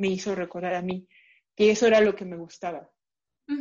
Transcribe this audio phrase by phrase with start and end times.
[0.00, 1.06] me hizo recordar a mí
[1.54, 2.90] que eso era lo que me gustaba,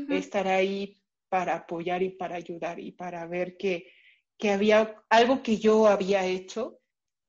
[0.09, 3.92] estar ahí para apoyar y para ayudar y para ver que,
[4.38, 6.79] que había algo que yo había hecho,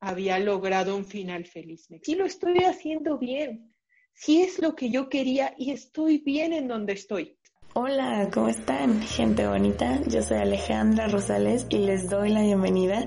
[0.01, 1.89] había logrado un final feliz.
[2.03, 3.75] Sí lo estoy haciendo bien,
[4.15, 7.37] sí es lo que yo quería y estoy bien en donde estoy.
[7.75, 9.01] Hola, ¿cómo están?
[9.03, 13.07] Gente bonita, yo soy Alejandra Rosales y les doy la bienvenida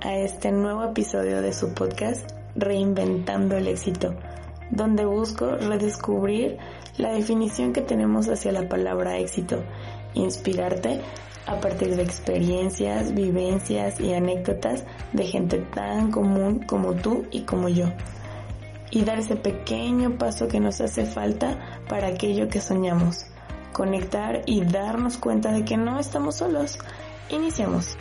[0.00, 4.16] a este nuevo episodio de su podcast Reinventando el éxito,
[4.70, 6.58] donde busco redescubrir
[6.96, 9.62] la definición que tenemos hacia la palabra éxito,
[10.14, 11.00] inspirarte
[11.46, 17.68] a partir de experiencias, vivencias y anécdotas de gente tan común como tú y como
[17.68, 17.86] yo.
[18.90, 23.26] Y dar ese pequeño paso que nos hace falta para aquello que soñamos.
[23.72, 26.78] Conectar y darnos cuenta de que no estamos solos.
[27.30, 27.96] Iniciamos.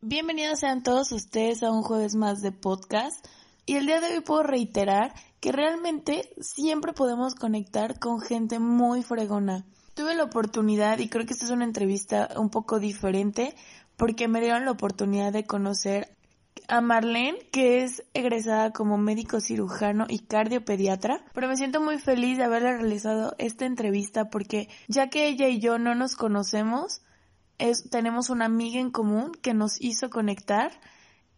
[0.00, 3.26] Bienvenidos sean todos ustedes a un jueves más de podcast.
[3.66, 9.02] Y el día de hoy puedo reiterar que realmente siempre podemos conectar con gente muy
[9.02, 9.66] fregona.
[9.92, 13.54] Tuve la oportunidad, y creo que esta es una entrevista un poco diferente,
[13.98, 16.08] porque me dieron la oportunidad de conocer
[16.66, 22.38] a Marlene, que es egresada como médico cirujano y cardiopediatra, pero me siento muy feliz
[22.38, 27.02] de haberle realizado esta entrevista porque ya que ella y yo no nos conocemos,
[27.58, 30.72] es, tenemos una amiga en común que nos hizo conectar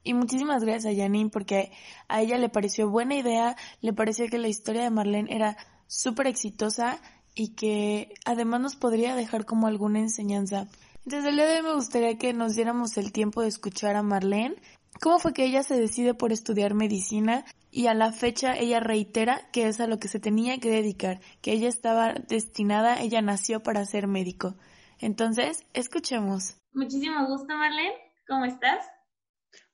[0.06, 1.72] y muchísimas gracias a Janine porque
[2.08, 5.56] a ella le pareció buena idea, le pareció que la historia de Marlene era
[5.88, 7.00] súper exitosa
[7.34, 10.68] y que además nos podría dejar como alguna enseñanza.
[11.04, 14.02] Entonces el día de hoy me gustaría que nos diéramos el tiempo de escuchar a
[14.02, 14.54] Marlene,
[15.00, 19.50] cómo fue que ella se decide por estudiar medicina y a la fecha ella reitera
[19.52, 23.62] que es a lo que se tenía que dedicar, que ella estaba destinada, ella nació
[23.62, 24.54] para ser médico.
[24.98, 26.56] Entonces, escuchemos.
[26.72, 27.94] Muchísimo gusto, Marlene.
[28.28, 28.95] ¿Cómo estás?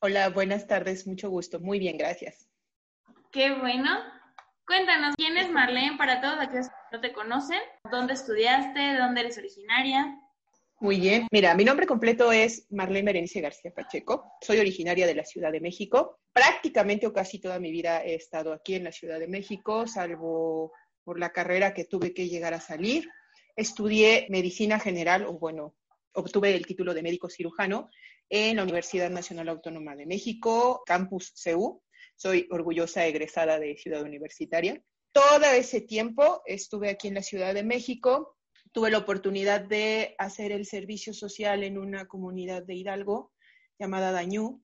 [0.05, 1.61] Hola, buenas tardes, mucho gusto.
[1.61, 2.49] Muy bien, gracias.
[3.31, 3.89] Qué bueno.
[4.67, 7.61] Cuéntanos, ¿quién es Marlene para todos aquellos que no te conocen?
[7.89, 8.81] ¿Dónde estudiaste?
[8.81, 10.21] ¿De dónde eres originaria?
[10.81, 11.29] Muy bien.
[11.31, 14.25] Mira, mi nombre completo es Marlene Berenice García Pacheco.
[14.41, 16.19] Soy originaria de la Ciudad de México.
[16.33, 20.73] Prácticamente o casi toda mi vida he estado aquí en la Ciudad de México, salvo
[21.05, 23.09] por la carrera que tuve que llegar a salir.
[23.55, 25.77] Estudié medicina general, o bueno,
[26.15, 27.91] obtuve el título de médico cirujano
[28.29, 31.83] en la Universidad Nacional Autónoma de México, Campus CEU.
[32.17, 34.83] Soy orgullosa egresada de Ciudad Universitaria.
[35.13, 38.37] Todo ese tiempo estuve aquí en la Ciudad de México.
[38.73, 43.33] Tuve la oportunidad de hacer el servicio social en una comunidad de Hidalgo
[43.79, 44.63] llamada Dañú.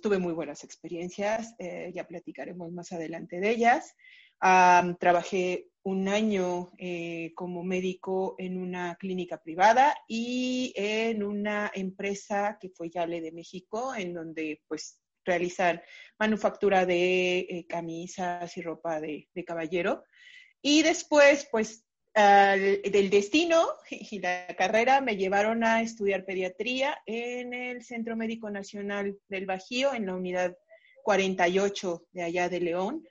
[0.00, 3.94] tuve muy buenas experiencias, eh, ya platicaremos más adelante de ellas.
[4.40, 12.68] Trabajé un año eh, como médico en una clínica privada y en una empresa que
[12.70, 15.82] fue Yale de México, en donde pues realizar
[16.18, 20.04] manufactura de eh, camisas y ropa de, caballero.
[20.62, 27.82] Y después, pues, del destino y la carrera me llevaron a estudiar pediatría en el
[27.84, 30.56] Centro Médico Nacional del Bajío, en la unidad
[31.04, 33.04] 48 de allá de León,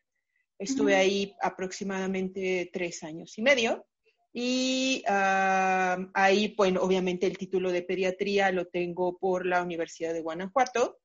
[0.60, 3.88] Estuve ahí aproximadamente tres años y medio.
[4.34, 10.22] Y ah, ahí, bueno, obviamente el título de pediatría lo tengo por la Universidad de
[10.22, 11.00] Guanajuato.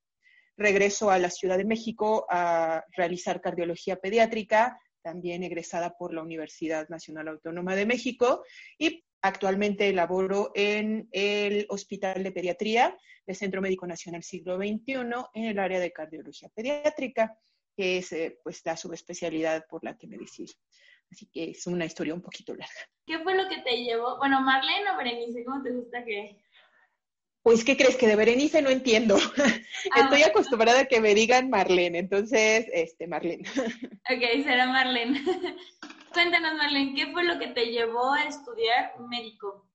[0.56, 6.88] Regreso a la Ciudad de México a realizar cardiología pediátrica, también egresada por la Universidad
[6.88, 8.43] Nacional Autónoma de México.
[8.76, 14.97] Y actualmente laboro en el Hospital de Pediatría del Centro Médico Nacional Siglo XXI
[15.32, 17.38] en el área de cardiología pediátrica
[17.76, 20.52] que es eh, pues la subespecialidad por la que me decidí.
[21.10, 22.74] Así que es una historia un poquito larga.
[23.06, 24.16] ¿Qué fue lo que te llevó?
[24.18, 26.40] Bueno, Marlene o Berenice, ¿cómo te gusta que...?
[27.42, 27.96] Pues, ¿qué crees?
[27.96, 29.18] Que de Berenice no entiendo.
[29.92, 33.46] Ah, Estoy acostumbrada a que me digan Marlene, entonces, este, Marlene.
[33.46, 35.22] ok, será Marlene.
[36.14, 39.68] Cuéntanos, Marlene, ¿qué fue lo que te llevó a estudiar médico?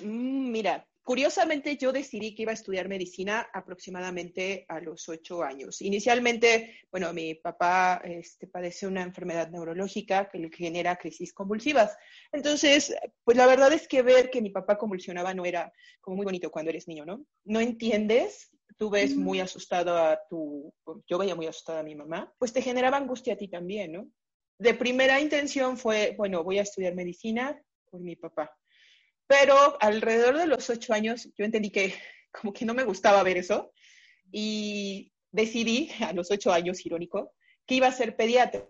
[0.00, 5.80] Mm, mira, Curiosamente, yo decidí que iba a estudiar medicina aproximadamente a los ocho años.
[5.80, 11.96] Inicialmente, bueno, mi papá este, padece una enfermedad neurológica que le genera crisis convulsivas.
[12.30, 12.94] Entonces,
[13.24, 15.72] pues la verdad es que ver que mi papá convulsionaba no era
[16.02, 17.24] como muy bonito cuando eres niño, ¿no?
[17.46, 20.70] No entiendes, tú ves muy asustado a tu,
[21.06, 24.10] yo veía muy asustada a mi mamá, pues te generaba angustia a ti también, ¿no?
[24.58, 27.58] De primera intención fue, bueno, voy a estudiar medicina
[27.90, 28.54] por mi papá
[29.28, 31.94] pero alrededor de los ocho años yo entendí que
[32.32, 33.72] como que no me gustaba ver eso
[34.32, 37.34] y decidí a los ocho años, irónico,
[37.66, 38.68] que iba a ser pediatra.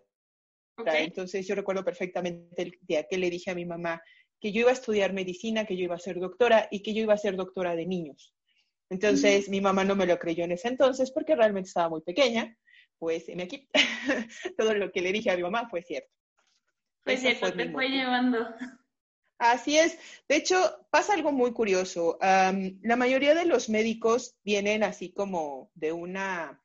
[0.86, 4.00] Entonces yo recuerdo perfectamente el día que le dije a mi mamá
[4.40, 7.02] que yo iba a estudiar medicina, que yo iba a ser doctora y que yo
[7.02, 8.32] iba a ser doctora de niños.
[8.88, 12.56] Entonces mi mamá no me lo creyó en ese entonces porque realmente estaba muy pequeña.
[12.98, 13.68] Pues me aquí
[14.58, 16.10] todo lo que le dije a mi mamá fue cierto.
[17.06, 18.46] es cierto, te fue llevando.
[19.38, 19.96] Así es.
[20.28, 20.56] De hecho,
[20.90, 22.18] pasa algo muy curioso.
[22.20, 26.62] la mayoría de los médicos vienen así como de una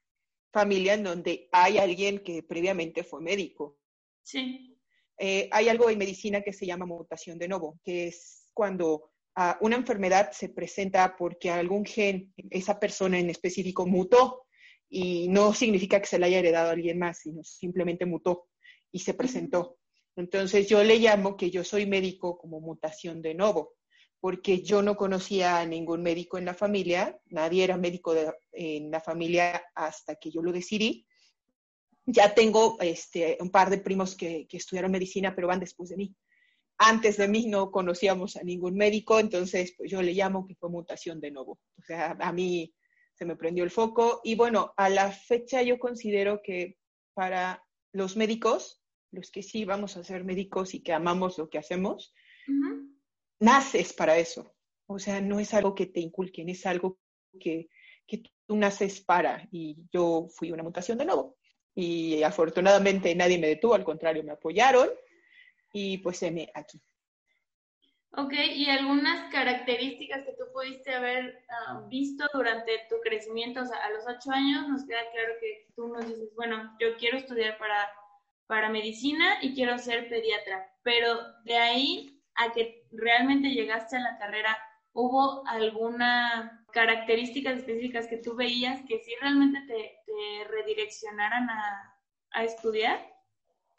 [0.51, 3.77] familia en donde hay alguien que previamente fue médico.
[4.23, 4.77] Sí.
[5.19, 9.57] Eh, hay algo en medicina que se llama mutación de novo, que es cuando ah,
[9.61, 14.47] una enfermedad se presenta porque algún gen, esa persona en específico, mutó
[14.89, 18.47] y no significa que se le haya heredado a alguien más, sino simplemente mutó
[18.91, 19.77] y se presentó.
[20.15, 23.73] Entonces yo le llamo que yo soy médico como mutación de novo,
[24.19, 28.15] porque yo no conocía a ningún médico en la familia, nadie era médico
[28.51, 31.05] en la familia hasta que yo lo decidí.
[32.05, 36.15] Ya tengo este, un par de primos que, estudiaron medicina, pero van después de mí.
[36.77, 40.69] Antes de mí no conocíamos a ningún médico, entonces pues, yo le llamo que fue
[40.69, 41.59] mutación de novo.
[41.77, 42.73] O sea, a mí
[43.13, 46.77] se me prendió el foco y bueno, a la fecha yo considero que
[47.13, 48.82] para los médicos
[49.13, 52.13] los que sí vamos a ser médicos y que amamos lo que hacemos,
[53.39, 54.53] naces para eso.
[54.87, 56.99] O sea, no es algo que te inculquen, es algo
[57.39, 57.69] que,
[58.45, 59.47] tú naces para.
[59.51, 61.37] Y yo fui una mutación de nuevo.
[61.73, 64.89] Y afortunadamente nadie me detuvo, al contrario, me apoyaron
[65.71, 66.81] y pues me aquí.
[68.15, 73.61] Ok, ¿y algunas características que tú pudiste haber ah, visto durante tu crecimiento?
[73.61, 76.95] O sea, a los ocho años nos queda claro que tú nos dices, bueno, yo
[76.97, 77.89] quiero estudiar para
[78.47, 80.71] para medicina y quiero ser pediatra.
[80.83, 84.57] Pero de ahí a que realmente llegaste a la carrera,
[84.91, 89.99] ¿hubo alguna características específicas que tú veías que sí realmente te,
[90.49, 91.95] redireccionaran a,
[92.31, 92.99] a estudiar?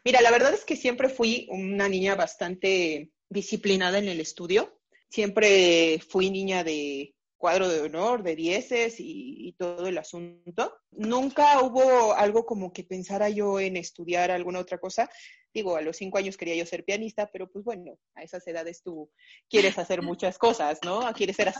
[0.04, 4.78] Mira, la verdad es que siempre fui una niña bastante disciplinada en el estudio.
[5.08, 7.13] Siempre fui niña de
[7.44, 10.78] cuadro de honor, de dieces y, todo el asunto.
[10.92, 15.10] Nunca hubo algo como que pensara yo en estudiar alguna otra cosa.
[15.52, 18.82] Digo, a los cinco años quería yo ser pianista, pero pues bueno, a esas edades
[18.82, 19.10] tú
[19.50, 21.02] quieres hacer muchas cosas, ¿no?
[21.12, 21.52] Quieres ser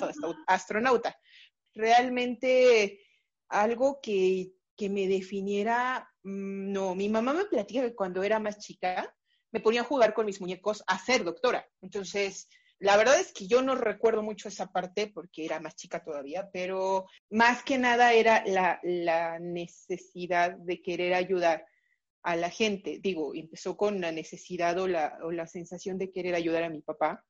[0.47, 1.15] astronauta.
[1.75, 3.03] Realmente
[3.51, 8.59] algo que, que me definiera, mm, no, mi mamá me platica que cuando era más
[8.59, 9.15] chica
[9.53, 11.69] me ponía a jugar con mis muñecos a ser doctora.
[11.83, 12.49] Entonces,
[12.81, 16.51] la verdad es que yo no recuerdo mucho esa parte porque era más chica todavía,
[16.53, 21.67] pero más que nada era la, necesidad de querer ayudar
[22.23, 22.99] a la gente.
[23.01, 26.83] Digo, empezó con la necesidad o la, o la sensación de querer ayudar a mi
[26.83, 27.25] papá,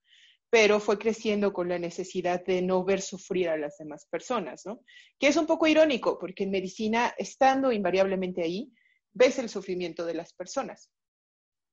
[0.50, 4.80] pero fue creciendo con la necesidad de no ver sufrir a las demás personas, ¿no?
[5.18, 8.72] Que es un poco irónico, porque en medicina, estando invariablemente ahí,
[9.12, 10.90] ves el sufrimiento de las personas,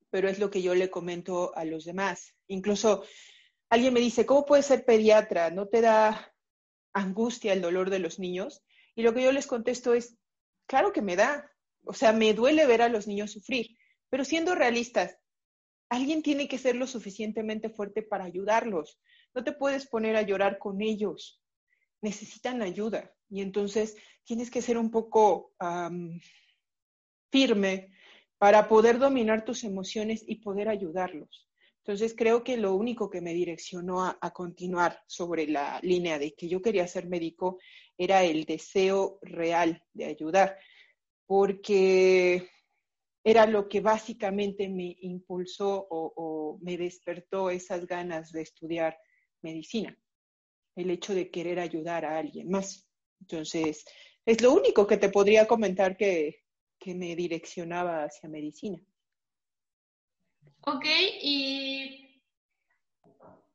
[0.09, 2.35] pero es lo que yo le comento a los demás.
[2.47, 3.03] Incluso
[3.71, 5.49] alguien me dice, ¿cómo puedes ser pediatra?
[5.49, 6.35] ¿No te da
[6.93, 8.61] angustia el dolor de los niños?
[8.95, 10.17] Y lo que yo les contesto es,
[10.67, 11.49] claro que me da.
[11.85, 13.77] O sea, me duele ver a los niños sufrir,
[14.09, 15.17] pero siendo realistas,
[15.89, 18.99] alguien tiene que ser lo suficientemente fuerte para ayudarlos.
[19.33, 21.41] No te puedes poner a llorar con ellos.
[22.01, 23.13] Necesitan ayuda.
[23.29, 23.95] Y entonces
[24.25, 25.53] tienes que ser un poco
[27.31, 27.93] firme
[28.37, 31.50] para poder dominar tus emociones y poder ayudarlos.
[31.83, 36.47] Entonces creo que lo único que me direccionó a, continuar sobre la línea de que
[36.47, 37.57] yo quería ser médico
[37.97, 40.59] era el deseo real de ayudar,
[41.25, 42.47] porque
[43.23, 48.95] era lo que básicamente me impulsó o, me despertó esas ganas de estudiar
[49.41, 49.97] medicina,
[50.75, 52.87] el hecho de querer ayudar a alguien más.
[53.21, 53.83] Entonces,
[54.23, 56.43] es lo único que te podría comentar que
[56.85, 58.79] me direccionaba hacia medicina.
[60.63, 60.85] Ok,
[61.21, 62.21] y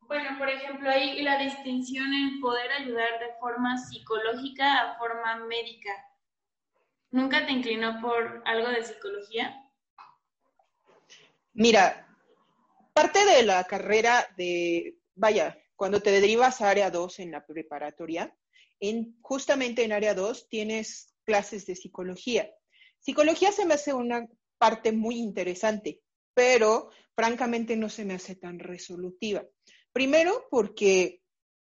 [0.01, 5.91] bueno, por ejemplo, hay la distinción en poder ayudar de forma psicológica a forma médica.
[7.13, 9.71] ¿Nunca te inclinó por algo de psicología?
[11.53, 12.09] Mira,
[12.93, 18.37] parte de la carrera de, vaya, cuando te derivas a área 2 en la preparatoria,
[18.81, 22.51] en, justamente en área 2 tienes clases de psicología.
[22.99, 24.27] Psicología se me hace una
[24.59, 26.03] parte muy interesante
[26.37, 29.43] pero francamente no se me hace tan resolutiva.
[29.91, 31.23] Primero, porque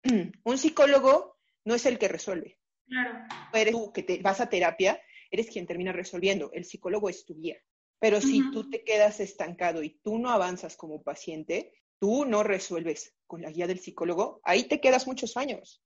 [0.43, 2.57] un psicólogo no es el que resuelve.
[2.87, 3.27] Claro.
[3.53, 6.49] Eres tú que te vas a terapia, eres quien termina resolviendo.
[6.51, 7.57] El psicólogo es tu guía.
[7.99, 13.15] Pero si tú te quedas estancado y tú no avanzas como paciente, tú no resuelves
[13.27, 15.83] con la guía del psicólogo, ahí te quedas muchos años.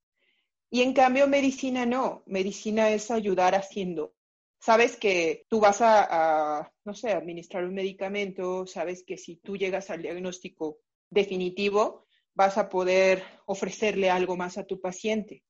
[0.69, 2.24] Y en cambio, medicina no.
[2.25, 4.15] Medicina es ayudar haciendo
[4.60, 9.89] sabes que tú vas a, no sé, administrar un medicamento, sabes que si tú llegas
[9.89, 15.44] al diagnóstico definitivo, vas a poder ofrecerle algo más a tu paciente.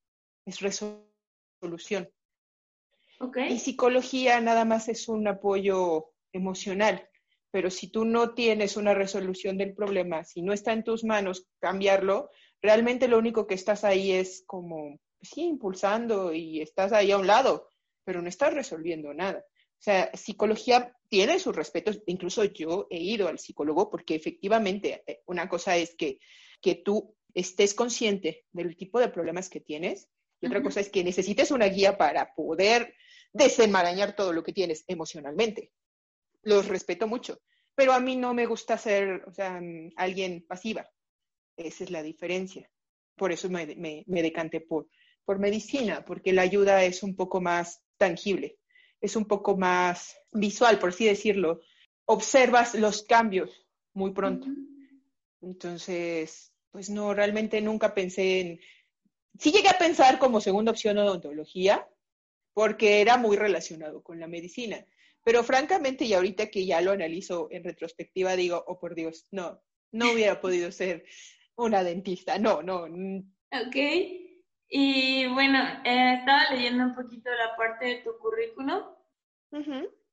[0.46, 2.10] Es resolución.
[3.20, 3.54] Okay.
[3.54, 7.10] Y psicología nada más es un apoyo emocional,
[7.52, 11.48] pero si tú no tienes una resolución del problema, si no está en tus manos
[11.60, 12.30] cambiarlo,
[12.62, 17.28] realmente lo único que estás ahí es como, sí, impulsando y estás ahí a un
[17.28, 17.68] lado,
[18.10, 19.38] pero no estás resolviendo nada.
[19.38, 25.22] O sea, psicología tiene sus respetos, incluso yo he ido al psicólogo porque efectivamente eh,
[25.28, 26.18] una cosa es que,
[26.60, 30.10] que tú estés consciente del tipo de problemas que tienes
[30.42, 32.96] y otra cosa es que necesites una guía para poder
[33.32, 35.72] desenmarañar todo lo que tienes emocionalmente.
[36.42, 37.44] Los respeto mucho,
[37.76, 39.62] pero a mí no me gusta ser, o sea,
[39.98, 40.90] alguien pasiva.
[41.56, 42.72] Esa es la diferencia.
[43.16, 44.88] Por eso me, me, me decanté por,
[45.24, 48.58] por medicina, porque la ayuda es un poco más tangible,
[49.00, 51.62] es un poco más visual, por así decirlo.
[52.06, 54.48] Observas los cambios muy pronto.
[55.42, 58.60] Entonces, pues no, realmente nunca pensé en...
[59.38, 61.88] Sí llegué a pensar como segunda opción odontología,
[62.54, 64.84] porque era muy relacionado con la medicina.
[65.24, 69.62] Pero francamente, y ahorita que ya lo analizo en retrospectiva, digo, oh por Dios, no,
[69.92, 71.06] no hubiera podido ser
[71.56, 72.84] una dentista, no, no.
[72.86, 73.76] Ok.
[74.70, 78.84] Y bueno, eh, estaba leyendo un poquito la parte de tu currículum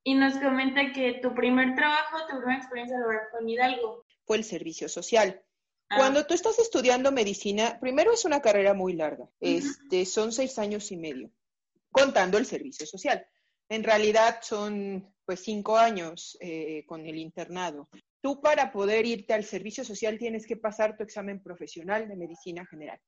[0.02, 4.04] y nos comenta que tu primer trabajo, tu primera experiencia laboral fue en Hidalgo.
[4.24, 5.42] Fue el servicio social.
[5.90, 5.96] Ah.
[5.98, 10.90] Cuando tú estás estudiando medicina, primero es una carrera muy larga, este, son seis años
[10.90, 11.30] y medio
[11.96, 13.26] contando el servicio social.
[13.68, 17.88] En realidad son pues cinco años eh, con el internado.
[18.20, 22.66] Tú para poder irte al servicio social tienes que pasar tu examen profesional de medicina
[22.66, 23.00] general.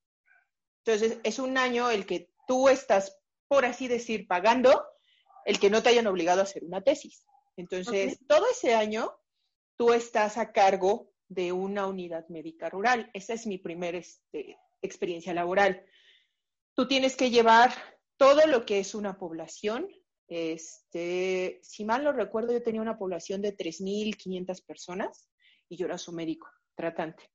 [0.88, 4.86] Entonces es un año el que tú estás, por así decir, pagando
[5.44, 7.26] el que no te hayan obligado a hacer una tesis.
[7.58, 9.12] Entonces, todo ese año
[9.76, 13.10] tú estás a cargo de una unidad médica rural.
[13.12, 15.84] Esa es mi primera este, experiencia laboral.
[16.72, 17.70] Tú tienes que llevar
[18.16, 19.90] todo lo que es una población.
[20.26, 25.28] Este, si mal lo recuerdo, yo tenía una población de 3.500 personas
[25.68, 27.30] y yo era su médico tratante.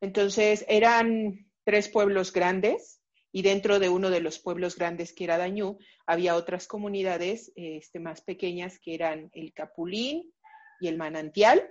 [0.00, 5.36] Entonces, eran tres pueblos grandes y dentro de uno de los pueblos grandes que era
[5.36, 10.32] Dañú, había otras comunidades este, más pequeñas que eran el Capulín
[10.80, 11.62] y el Manantial,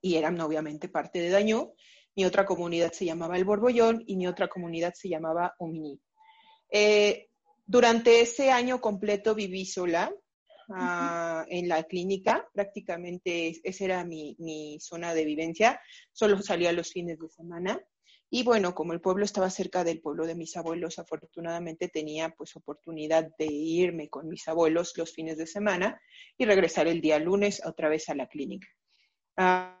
[0.00, 1.74] y eran obviamente parte de Dañú.
[2.14, 6.00] Mi otra comunidad se llamaba el Borbollón y mi otra comunidad se llamaba Ominí.
[6.70, 7.28] Eh,
[7.66, 10.10] durante ese año completo viví sola
[10.70, 17.18] ah, en la clínica, prácticamente esa era mi, zona de vivencia, solo salía los fines
[17.18, 17.78] de semana.
[18.28, 22.56] Y bueno, como el pueblo estaba cerca del pueblo de mis abuelos, afortunadamente tenía pues
[22.56, 26.00] oportunidad de irme con mis abuelos los fines de semana
[26.36, 28.66] y regresar el día lunes otra vez a la clínica.
[29.36, 29.80] Ah,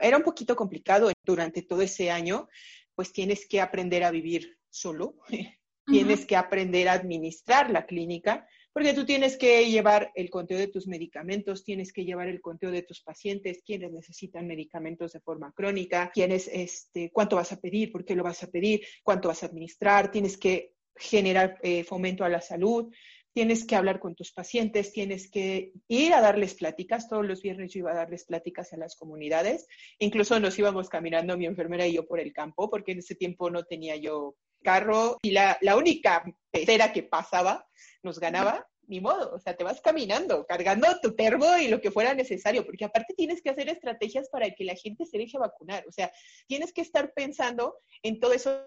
[0.00, 2.48] era un poquito complicado durante todo ese año,
[2.94, 5.16] pues tienes que aprender a vivir solo.
[5.84, 10.68] Tienes que aprender a administrar la clínica, porque tú tienes que llevar el conteo de
[10.68, 15.52] tus medicamentos, tienes que llevar el conteo de tus pacientes, quienes necesitan medicamentos de forma
[15.52, 19.42] crónica, quiénes, este, cuánto vas a pedir, por qué lo vas a pedir, cuánto vas
[19.42, 22.92] a administrar, tienes que generar eh, fomento a la salud,
[23.32, 27.08] tienes que hablar con tus pacientes, tienes que ir a darles pláticas.
[27.08, 29.66] Todos los viernes yo iba a darles pláticas a las comunidades.
[29.98, 33.50] Incluso nos íbamos caminando mi enfermera y yo por el campo, porque en ese tiempo
[33.50, 37.68] no tenía yo carro y la, única pecera que pasaba
[38.02, 41.90] nos ganaba, ni modo, o sea, te vas caminando, cargando tu termo y lo que
[41.90, 45.84] fuera necesario, porque aparte tienes que hacer estrategias para que la gente se deje vacunar,
[45.88, 46.12] o sea,
[46.46, 48.66] tienes que estar pensando en todo eso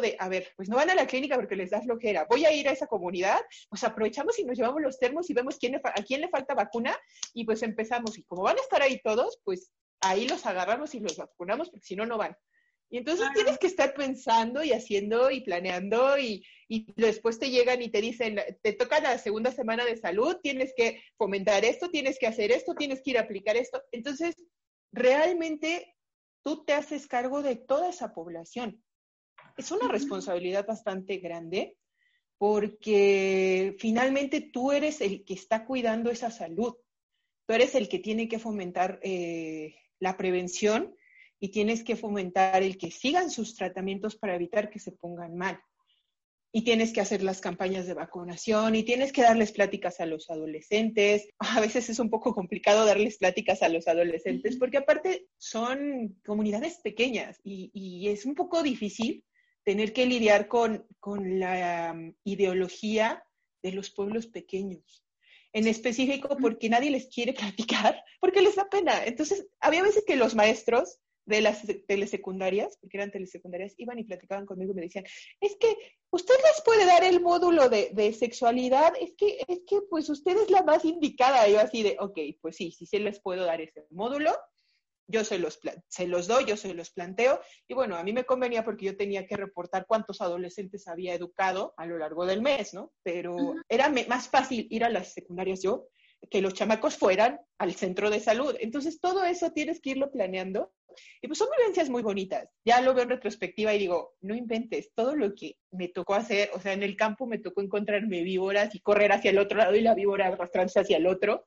[0.00, 2.52] de, a ver, pues no van a la clínica porque les da flojera, voy a
[2.52, 6.02] ir a esa comunidad, pues aprovechamos y nos llevamos los termos y vemos quién a
[6.02, 6.96] quién le falta vacuna
[7.32, 8.18] y pues empezamos.
[8.18, 11.86] Y como van a estar ahí todos, pues ahí los agarramos y los vacunamos porque
[11.86, 12.36] si no, no van.
[12.88, 17.82] Y entonces tienes que estar pensando y haciendo y planeando y, y, después te llegan
[17.82, 22.18] y te dicen, te toca la segunda semana de salud, tienes que fomentar esto, tienes
[22.18, 23.82] que hacer esto, tienes que ir a aplicar esto.
[23.90, 24.36] Entonces,
[24.92, 25.96] realmente
[26.44, 28.82] tú te haces cargo de toda esa población.
[29.56, 31.76] Es una responsabilidad bastante grande
[32.38, 36.76] porque finalmente tú eres el que está cuidando esa salud.
[37.46, 40.94] Tú eres el que tiene que fomentar eh, la prevención
[41.38, 45.60] y tienes que fomentar el que sigan sus tratamientos para evitar que se pongan mal.
[46.52, 50.30] Y tienes que hacer las campañas de vacunación y tienes que darles pláticas a los
[50.30, 51.28] adolescentes.
[51.38, 56.78] A veces es un poco complicado darles pláticas a los adolescentes porque aparte son comunidades
[56.82, 59.24] pequeñas y, es un poco difícil
[59.64, 63.22] tener que lidiar con, con la um, ideología
[63.62, 65.04] de los pueblos pequeños
[65.52, 69.04] en específico porque nadie les quiere platicar, porque les da pena.
[69.06, 74.46] Entonces, había veces que los maestros de las telesecundarias, porque eran telesecundarias, iban y platicaban
[74.46, 75.04] conmigo y me decían,
[75.40, 75.76] es que
[76.10, 80.36] usted les puede dar el módulo de, de sexualidad, es que, es que pues usted
[80.36, 81.48] es la más indicada.
[81.48, 84.32] yo así de, ok, pues sí, sí se les puedo dar ese módulo,
[85.08, 87.40] yo se los, se los doy, yo se los planteo.
[87.68, 91.74] Y bueno, a mí me convenía porque yo tenía que reportar cuántos adolescentes había educado
[91.76, 92.92] a lo largo del mes, ¿no?
[93.02, 93.36] Pero
[93.68, 95.88] era más fácil ir a las secundarias yo
[96.30, 98.56] que los chamacos fueran al centro de salud.
[98.60, 100.72] Entonces, todo eso tienes que irlo planeando.
[101.22, 102.48] Y pues son vivencias muy bonitas.
[102.64, 106.50] Ya lo veo en retrospectiva y digo, no inventes, todo lo que me tocó hacer,
[106.54, 109.74] o sea, en el campo me tocó encontrarme víboras y correr hacia el otro lado
[109.74, 111.46] y la víbora arrastrándose hacia el otro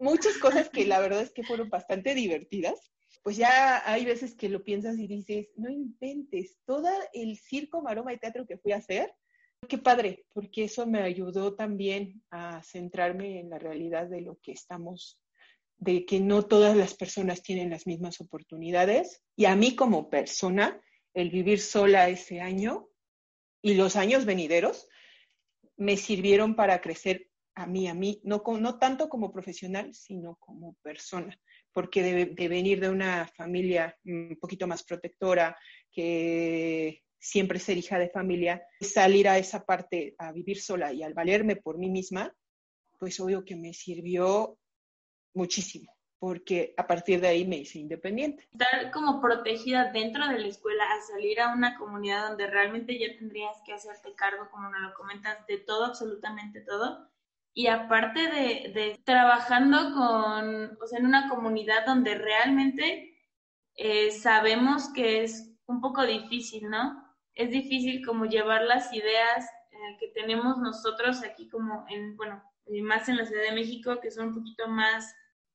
[0.00, 2.90] muchas cosas que la verdad es que fueron bastante divertidas.
[3.22, 8.14] Pues ya hay veces que lo piensas y dices, no inventes, todo el circo, maroma
[8.14, 9.12] y teatro que fui a hacer,
[9.68, 14.52] qué padre, porque eso me ayudó también a centrarme en la realidad de lo que
[14.52, 15.20] estamos,
[15.80, 19.22] de que no todas las personas tienen las mismas oportunidades.
[19.34, 20.80] Y a mí como persona,
[21.14, 22.88] el vivir sola ese año
[23.62, 24.86] y los años venideros
[25.76, 30.74] me sirvieron para crecer a mí, a mí, no, no tanto como profesional, sino como
[30.82, 31.36] persona,
[31.72, 35.56] porque de, venir de una familia un poquito más protectora,
[35.90, 41.14] que siempre ser hija de familia, salir a esa parte a vivir sola y al
[41.14, 42.34] valerme por mí misma,
[42.98, 44.58] pues obvio que me sirvió
[45.34, 48.48] muchísimo, porque a partir de ahí me hice independiente.
[48.52, 53.16] Estar como protegida dentro de la escuela a salir a una comunidad donde realmente ya
[53.18, 57.10] tendrías que hacerte cargo, como nos lo comentas, de todo, absolutamente todo,
[57.52, 63.18] y aparte de, trabajando con, o sea, en una comunidad donde realmente
[63.74, 67.04] eh, sabemos que es un poco difícil, ¿no?
[67.34, 72.42] Es difícil como llevar las ideas eh, que tenemos nosotros aquí como en, bueno,
[72.82, 75.14] más en la Ciudad de México, que son un poquito más...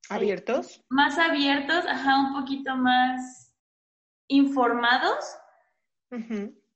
[0.10, 0.84] ¿Abiertos?
[0.90, 3.54] más abiertos, ajá, un poquito más
[4.28, 5.26] informados.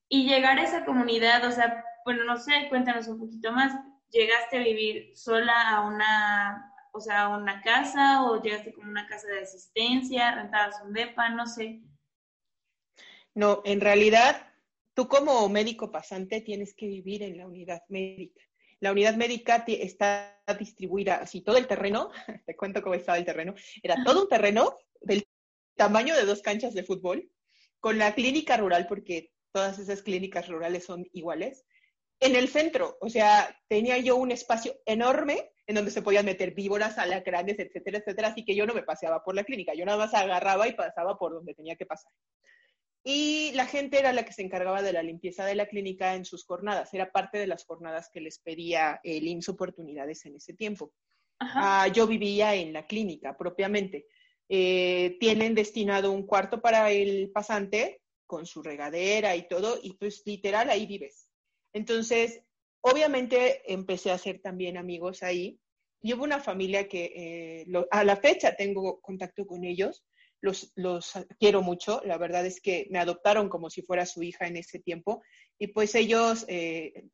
[0.10, 3.74] Y llegar a esa comunidad, o sea, bueno, no sé, cuéntanos un poquito más
[4.12, 9.08] llegaste a vivir sola a una, o sea, a una casa o llegaste como una
[9.08, 11.82] casa de asistencia, rentabas un depa, no sé.
[13.36, 14.52] No, en realidad,
[14.94, 18.42] tú como médico pasante tienes que vivir en la unidad médica.
[18.80, 22.12] La unidad médica está distribuida, así todo el terreno,
[22.46, 25.28] te cuento cómo estaba el terreno, era todo un terreno del
[25.76, 27.30] tamaño de dos canchas de fútbol,
[27.80, 31.66] con la clínica rural, porque todas esas clínicas rurales son iguales,
[32.20, 32.98] en el centro.
[33.02, 38.00] O sea, tenía yo un espacio enorme en donde se podían meter víboras, alacranes, etcétera,
[38.00, 38.30] etcétera.
[38.30, 41.18] Así que yo no me paseaba por la clínica, yo nada más agarraba y pasaba
[41.18, 42.12] por donde tenía que pasar.
[43.04, 46.26] Y la gente era la que se encargaba de la limpieza de la clínica en
[46.26, 46.94] sus jornadas.
[46.94, 50.94] Era parte de las jornadas que les pedía el IMSS Oportunidades en ese tiempo.
[51.40, 54.08] Ah, yo vivía en la clínica propiamente.
[54.50, 60.22] Eh, tienen destinado un cuarto para el pasante con su regadera y todo, y pues
[60.26, 61.30] literal ahí vives
[61.74, 62.42] entonces,
[62.82, 65.60] obviamente empecé a hacer también amigos ahí.
[66.02, 70.06] Y hubo una familia que eh, a la fecha tengo contacto con ellos,
[70.42, 74.48] los, los, quiero mucho, la verdad es que me adoptaron como si fuera su hija
[74.48, 75.22] en ese tiempo
[75.58, 77.06] y pues ellos eh,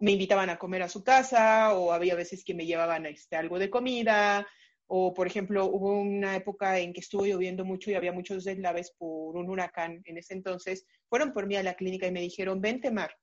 [0.00, 3.58] me invitaban a comer a su casa o había veces que me llevaban este, algo
[3.58, 4.46] de comida
[4.86, 8.92] o por ejemplo hubo una época en que estuvo lloviendo mucho y había muchos deslaves
[8.98, 12.60] por un huracán en ese entonces, fueron por mí a la clínica y me dijeron,
[12.60, 13.14] vente Mar,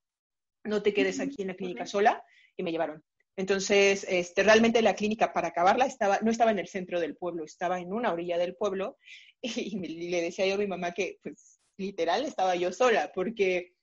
[0.64, 2.24] no te quedes aquí en la clínica sola,
[2.58, 3.04] y me llevaron.
[3.38, 7.44] Entonces, este, realmente la clínica, para acabarla, estaba, no estaba en el centro del pueblo,
[7.44, 8.98] estaba en una orilla del pueblo,
[9.56, 13.74] y, le decía yo a mi mamá que, pues, literal, estaba yo sola, porque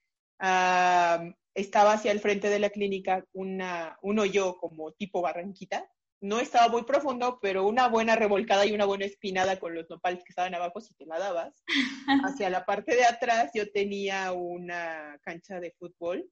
[1.55, 5.89] estaba hacia el frente de la clínica una, un hoyo como tipo barranquita,
[6.21, 10.23] no estaba muy profundo, pero una buena revolcada y una buena espinada con los nopales
[10.23, 11.63] que estaban abajo si te la dabas.
[12.25, 16.31] Hacia la parte de atrás yo tenía una cancha de fútbol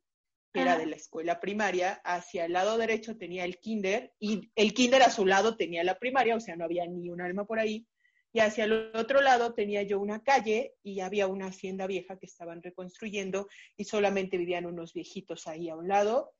[0.52, 4.74] que era de la escuela primaria, hacia el lado derecho tenía el kinder y el
[4.74, 7.60] kinder a su lado tenía la primaria, o sea, no había ni un alma por
[7.60, 7.86] ahí.
[8.32, 12.26] Y hacia el otro lado tenía yo una calle y había una hacienda vieja que
[12.26, 16.32] estaban reconstruyendo y solamente vivían unos viejitos ahí a un lado.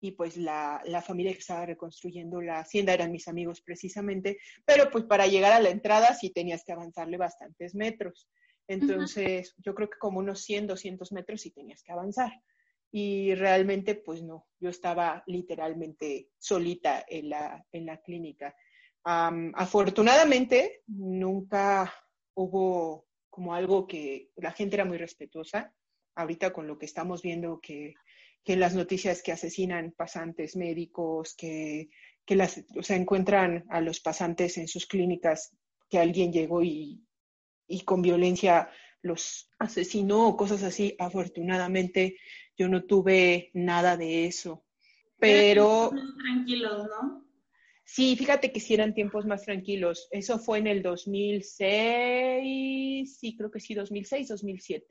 [0.00, 4.90] Y pues la, la familia que estaba reconstruyendo la hacienda eran mis amigos precisamente, pero
[4.90, 8.28] pues para llegar a la entrada sí tenías que avanzarle bastantes metros.
[8.68, 12.30] Entonces, yo creo que como unos 100, 200 metros sí tenías que avanzar
[12.90, 18.54] y realmente pues no, yo estaba literalmente solita en la, en la clínica.
[19.04, 21.92] Afortunadamente nunca
[22.34, 25.72] hubo como algo que la gente era muy respetuosa.
[26.14, 27.94] Ahorita con lo que estamos viendo que,
[28.44, 31.90] que las noticias que asesinan pasantes médicos, que,
[32.24, 35.56] que las, o sea, encuentran a los pasantes en sus clínicas,
[35.88, 37.02] que alguien llegó y
[37.68, 38.70] y con violencia
[39.02, 40.96] los asesinó o cosas así.
[40.98, 42.16] Afortunadamente
[42.56, 44.64] yo no tuve nada de eso.
[45.18, 45.90] Pero...
[46.24, 47.27] Tranquilos, ¿no?
[47.90, 50.08] Sí, fíjate que sí eran tiempos más tranquilos.
[50.10, 54.86] Eso fue en el 2006, sí, creo que sí, 2006, 2007.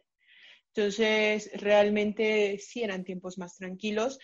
[0.74, 4.18] Entonces, realmente sí eran tiempos más tranquilos.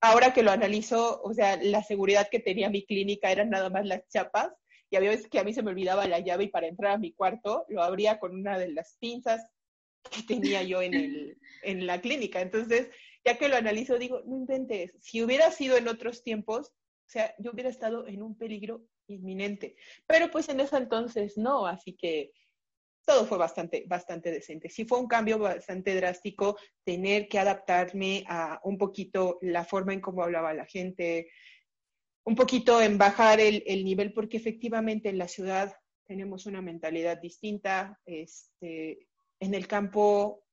[0.00, 3.84] Ahora que lo analizo, o sea, la seguridad que tenía mi clínica eran nada más
[3.84, 4.48] las chapas
[4.88, 6.98] y había veces que a mí se me olvidaba la llave y para entrar a
[6.98, 9.46] mi cuarto lo abría con una de las pinzas
[10.10, 12.40] que tenía yo en, el, en la clínica.
[12.40, 12.88] Entonces,
[13.22, 16.72] ya que lo analizo, digo, no inventes, si hubiera sido en otros tiempos,
[17.06, 19.76] o sea, yo hubiera estado en un peligro inminente.
[20.06, 22.32] Pero pues en ese entonces no, así que
[23.04, 24.70] todo fue bastante, bastante decente.
[24.70, 30.00] Sí fue un cambio bastante drástico tener que adaptarme a un poquito la forma en
[30.00, 31.28] cómo hablaba la gente,
[32.24, 37.20] un poquito en bajar el, el nivel, porque efectivamente en la ciudad tenemos una mentalidad
[37.20, 38.00] distinta.
[38.06, 39.06] Este,
[39.40, 40.43] en el campo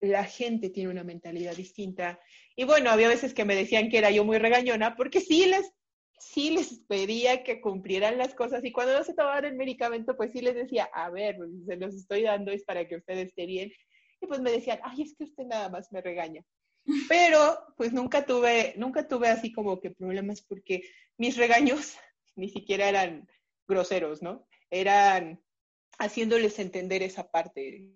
[0.00, 2.20] la gente tiene una mentalidad distinta.
[2.56, 5.72] Y bueno, había veces que me decían que era yo muy regañona, porque sí les,
[6.18, 8.64] sí les pedía que cumplieran las cosas.
[8.64, 11.76] Y cuando no se tomaban el medicamento, pues sí les decía, a ver, pues, se
[11.76, 13.70] los estoy dando, es para que usted esté bien.
[14.20, 16.42] Y pues me decían, ay, es que usted nada más me regaña.
[17.08, 20.82] Pero pues nunca tuve, nunca tuve así como que problemas porque
[21.16, 21.96] mis regaños
[22.36, 23.28] ni siquiera eran
[23.66, 24.46] groseros, ¿no?
[24.70, 25.42] Eran
[25.98, 27.90] haciéndoles entender esa parte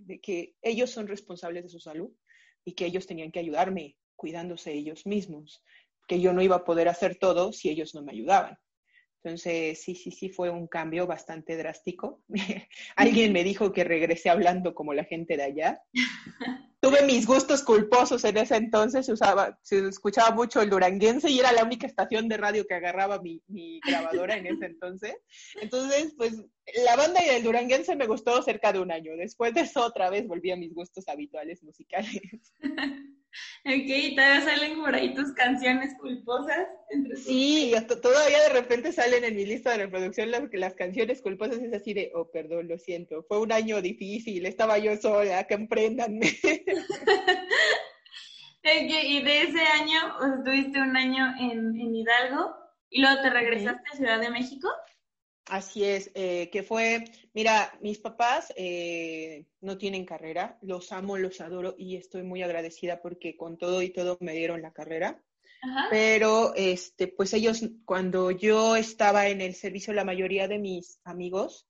[0.00, 2.10] de que ellos son responsables de su salud
[2.64, 5.62] y que ellos tenían que ayudarme cuidándose ellos mismos,
[6.08, 8.56] que yo no iba a poder hacer todo si ellos no me ayudaban.
[9.26, 12.22] Entonces, sí, sí, sí, fue un cambio bastante drástico.
[12.96, 15.82] Alguien me dijo que regresé hablando como la gente de allá.
[16.80, 21.40] Tuve mis gustos culposos en ese entonces, se, usaba, se escuchaba mucho el duranguense y
[21.40, 25.16] era la única estación de radio que agarraba mi, mi grabadora en ese entonces.
[25.60, 26.44] Entonces, pues
[26.84, 29.16] la banda y el duranguense me gustó cerca de un año.
[29.16, 32.22] Después de eso, otra vez volví a mis gustos habituales musicales.
[33.64, 36.66] Ok, todavía salen por ahí tus canciones culposas.
[37.24, 41.58] sí, todavía de repente salen en mi lista de reproducción las, las canciones culposas.
[41.58, 43.24] Es así de, oh, perdón, lo siento.
[43.28, 46.30] Fue un año difícil, estaba yo sola, que emprendanme.
[48.62, 52.54] y de ese año, estuviste un año en, en Hidalgo
[52.90, 54.68] y luego te regresaste a Ciudad de México.
[55.48, 61.40] Así es, eh, que fue, mira, mis papás eh, no tienen carrera, los amo, los
[61.40, 65.22] adoro y estoy muy agradecida porque con todo y todo me dieron la carrera.
[65.90, 71.66] Pero, este, pues ellos, cuando yo estaba en el servicio, la mayoría de mis amigos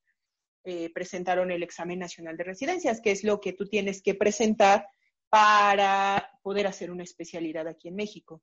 [0.65, 4.87] eh, presentaron el examen nacional de residencias, que es lo que tú tienes que presentar
[5.29, 8.43] para poder hacer una especialidad aquí en México.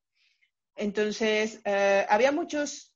[0.75, 2.95] Entonces, había muchos,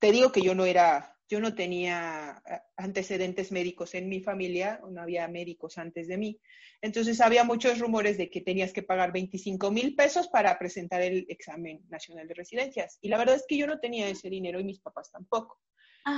[0.00, 4.80] te digo que yo no era yo no tenía eh, antecedentes médicos en mi familia,
[4.88, 6.40] no había médicos antes de mí.
[6.80, 11.26] Entonces había muchos rumores de que tenías que pagar 25 mil pesos para presentar el
[11.28, 12.98] examen nacional de residencias.
[13.00, 15.60] Y la verdad es que yo no tenía ese dinero y mis papás tampoco.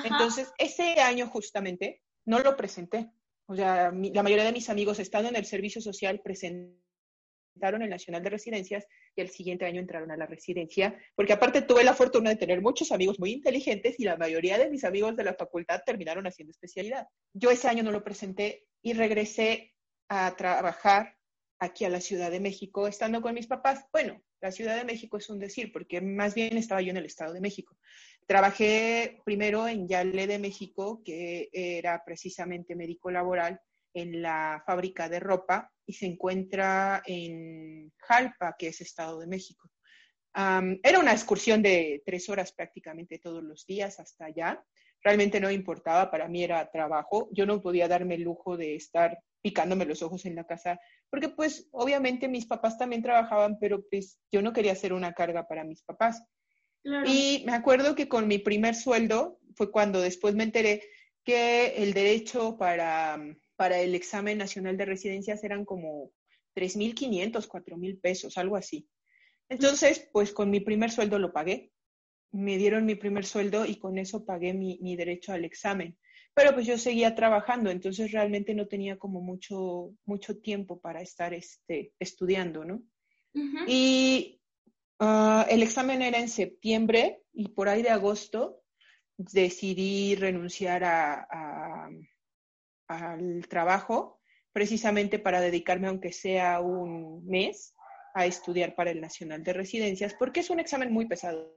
[0.05, 3.11] Entonces, ese año justamente no lo presenté.
[3.47, 8.23] O sea, la mayoría de mis amigos estando en el servicio social presentaron el Nacional
[8.23, 8.87] de Residencias
[9.23, 12.93] el siguiente año entraron a la residencia, porque aparte tuve la fortuna de tener muchos
[12.93, 17.07] amigos muy inteligentes y la mayoría de mis amigos de la facultad terminaron haciendo especialidad.
[17.33, 19.75] Yo ese año no lo presenté y regresé
[20.09, 21.17] a trabajar
[21.59, 23.85] aquí a la Ciudad de México estando con mis papás.
[23.93, 27.07] Bueno, la Ciudad de México es un decir, porque más bien estaba yo en el
[27.07, 27.77] Estado de México.
[28.27, 33.61] Trabajé primero en Yale de México, que era precisamente médico laboral,
[33.95, 39.71] en la fábrica de ropa y se encuentra en Jalpa, que es Estado de México.
[40.35, 44.63] era una excursión de tres horas prácticamente todos los días hasta allá.
[45.03, 47.31] Realmente no importaba, para mí era trabajo.
[47.33, 51.31] Yo no podía darme el lujo de estar picándome los ojos en la casa, porque
[51.31, 55.65] pues obviamente mis papás también trabajaban, pero pues yo no quería ser una carga para
[55.65, 56.23] mis papás.
[57.07, 60.83] Y me acuerdo que con mi primer sueldo fue cuando después me enteré
[61.25, 63.19] que el derecho para
[63.59, 66.13] para el examen nacional de residencias eran como
[66.55, 68.89] 3.500, 4.000 pesos, algo así.
[69.49, 71.73] Entonces, pues con mi primer sueldo lo pagué.
[72.31, 75.99] Me dieron mi primer sueldo y con eso pagué mi, derecho al examen.
[76.35, 81.35] Pero pues yo seguía trabajando, entonces realmente no tenía como mucho, mucho tiempo para estar
[81.35, 82.81] este, estudiando, ¿no?
[83.67, 84.41] Y
[85.01, 88.63] ah, el examen era en septiembre y por ahí de agosto
[89.17, 91.89] decidí renunciar a
[92.89, 94.21] al trabajo
[94.53, 97.75] precisamente para dedicarme, aunque sea un mes,
[98.15, 101.55] a estudiar para el Nacional de Residencias, porque es un examen muy pesado.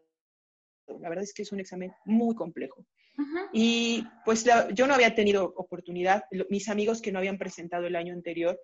[1.00, 2.86] La verdad es que es un examen muy complejo.
[3.54, 8.14] Y pues yo no había tenido oportunidad, mis amigos que no habían presentado el año
[8.14, 8.60] anterior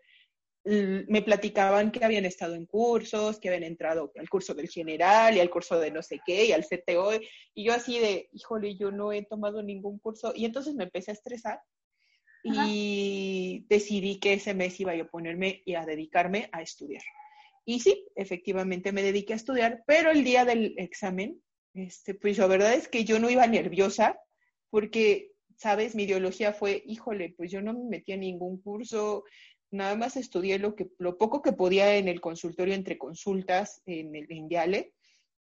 [0.67, 5.39] me platicaban que habían estado en cursos, que habían entrado al curso del general y
[5.39, 7.12] al curso de no sé qué y al CTO.
[7.53, 10.34] Y yo así de, híjole, yo no he tomado ningún curso.
[10.36, 11.62] Y entonces me empecé a estresar
[12.43, 17.04] y decidí que ese mes iba yo a ponerme y a dedicarme a estudiar.
[17.65, 21.41] Y sí, efectivamente me dediqué a estudiar, pero el día del examen,
[21.73, 24.19] este, pues la verdad es que yo no iba nerviosa
[24.69, 29.26] porque, sabes, mi ideología fue, híjole, pues yo no me metí a ningún curso,
[29.71, 34.15] nada más estudié lo, que, lo poco que podía en el consultorio entre consultas en
[34.15, 34.91] el en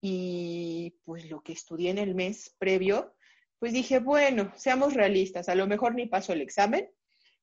[0.01, 3.13] y pues lo que estudié en el mes previo,
[3.63, 6.89] pues dije, bueno, seamos realistas, a lo mejor ni paso el examen,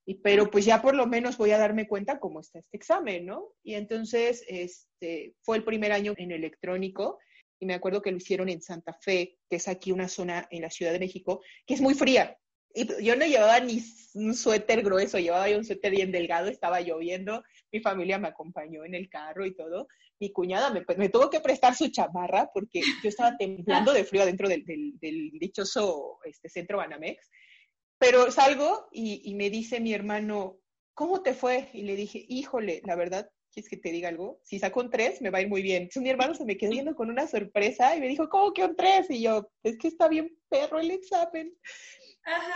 [0.05, 3.25] y, pero pues ya por lo menos voy a darme cuenta cómo está este examen,
[3.25, 3.55] ¿no?
[3.63, 7.19] Y entonces este, fue el primer año en electrónico
[7.59, 10.61] y me acuerdo que lo hicieron en Santa Fe, que es aquí una zona en
[10.61, 12.37] la Ciudad de México, que es muy fría.
[12.75, 17.43] Y yo no llevaba ni un suéter grueso, llevaba un suéter bien delgado, estaba lloviendo,
[17.73, 19.89] mi familia me acompañó en el carro y todo.
[20.21, 24.23] Mi cuñada me, me tuvo que prestar su chamarra porque yo estaba temblando de frío
[24.23, 27.29] adentro del, del, dichoso este, centro Banamex.
[27.99, 30.61] Pero salgo y, y me dice mi hermano,
[30.95, 31.71] ¿cómo te fue?
[31.73, 34.41] Y le dije, híjole, la verdad, ¿quieres que te diga algo?
[34.45, 35.83] Si saco un 3, me va a ir muy bien.
[35.83, 38.65] Entonces mi hermano se me quedó viendo con una sorpresa y me dijo, ¿cómo que
[38.65, 39.11] un 3?
[39.11, 41.55] Y yo, es que está bien perro el examen.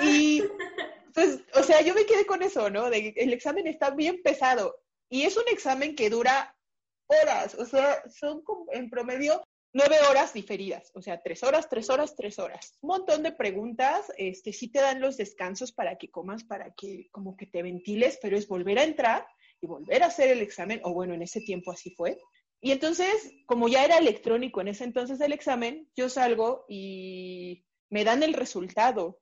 [0.00, 0.42] Y
[1.14, 2.90] pues, o sea, yo me quedé con eso, ¿no?
[2.90, 4.76] De, el examen está bien pesado
[5.08, 6.53] y es un examen que dura
[7.06, 9.42] horas, o sea, son como, en promedio
[9.74, 12.78] nueve horas diferidas, o sea, tres horas, tres horas, tres horas.
[12.80, 17.08] Un montón de preguntas, este, sí te dan los descansos para que comas, para que
[17.10, 19.26] como que te ventiles, pero es volver a entrar
[19.60, 22.18] y volver a hacer el examen, o bueno, en ese tiempo así fue.
[22.60, 28.04] Y entonces, como ya era electrónico en ese entonces el examen, yo salgo y me
[28.04, 29.20] dan el resultado.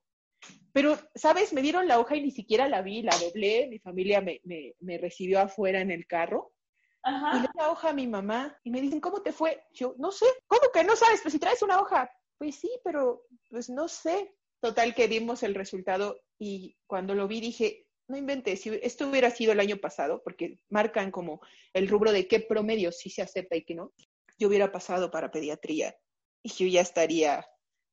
[0.73, 1.53] Pero, ¿sabes?
[1.53, 4.75] Me dieron la hoja y ni siquiera la vi, la doblé, mi familia me, me,
[4.81, 6.52] me recibió afuera en el carro.
[7.05, 9.65] Y le la hoja a mi mamá y me dicen, ¿cómo te fue?
[9.73, 11.21] Yo, no sé, ¿cómo que no sabes?
[11.23, 12.11] Pues si traes una hoja.
[12.38, 14.35] Pues sí, pero pues no sé.
[14.61, 19.31] Total que dimos el resultado y cuando lo vi dije, no inventé, si esto hubiera
[19.31, 21.41] sido el año pasado, porque marcan como
[21.73, 23.93] el rubro de qué promedio sí se acepta y qué no,
[24.38, 25.97] yo hubiera pasado para pediatría
[26.45, 27.45] y yo ya estaría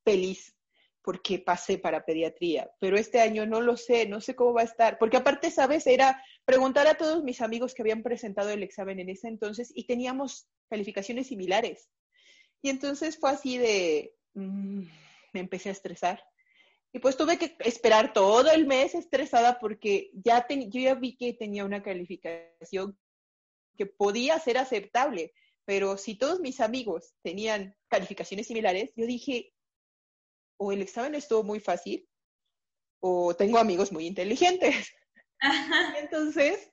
[0.04, 0.56] feliz
[1.02, 4.66] porque pasé para pediatría, pero este año no lo sé, no sé cómo va a
[4.66, 9.00] estar, porque aparte, sabes, era preguntar a todos mis amigos que habían presentado el examen
[9.00, 11.90] en ese entonces y teníamos calificaciones similares.
[12.62, 14.84] Y entonces fue así de, mm,
[15.34, 16.24] me empecé a estresar.
[16.92, 21.34] Y pues tuve que esperar todo el mes estresada porque ya yo ya vi que
[21.34, 22.98] tenía una calificación
[23.78, 25.34] que podía ser aceptable,
[25.66, 29.54] pero si todos mis amigos tenían calificaciones similares, yo dije,
[30.60, 32.08] o el examen estuvo muy fácil,
[33.02, 34.92] o tengo amigos muy inteligentes.
[36.00, 36.70] Entonces,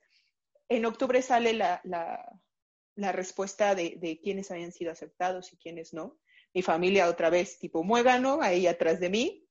[0.69, 6.19] en octubre sale la, la, respuesta de, de quiénes habían sido aceptados y quiénes no.
[6.53, 9.49] Mi familia otra vez tipo muégano, ahí atrás de mí,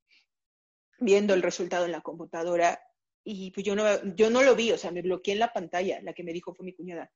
[0.99, 2.81] viendo el resultado en la computadora
[3.23, 3.83] y pues yo no,
[4.15, 6.53] yo no lo vi, o sea, me bloqueé en la pantalla, la que me dijo
[6.53, 7.11] fue mi cuñada.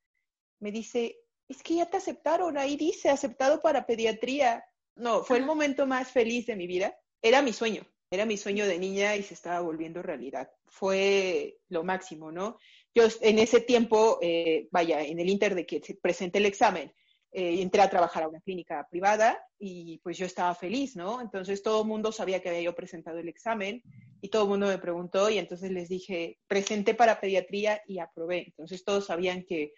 [0.60, 4.66] Me dice, es que ya te aceptaron, ahí dice, aceptado para pediatría.
[4.96, 6.98] No, fue el momento más feliz de mi vida.
[7.22, 10.50] Era mi sueño, era mi sueño de niña y se estaba volviendo realidad.
[10.68, 12.58] Fue lo máximo, ¿no?
[12.96, 16.92] Yo en ese tiempo, eh, vaya, en el inter de que se presente el examen,
[17.32, 21.22] eh, entré a trabajar a una clínica privada y pues yo estaba feliz, ¿no?
[21.22, 23.84] Entonces todo el mundo sabía que había yo presentado el examen
[24.22, 28.46] y todo el mundo me preguntó y entonces les dije, presenté para pediatría y aprobé.
[28.48, 29.74] Entonces todos sabían que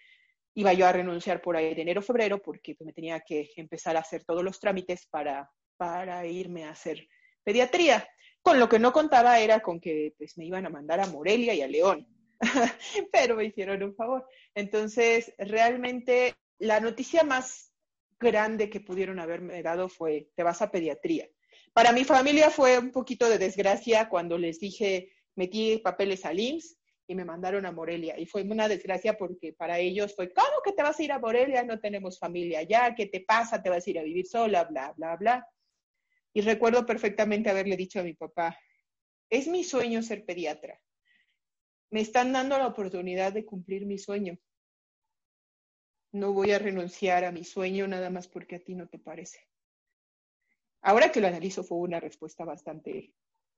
[0.53, 3.97] iba yo a renunciar por ahí de enero, febrero, porque pues, me tenía que empezar
[3.97, 7.05] a hacer todos los trámites para, para irme a hacer
[7.43, 8.07] pediatría.
[8.41, 11.53] Con lo que no contaba era con que pues, me iban a mandar a Morelia
[11.53, 12.07] y a León,
[13.11, 14.25] pero me hicieron un favor.
[14.55, 17.71] Entonces, realmente la noticia más
[18.19, 21.27] grande que pudieron haberme dado fue, te vas a pediatría.
[21.73, 26.77] Para mi familia fue un poquito de desgracia cuando les dije, metí papeles al IMSS
[27.07, 28.17] y me mandaron a Morelia.
[28.19, 31.19] Y fue una desgracia porque para ellos fue, ¿cómo que te vas a ir a
[31.19, 31.63] Morelia?
[31.63, 33.61] No tenemos familia ya, ¿qué te pasa?
[33.61, 34.65] ¿Te vas a ir a vivir sola?
[34.65, 35.47] Bla, bla, bla.
[36.33, 38.57] Y recuerdo perfectamente haberle dicho a mi papá,
[39.29, 40.79] es mi sueño ser pediatra.
[41.89, 44.37] Me están dando la oportunidad de cumplir mi sueño
[46.11, 49.47] no voy a renunciar a mi sueño nada más porque a ti no te parece.
[50.81, 53.13] Ahora que lo analizo fue una respuesta bastante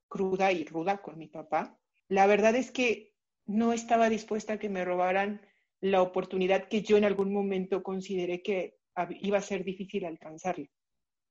[0.07, 1.79] cruda y ruda con mi papá.
[2.09, 3.13] La verdad es que
[3.45, 5.41] no estaba dispuesta a que me robaran
[5.79, 8.77] la oportunidad que yo en algún momento consideré que
[9.21, 10.67] iba a ser difícil alcanzarla.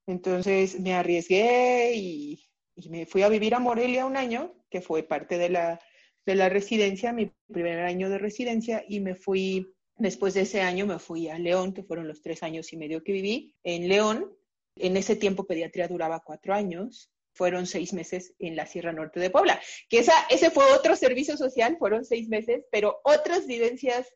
[0.07, 2.49] Entonces me arriesgué y
[2.89, 5.81] me fui a vivir a Morelia un año, que fue parte de la,
[6.27, 10.87] de la residencia, mi primer año de residencia, y me fui, después de ese año
[10.87, 14.33] me fui a León, que fueron los tres años y medio que viví en León.
[14.77, 19.31] En ese tiempo pediatría duraba cuatro años, fueron seis meses en la Sierra Norte de
[19.31, 24.07] Puebla, que esa, ese fue otro servicio social, fueron seis meses, pero otras vivencias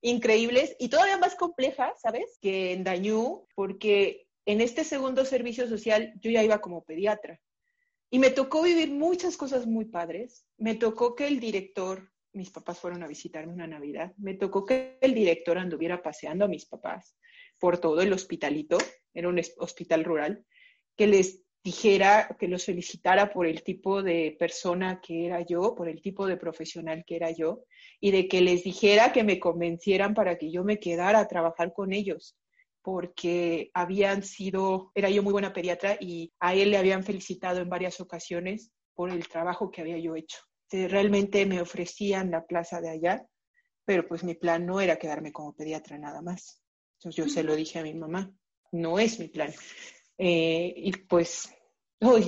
[0.00, 2.38] increíbles y todavía más complejas, ¿sabes?
[2.40, 7.40] Que en Dañú, porque en este segundo servicio social yo ya iba como pediatra.
[8.10, 10.46] Y me tocó vivir muchas cosas muy padres.
[10.56, 14.98] Me tocó que el director, mis papás fueron a visitarme una Navidad, me tocó que
[15.00, 17.16] el director anduviera paseando a mis papás
[17.58, 18.78] por todo el hospitalito,
[19.12, 20.44] era un hospital rural,
[20.96, 25.88] que les dijera, que los felicitara por el tipo de persona que era yo, por
[25.88, 27.64] el tipo de profesional que era yo,
[28.00, 31.72] y de que les dijera que me convencieran para que yo me quedara a trabajar
[31.72, 32.36] con ellos,
[32.84, 37.70] porque habían sido, era yo muy buena pediatra y a él le habían felicitado en
[37.70, 40.38] varias ocasiones por el trabajo que había yo hecho.
[40.70, 43.26] Realmente me ofrecían la plaza de allá,
[43.86, 46.60] pero pues mi plan no era quedarme como pediatra nada más.
[46.98, 48.30] Entonces yo se lo dije a mi mamá,
[48.70, 49.54] no es mi plan.
[50.18, 51.48] Eh, y pues,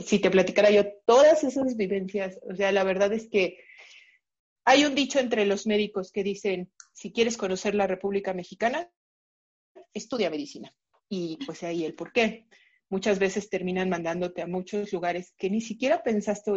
[0.06, 3.58] si te platicara yo todas esas vivencias, o sea, la verdad es que
[4.64, 8.90] hay un dicho entre los médicos que dicen, si quieres conocer la República Mexicana,
[9.96, 10.72] estudia medicina.
[11.09, 12.46] Y pues ahí el por qué.
[12.88, 16.56] Muchas veces terminan mandándote a muchos lugares que ni siquiera pensaste o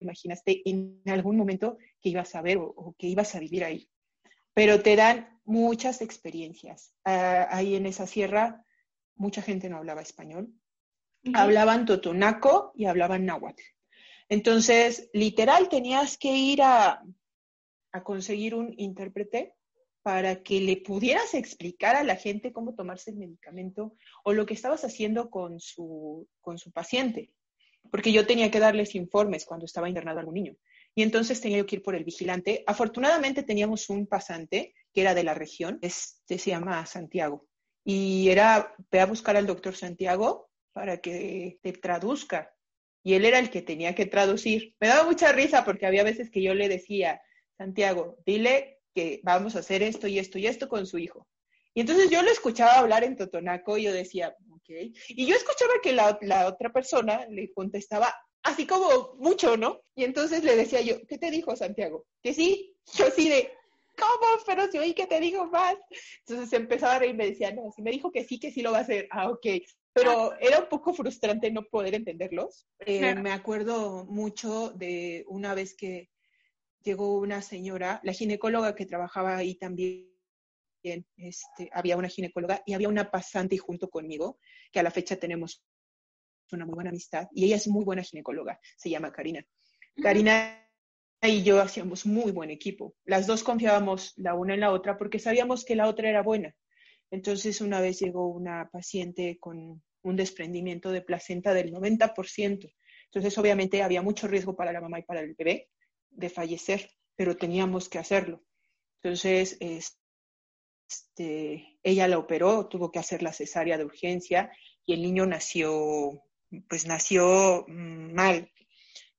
[0.00, 3.88] imaginaste en algún momento que ibas a ver o, que ibas a vivir ahí.
[4.54, 6.92] Pero te dan muchas experiencias.
[7.04, 8.64] Ah, ahí en esa sierra
[9.14, 10.52] mucha gente no hablaba español.
[11.34, 13.62] Hablaban totonaco y hablaban náhuatl.
[14.28, 17.02] Entonces, literal, tenías que ir a,
[17.92, 19.57] a conseguir un intérprete
[20.02, 24.54] para que le pudieras explicar a la gente cómo tomarse el medicamento o lo que
[24.54, 27.30] estabas haciendo con su, con su paciente.
[27.90, 30.56] Porque yo tenía que darles informes cuando estaba internado algún niño.
[30.94, 32.64] Y entonces tenía que ir por el vigilante.
[32.66, 37.48] Afortunadamente teníamos un pasante que era de la región, este se llama Santiago
[37.90, 42.54] y era, ve a buscar al doctor Santiago para que te traduzca.
[43.02, 44.74] Y él era el que tenía que traducir.
[44.78, 47.22] Me daba mucha risa porque había veces que yo le decía,
[47.56, 51.26] Santiago, dile que vamos a hacer esto y esto y esto con su hijo.
[51.74, 54.68] Y entonces yo lo escuchaba hablar en Totonaco y yo decía, ok.
[55.08, 59.80] Y yo escuchaba que la, la otra persona le contestaba así como mucho, ¿no?
[59.94, 62.06] Y entonces le decía yo, ¿qué te dijo Santiago?
[62.22, 63.52] Que sí, yo sí de,
[63.98, 64.42] ¿cómo?
[64.46, 65.76] Pero si oí que te digo más.
[66.26, 68.62] Entonces empezaba a reír y me decía, no, si me dijo que sí, que sí
[68.62, 69.08] lo va a hacer.
[69.10, 69.46] Ah, ok.
[69.92, 72.66] Pero era un poco frustrante no poder entenderlos.
[72.80, 76.08] Eh, me acuerdo mucho de una vez que
[76.82, 80.08] llegó una señora, la ginecóloga que trabajaba ahí también,
[81.16, 84.38] este, había una ginecóloga y había una pasante junto conmigo,
[84.70, 85.64] que a la fecha tenemos
[86.52, 89.44] una muy buena amistad, y ella es muy buena ginecóloga, se llama Karina.
[90.00, 90.64] Karina
[91.20, 92.94] y yo hacíamos muy buen equipo.
[93.04, 96.54] Las dos confiábamos la una en la otra porque sabíamos que la otra era buena.
[97.10, 102.72] Entonces una vez llegó una paciente con un desprendimiento de placenta del 90%.
[103.06, 105.68] Entonces obviamente había mucho riesgo para la mamá y para el bebé
[106.18, 108.42] de fallecer, pero teníamos que hacerlo.
[109.02, 109.56] Entonces
[110.88, 114.50] este, ella la operó, tuvo que hacer la cesárea de urgencia
[114.84, 116.22] y el niño nació,
[116.68, 118.50] pues nació mm, mal,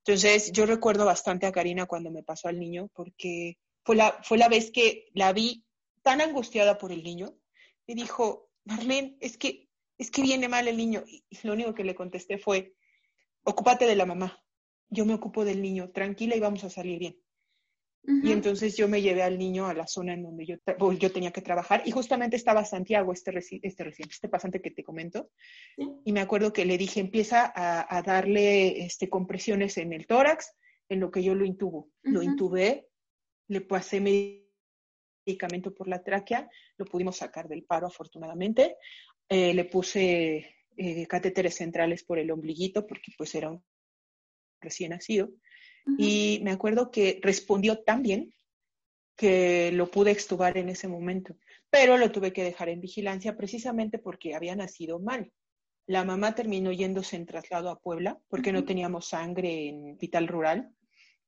[0.10, 4.40] entonces, yo recuerdo bastante a Karina cuando me pasó al niño, porque fue la, fue
[4.40, 5.64] la vez que la vi
[6.02, 7.36] tan angustiada por el niño,
[7.86, 11.04] y dijo, Marlene, es que, es que viene mal el niño.
[11.06, 12.74] Y lo único que le contesté fue,
[13.44, 14.44] ocúpate de la mamá,
[14.90, 17.18] yo me ocupo del niño, tranquila y vamos a salir bien.
[18.24, 20.56] Y entonces yo me llevé al niño a la zona en donde yo,
[20.94, 24.84] yo tenía que trabajar y justamente estaba Santiago, este, este reciente, este pasante que te
[24.84, 25.30] comento.
[26.06, 30.56] Y me acuerdo que le dije, empieza a, darle este, compresiones en el tórax,
[30.88, 31.90] en lo que yo lo intubo.
[32.02, 32.88] Lo intubé,
[33.48, 34.02] le pasé
[35.26, 38.78] medicamento por la tráquea, lo pudimos sacar del paro afortunadamente.
[39.28, 43.64] Eh, le puse eh, catéteres centrales por el ombliguito porque pues era un
[44.62, 45.30] recién nacido.
[45.98, 48.34] Y me acuerdo que respondió tan bien
[49.16, 51.36] que lo pude extubar en ese momento,
[51.70, 55.32] pero lo tuve que dejar en vigilancia precisamente porque había nacido mal.
[55.88, 60.72] La mamá terminó yéndose en traslado a Puebla porque no teníamos sangre en hospital rural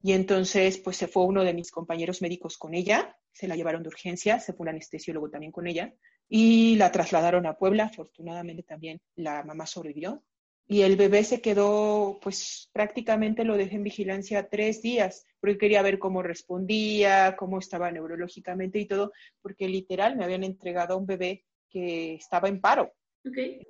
[0.04, 3.84] y entonces pues se fue uno de mis compañeros médicos con ella, se la llevaron
[3.84, 5.94] de urgencia, se fue un anestesiólogo también con ella
[6.30, 7.86] y la trasladaron a Puebla.
[7.86, 10.24] Afortunadamente también la mamá sobrevivió
[10.72, 15.82] y el bebé se quedó, pues prácticamente lo dejé en vigilancia tres días, porque quería
[15.82, 19.12] ver cómo respondía, cómo estaba neurológicamente y todo,
[19.42, 22.94] porque literal me habían entregado a un bebé que estaba en paro.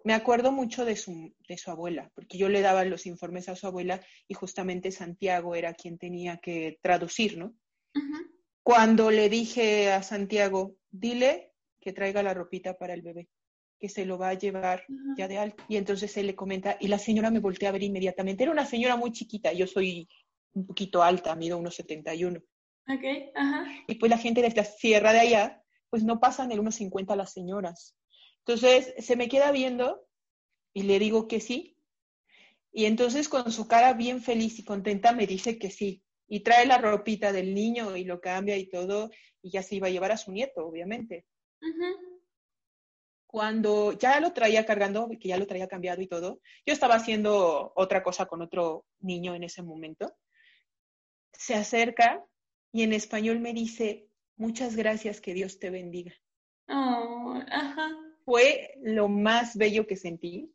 [0.04, 3.56] Me acuerdo mucho de su, de su abuela, porque yo le daba los informes a
[3.56, 7.56] su abuela y justamente Santiago era quien tenía que traducir, ¿no?
[8.62, 13.28] Cuando le dije a Santiago, dile que traiga la ropita para el bebé,
[13.82, 14.86] que se lo va a llevar
[15.18, 15.64] ya de alto.
[15.68, 18.44] Y entonces él le comenta, y la señora me voltea a ver inmediatamente.
[18.44, 20.08] Era una señora muy chiquita, yo soy
[20.54, 22.40] un poquito alta, mido unos 71.
[22.88, 23.66] Ok, ajá.
[23.88, 27.16] Y pues la gente de la sierra de allá, pues no pasan el unos 50
[27.16, 27.98] las señoras.
[28.46, 30.08] Entonces se me queda viendo
[30.74, 31.76] y le digo que sí.
[32.72, 36.04] Y entonces con su cara bien feliz y contenta me dice que sí.
[36.28, 39.10] Y trae la ropita del niño y lo cambia y todo.
[39.42, 41.26] Y ya se iba a llevar a su nieto, obviamente.
[43.32, 47.72] Cuando ya lo traía cargando, que ya lo traía cambiado y todo, yo estaba haciendo
[47.76, 50.14] otra cosa con otro niño en ese momento.
[51.32, 52.24] Se acerca
[52.74, 56.14] y en español me dice, muchas gracias, que Dios te bendiga.
[56.68, 57.90] Oh, ajá
[58.26, 60.54] fue lo más bello que sentí,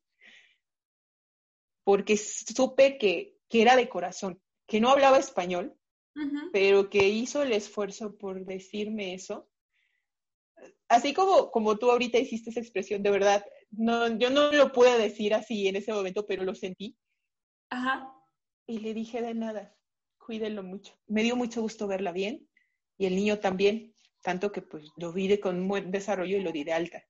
[1.84, 5.74] porque supe que, era de corazón, que no hablaba español,
[6.52, 9.48] pero que hizo el esfuerzo por decirme eso.
[10.88, 14.98] Así como, como tú ahorita hiciste esa expresión, de verdad, no, yo no lo pude
[14.98, 16.96] decir así en ese momento, pero lo sentí.
[17.70, 18.12] Ajá.
[18.66, 19.76] Y le dije de nada,
[20.18, 20.94] cuídenlo mucho.
[21.06, 22.48] Me dio mucho gusto verla bien
[22.98, 26.52] y el niño también, tanto que pues lo vi de con buen desarrollo y lo
[26.52, 27.04] di de alta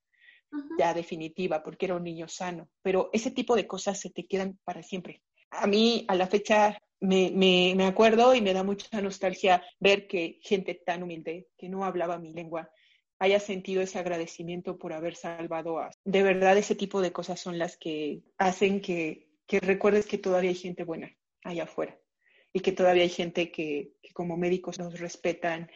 [0.78, 2.68] ya definitiva, porque era un niño sano.
[2.82, 5.22] Pero ese tipo de cosas se te quedan para siempre.
[5.50, 10.06] A mí, a la fecha, me, me, me acuerdo y me da mucha nostalgia ver
[10.06, 12.70] que gente tan humilde, que no hablaba mi lengua,
[13.18, 15.90] haya sentido ese agradecimiento por haber salvado a...
[16.04, 20.50] De verdad, ese tipo de cosas son las que hacen que, que recuerdes que todavía
[20.50, 21.98] hay gente buena allá afuera
[22.52, 25.70] y que todavía hay gente que, que como médicos nos respetan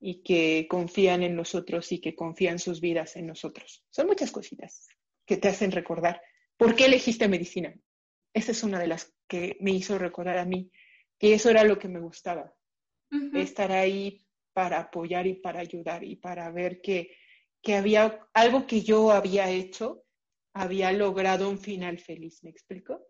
[0.00, 3.84] y que confían en nosotros y que confían sus vidas en nosotros.
[3.90, 4.88] Son muchas cositas
[5.24, 6.20] que te hacen recordar
[6.56, 7.74] por qué elegiste medicina.
[8.32, 10.70] Esa es una de las que me hizo recordar a mí
[11.18, 12.54] que eso era lo que me gustaba,
[13.32, 14.25] estar ahí
[14.56, 17.14] para apoyar y para ayudar y para ver que,
[17.62, 20.02] que había algo que yo había hecho,
[20.54, 22.42] había logrado un final feliz.
[22.42, 23.06] ¿Me explico?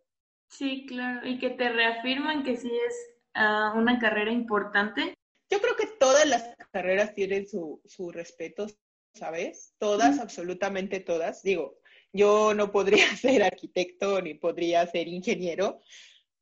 [0.50, 2.94] Sí, claro, y que te reafirman que sí es
[3.34, 5.14] ah, una carrera importante
[5.50, 8.66] yo creo que todas las carreras tienen su, su respeto,
[9.14, 9.74] ¿sabes?
[9.78, 11.42] Todas, absolutamente todas.
[11.42, 11.78] Digo,
[12.12, 15.80] yo no podría ser arquitecto ni podría ser ingeniero,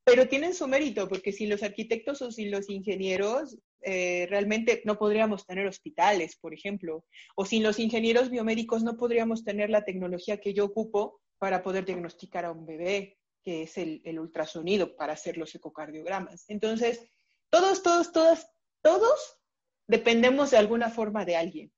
[0.04, 4.98] pero tienen su mérito, porque sin los arquitectos o sin los ingenieros, eh, realmente no
[4.98, 7.04] podríamos tener hospitales, por ejemplo,
[7.36, 11.84] o sin los ingenieros biomédicos no podríamos tener la tecnología que yo ocupo para poder
[11.84, 16.44] diagnosticar a un bebé, que es el, el ultrasonido para hacer los ecocardiogramas.
[16.48, 17.06] Entonces,
[17.50, 18.48] todos, todos, todas
[18.84, 19.40] todos
[19.88, 21.72] dependemos de alguna forma de alguien.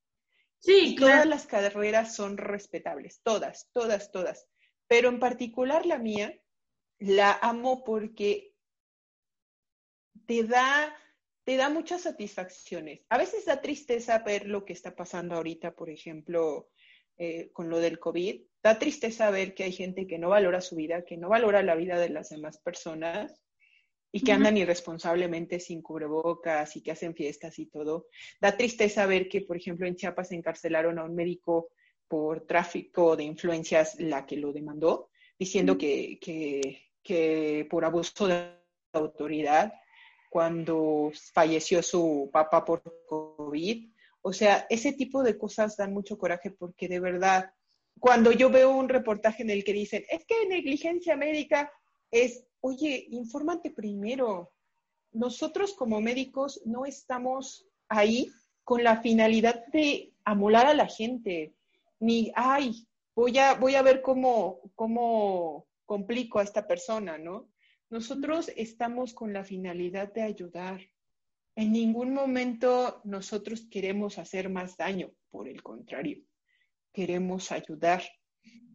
[0.58, 4.48] Sí, Todas las carreras son respetables, todas, todas, todas.
[4.88, 6.36] Pero en particular la mía,
[6.98, 8.54] la amo porque
[10.26, 10.92] te da,
[11.46, 13.02] te da muchas satisfacciones.
[13.08, 16.70] A veces da tristeza ver lo que está pasando ahorita, por ejemplo,
[17.16, 18.42] eh, con lo del COVID.
[18.60, 21.76] Da tristeza ver que hay gente que no valora su vida, que no valora la
[21.76, 23.40] vida de las demás personas
[24.10, 28.08] y que andan irresponsablemente sin cubrebocas y que hacen fiestas y todo.
[28.40, 31.68] Da tristeza ver que, por ejemplo, en Chiapas encarcelaron a un médico
[32.08, 38.50] por tráfico de influencias, la que lo demandó, diciendo que, que, por abuso de
[38.92, 39.72] autoridad
[40.36, 43.88] cuando falleció su papá por COVID.
[44.20, 47.54] O sea, ese tipo de cosas dan mucho coraje porque de verdad,
[47.98, 51.72] cuando yo veo un reportaje en el que dicen, es que negligencia médica
[52.10, 54.52] es oye, infórmate primero.
[55.10, 58.30] Nosotros como médicos no estamos ahí
[58.62, 61.54] con la finalidad de amolar a la gente,
[61.98, 67.48] ni, ay, voy a, voy a ver cómo, cómo complico a esta persona, ¿no?
[67.90, 70.80] Nosotros estamos con la finalidad de ayudar.
[71.54, 76.22] En ningún momento nosotros queremos hacer más daño, por el contrario,
[76.92, 78.02] queremos ayudar.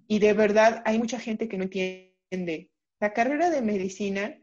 [0.07, 4.39] Y de verdad hay mucha gente que no entiende la carrera de medicina,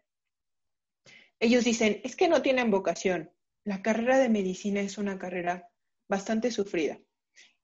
[1.41, 3.31] ellos dicen, es que no tienen vocación.
[3.65, 5.71] La carrera de medicina es una carrera
[6.09, 7.01] bastante sufrida.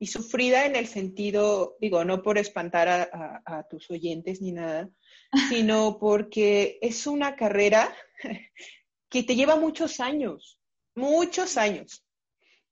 [0.05, 4.91] Y sufrida en el sentido, digo, no por espantar a, tus oyentes ni nada,
[5.49, 7.91] sino porque es una carrera
[9.09, 10.61] que te lleva muchos años,
[10.95, 12.05] muchos años.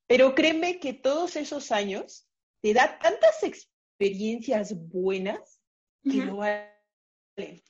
[0.06, 2.28] Pero créeme que todos esos años
[2.60, 5.58] te da tantas experiencias buenas
[6.04, 7.62] que lo valen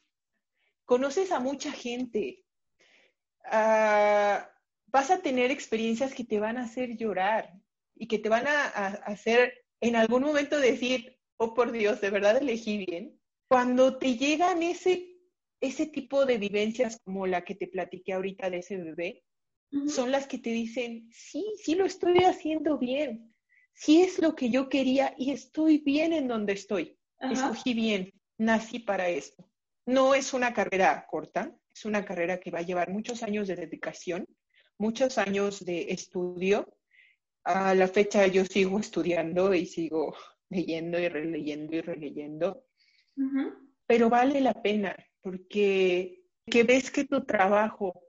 [0.84, 2.44] conoces a mucha gente,
[3.44, 4.44] ah,
[4.86, 7.62] vas a tener experiencias que te van a hacer llorar
[7.94, 8.66] y que te van a,
[9.06, 13.20] hacer en algún momento decir, oh por Dios, de verdad elegí bien.
[13.48, 15.16] Cuando te llegan ese,
[15.60, 19.24] ese tipo de vivencias como la que te platiqué ahorita de ese bebé,
[19.88, 23.34] son las que te dicen, sí, sí lo estoy haciendo bien,
[23.72, 26.98] sí es lo que yo quería y estoy bien en donde estoy.
[27.18, 29.48] Escogí bien, nací para esto.
[29.86, 33.56] No es una carrera corta, es una carrera que va a llevar muchos años de
[33.56, 34.26] dedicación,
[34.78, 36.68] muchos años de estudio.
[37.44, 40.14] A la fecha yo sigo estudiando y sigo
[40.50, 42.64] leyendo y releyendo y releyendo,
[43.86, 48.02] pero vale la pena porque que ves que tu trabajo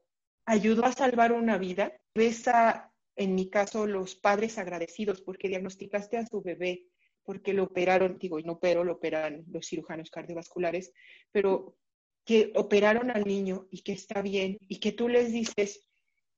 [0.46, 6.18] ayudó a salvar una vida, ves a, en mi caso, los padres agradecidos porque diagnosticaste
[6.18, 6.88] a su bebé,
[7.24, 10.92] porque lo operaron, digo, y no pero, lo operan los cirujanos cardiovasculares,
[11.32, 11.78] pero
[12.26, 15.88] que operaron al niño y que está bien y que tú les dices,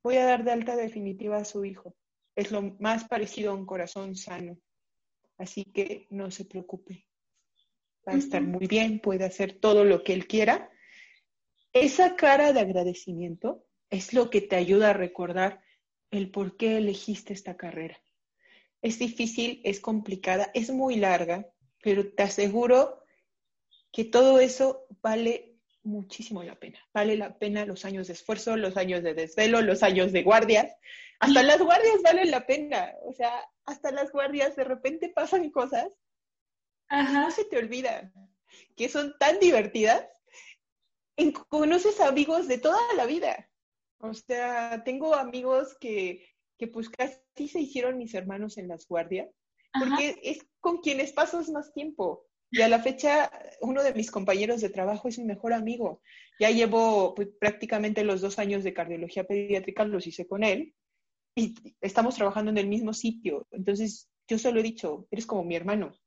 [0.03, 1.95] voy a dar de alta definitiva a su hijo.
[2.35, 4.57] Es lo más parecido a un corazón sano.
[5.37, 7.07] Así que no se preocupe.
[8.07, 10.69] Va a estar muy bien, puede hacer todo lo que él quiera.
[11.73, 15.61] Esa cara de agradecimiento es lo que te ayuda a recordar
[16.11, 17.97] el por qué elegiste esta carrera.
[18.81, 21.49] Es difícil, es complicada, es muy larga,
[21.81, 23.01] pero te aseguro
[23.91, 25.54] que todo eso vale
[25.85, 26.79] muchísimo la pena.
[26.93, 30.75] Vale la pena los años de esfuerzo, los años de desvelo, los años de guardias.
[31.19, 32.93] Hasta las guardias valen la pena.
[33.03, 33.31] O sea,
[33.65, 35.93] hasta las guardias de repente pasan cosas
[36.89, 38.11] no se te olvida
[38.75, 40.05] que son tan divertidas.
[41.49, 43.49] conoces amigos de toda la vida.
[43.99, 46.27] O sea, tengo amigos que,
[46.57, 49.29] que pues casi se hicieron mis hermanos en las guardias,
[49.77, 52.25] porque es con quienes pasas más tiempo.
[52.55, 53.29] Y a la fecha,
[53.59, 56.01] uno de mis compañeros de trabajo es mi mejor amigo.
[56.39, 60.73] Ya llevo pues, prácticamente los dos años de cardiología pediátrica, los hice con él.
[61.35, 63.45] Y estamos trabajando en el mismo sitio.
[63.51, 65.97] Entonces, yo solo he dicho, eres como mi hermano.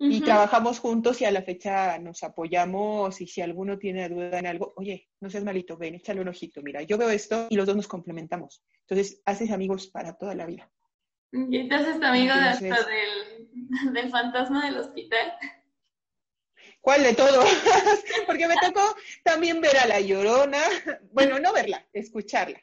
[0.00, 4.46] Y trabajamos juntos y a la fecha nos apoyamos y si alguno tiene duda en
[4.46, 7.66] algo, oye, no seas malito, ven, échale un ojito, mira, yo veo esto y los
[7.66, 8.64] dos nos complementamos.
[8.80, 10.72] Entonces, haces amigos para toda la vida.
[11.32, 15.32] ¿Y entonces amigo del, del fantasma del hospital?
[16.80, 17.44] ¿Cuál de todos?
[18.26, 18.82] Porque me tocó
[19.22, 20.58] también ver a la llorona,
[21.12, 22.60] bueno, no verla, escucharla.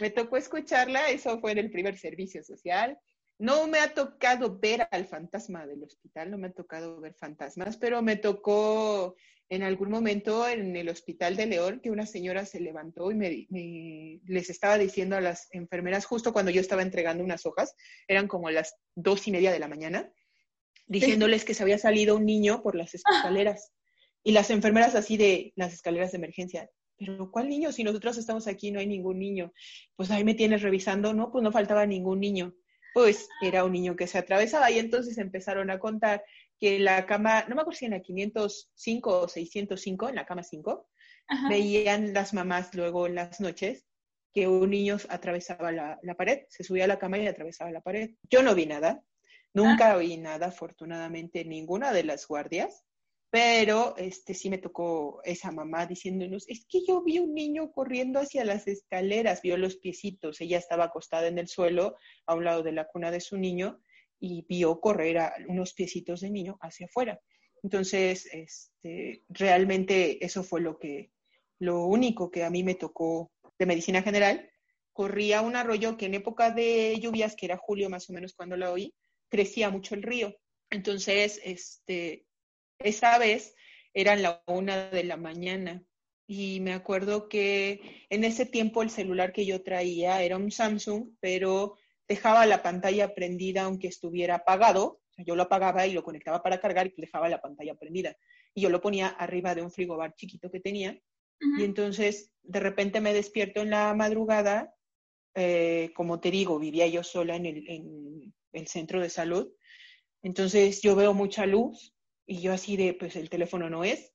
[0.00, 2.98] Me tocó escucharla, eso fue en el primer servicio social.
[3.38, 7.76] No me ha tocado ver al fantasma del hospital, no me ha tocado ver fantasmas,
[7.76, 9.16] pero me tocó
[9.50, 14.20] en algún momento en el hospital de León que una señora se levantó y me,
[14.26, 17.74] les estaba diciendo a las enfermeras, justo cuando yo estaba entregando unas hojas,
[18.06, 20.12] eran como las dos y media de la mañana,
[20.86, 23.72] diciéndoles que se había salido un niño por las escaleras.
[24.22, 27.72] Y las enfermeras así de las escaleras de emergencia, pero ¿cuál niño?
[27.72, 29.52] Si nosotros estamos aquí no hay ningún niño.
[29.96, 32.54] Pues ahí me tienes revisando, no, pues no faltaba ningún niño
[32.98, 36.24] pues era un niño que se atravesaba y entonces empezaron a contar
[36.58, 40.42] que la cama, no me acuerdo si en la 505 o 605, en la cama
[40.42, 40.88] 5,
[41.48, 43.84] veían las mamás luego en las noches
[44.32, 48.10] que un niño atravesaba la, pared, se subía a la cama y atravesaba la pared.
[48.30, 49.02] Yo no vi nada,
[49.54, 49.96] nunca ah.
[49.96, 52.84] vi nada, afortunadamente, ninguna de las guardias,
[53.30, 58.20] pero este sí me tocó esa mamá diciéndonos, es que yo vi un niño corriendo
[58.20, 61.96] hacia las escaleras, vio los piecitos, ella estaba acostada en el suelo
[62.26, 63.80] a un lado de la cuna de su niño
[64.20, 67.20] y vio correr a unos piecitos de niño hacia afuera.
[67.62, 71.10] Entonces, este, realmente eso fue lo que,
[71.58, 74.50] lo único que a mí me tocó de medicina general.
[74.92, 78.56] Corría un arroyo que en época de lluvias, que era julio más o menos cuando
[78.56, 78.94] la oí,
[79.28, 80.34] crecía mucho el río.
[80.70, 82.26] Entonces, este,
[82.78, 83.54] esa vez
[83.94, 85.82] eran la una de la mañana
[86.26, 91.14] y me acuerdo que en ese tiempo el celular que yo traía era un Samsung,
[91.20, 91.76] pero
[92.08, 95.00] dejaba la pantalla prendida aunque estuviera apagado.
[95.18, 98.16] yo lo apagaba y lo conectaba para cargar y dejaba la pantalla prendida.
[98.54, 100.98] Y yo lo ponía arriba de un frigobar chiquito que tenía.
[101.58, 104.74] Y entonces de repente me despierto en la madrugada.
[105.34, 109.52] Eh, como te digo, vivía yo sola en el, en el centro de salud.
[110.22, 111.94] Entonces yo veo mucha luz
[112.26, 114.12] y yo así de, pues el teléfono no es.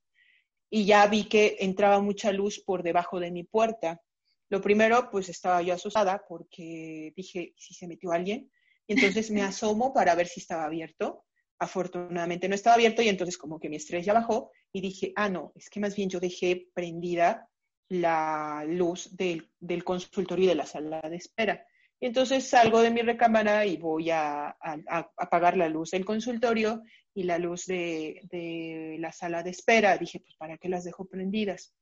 [0.70, 4.02] Y ya vi que entraba mucha luz por debajo de mi puerta.
[4.50, 8.52] Lo primero, pues estaba yo asustada porque dije, si se metió alguien.
[8.88, 11.26] Y entonces me asomo para ver si estaba abierto.
[11.60, 15.30] Afortunadamente no estaba abierto y entonces como que mi estrés ya bajó y dije, ah,
[15.30, 17.48] no, es que más bien yo dejé prendida
[17.90, 21.66] la luz del, del consultorio y de la sala de espera.
[22.04, 26.82] Y entonces salgo de mi recámara y voy a, a, apagar la luz del consultorio
[27.14, 29.98] y la luz de, la sala de espera.
[29.98, 31.74] Dije, pues, ¿para qué las dejo prendidas?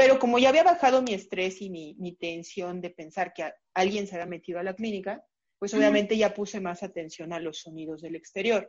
[0.00, 4.14] Pero como ya había bajado mi estrés y mi, tensión de pensar que alguien se
[4.14, 5.22] había metido a la clínica,
[5.58, 8.66] pues obviamente ya puse más atención a los sonidos del exterior.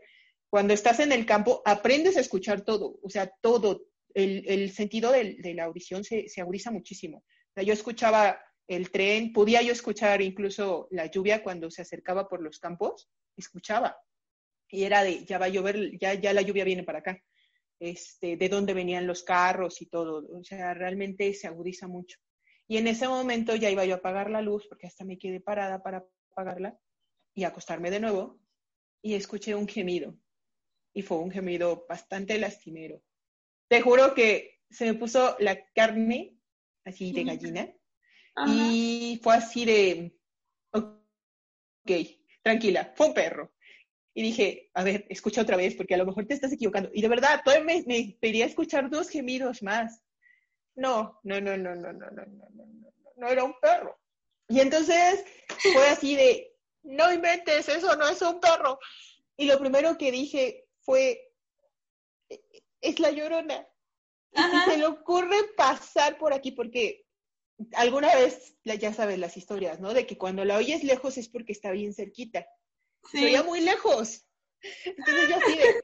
[0.50, 3.86] cuando estás en el campo, aprendes a escuchar todo, o sea, todo.
[4.14, 7.20] El, sentido de, la audición se, se agudiza muchísimo.
[7.20, 12.28] O sea, yo escuchaba el tren, podía yo escuchar incluso la lluvia cuando se acercaba
[12.28, 13.98] por los campos, escuchaba.
[14.68, 17.24] Y era de, ya va a llover, ya, ya la lluvia viene para acá.
[17.82, 20.24] Este, de dónde venían los carros y todo.
[20.38, 22.20] O sea, realmente se agudiza mucho.
[22.68, 25.42] Y en ese momento ya iba yo a apagar la luz, porque hasta me quedé
[25.42, 26.80] parada para apagarla
[27.34, 28.40] y acostarme de nuevo,
[29.02, 30.16] y escuché un gemido.
[30.94, 33.02] Y fue un gemido bastante lastimero.
[33.68, 36.38] Te juro que se me puso la carne
[36.86, 37.74] así de gallina
[38.46, 40.20] y fue así de,
[40.72, 41.92] ok,
[42.44, 43.54] tranquila, fue un perro.
[44.14, 46.89] Y dije, a ver, escucha otra vez porque a lo mejor te estás equivocando.
[46.93, 50.01] Y de verdad, todavía me, me pedía escuchar dos gemidos más.
[50.76, 53.97] No, no, no, no, no, no, no, no, no, no, no era un perro.
[54.49, 55.24] Y entonces
[55.74, 56.53] fue así de,
[56.84, 58.80] no inventes, eso no es un perro.
[59.38, 61.34] Y lo primero que dije fue,
[62.82, 63.68] es la llorona.
[64.34, 67.05] Y se le ocurre pasar por aquí porque
[67.74, 69.93] alguna vez, ya sabes las historias, ¿no?
[69.93, 72.45] De que cuando la oyes lejos es porque está bien cerquita.
[73.10, 73.34] Sí.
[73.34, 74.28] Se muy lejos.
[74.86, 75.82] Entonces yo así de...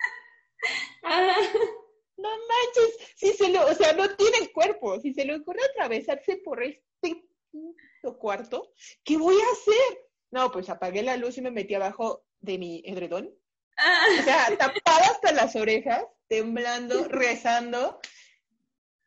[2.17, 4.99] No manches, si se lo, o sea, no tiene el cuerpo.
[4.99, 7.23] Si se le ocurre atravesarse por este
[8.17, 10.07] cuarto, ¿qué voy a hacer?
[10.31, 13.33] No, pues apagué la luz y me metí abajo de mi edredón.
[14.19, 17.99] O sea, tapada hasta las orejas, temblando, rezando.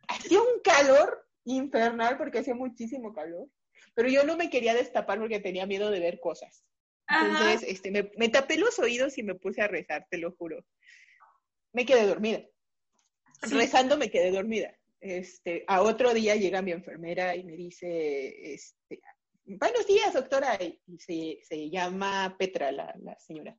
[0.06, 3.48] Hacía un calor infernal porque hacía muchísimo calor,
[3.94, 6.64] pero yo no me quería destapar porque tenía miedo de ver cosas.
[7.11, 10.64] Entonces, este, me, me, tapé los oídos y me puse a rezar, te lo juro.
[11.72, 12.42] Me quedé dormida.
[13.42, 14.76] Rezando me quedé dormida.
[15.00, 19.00] Este, a otro día llega mi enfermera y me dice, este,
[19.44, 20.58] buenos días, doctora.
[20.62, 23.56] Y se, se llama Petra, la, la señora.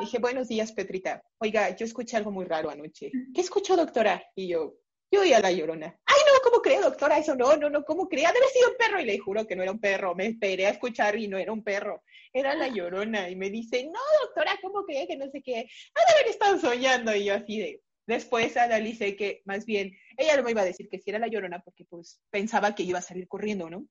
[0.00, 1.22] Dije, buenos días, Petrita.
[1.38, 3.10] Oiga, yo escuché algo muy raro anoche.
[3.34, 4.22] ¿Qué escuchó, doctora?
[4.34, 4.76] Y yo,
[5.10, 5.98] yo oí a la llorona.
[6.04, 7.18] Ay, no, ¿cómo cree, doctora?
[7.18, 8.26] Eso no, no, no, ¿cómo cree?
[8.26, 9.00] Debe ser un perro.
[9.00, 10.14] Y le juro que no era un perro.
[10.14, 12.02] Me esperé a escuchar y no era un perro.
[12.38, 13.30] Era la llorona.
[13.30, 15.68] Y me dice, no, doctora, ¿cómo cree que no sé qué?
[15.94, 17.14] Ha de haber soñando.
[17.14, 20.88] Y yo así de, Después analicé que más bien ella no me iba a decir
[20.88, 23.86] que si era la llorona porque pues pensaba que iba a salir corriendo, ¿no?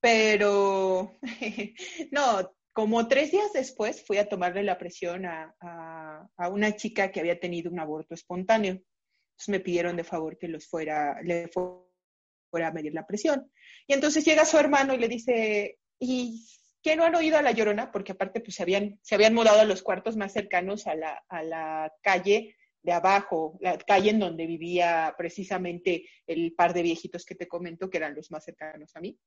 [0.00, 1.18] Pero
[2.10, 7.20] no, como tres días después fui a tomarle la presión a, a, una chica que
[7.20, 8.72] había tenido un aborto espontáneo.
[8.72, 13.50] Entonces me pidieron de favor que los fuera, le fuera a medir la presión.
[13.86, 16.44] Y entonces llega su hermano y le dice, ¿y
[16.86, 17.90] qué no han oído a la llorona?
[17.90, 21.24] Porque aparte pues se habían, se habían mudado a los cuartos más cercanos a la,
[21.28, 27.26] a la calle de abajo, la calle en donde vivía precisamente el par de viejitos
[27.26, 29.18] que te comento, que eran los más cercanos a mí.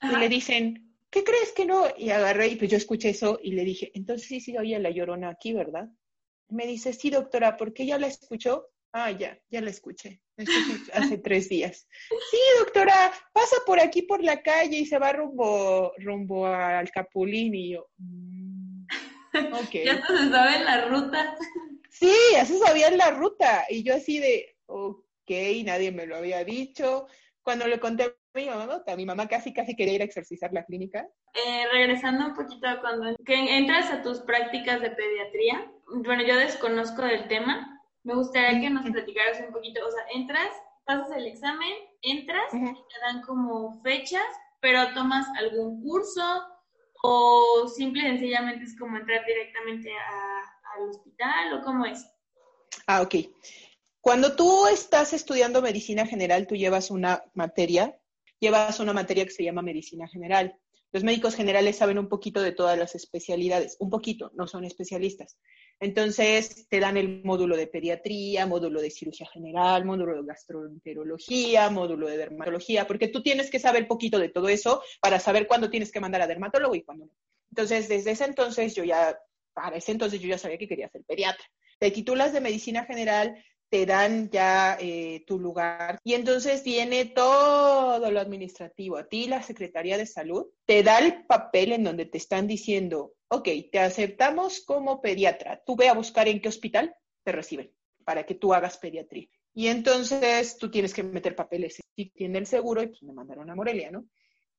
[0.00, 1.84] Y le dicen, ¿qué crees que no?
[1.98, 4.88] Y agarré y pues yo escuché eso y le dije, entonces sí, sí, oye la
[4.88, 5.90] llorona aquí, ¿verdad?
[6.52, 8.68] me dice, sí, doctora, ¿por qué ya la escuchó?
[8.92, 10.20] Ah, ya, ya la escuché.
[10.92, 11.88] Hace tres días.
[12.30, 17.54] Sí, doctora, pasa por aquí por la calle y se va rumbo, rumbo al Capulín
[17.54, 17.88] y yo.
[17.96, 18.84] Mm,
[19.66, 19.86] okay.
[19.86, 21.36] ya se sabe la ruta.
[21.88, 23.64] Sí, así sabían la ruta.
[23.70, 25.30] Y yo así de, ok,
[25.64, 27.06] nadie me lo había dicho.
[27.42, 30.64] Cuando le conté a mi mamá, mi mamá casi casi quería ir a exorcizar la
[30.64, 31.08] clínica.
[31.34, 36.36] Eh, regresando un poquito a cuando que entras a tus prácticas de pediatría, bueno, yo
[36.36, 37.71] desconozco del tema,
[38.04, 40.50] me gustaría que nos platicaras un poquito, o sea, entras,
[40.84, 41.72] pasas el examen,
[42.02, 44.24] entras y te dan como fechas,
[44.60, 46.22] pero tomas algún curso
[47.04, 52.06] o simple y sencillamente es como entrar directamente a al hospital o cómo es?
[52.86, 53.14] Ah, ok.
[54.00, 57.98] Cuando tú estás estudiando medicina general, tú llevas una materia,
[58.40, 60.58] llevas una materia que se llama medicina general.
[60.90, 65.38] Los médicos generales saben un poquito de todas las especialidades, un poquito, no son especialistas.
[65.82, 72.06] Entonces, te dan el módulo de pediatría, módulo de cirugía general, módulo de gastroenterología, módulo
[72.06, 75.90] de dermatología, porque tú tienes que saber poquito de todo eso para saber cuándo tienes
[75.90, 77.12] que mandar a dermatólogo y cuándo no.
[77.50, 79.18] Entonces, desde ese entonces yo ya
[79.54, 81.44] para ese entonces yo ya sabía que quería ser pediatra.
[81.80, 88.08] Te titulas de medicina general, te dan ya eh, tu lugar y entonces viene todo
[88.08, 88.98] lo administrativo.
[88.98, 93.14] A ti la Secretaría de Salud te da el papel en donde te están diciendo,
[93.32, 97.72] ok, te aceptamos como pediatra, tú ve a buscar en qué hospital te reciben
[98.04, 99.28] para que tú hagas pediatría.
[99.54, 103.48] Y entonces tú tienes que meter papeles si tiene el seguro y pues me mandaron
[103.48, 104.06] a Morelia, ¿no?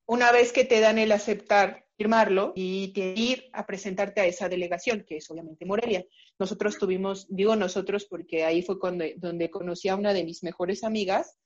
[0.05, 5.05] Una vez que te dan el aceptar, firmarlo y ir a presentarte a esa delegación,
[5.07, 6.05] que es obviamente Morelia.
[6.39, 10.83] Nosotros tuvimos, digo nosotros porque ahí fue cuando, donde conocí a una de mis mejores
[10.83, 11.37] amigas.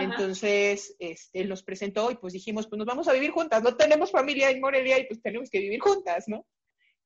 [0.00, 4.10] Entonces, este, nos presentó y pues dijimos, pues nos vamos a vivir juntas, no tenemos
[4.10, 6.46] familia en Morelia y pues tenemos que vivir juntas, ¿no?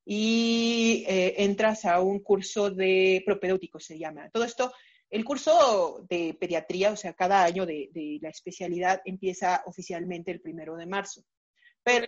[0.04, 4.28] y eh, entras a un curso de propedéutico, se llama.
[4.30, 4.72] Todo esto,
[5.08, 10.76] el curso de pediatría, o sea, cada año de la especialidad empieza oficialmente el primero
[10.76, 11.24] de marzo.
[11.82, 12.06] Pero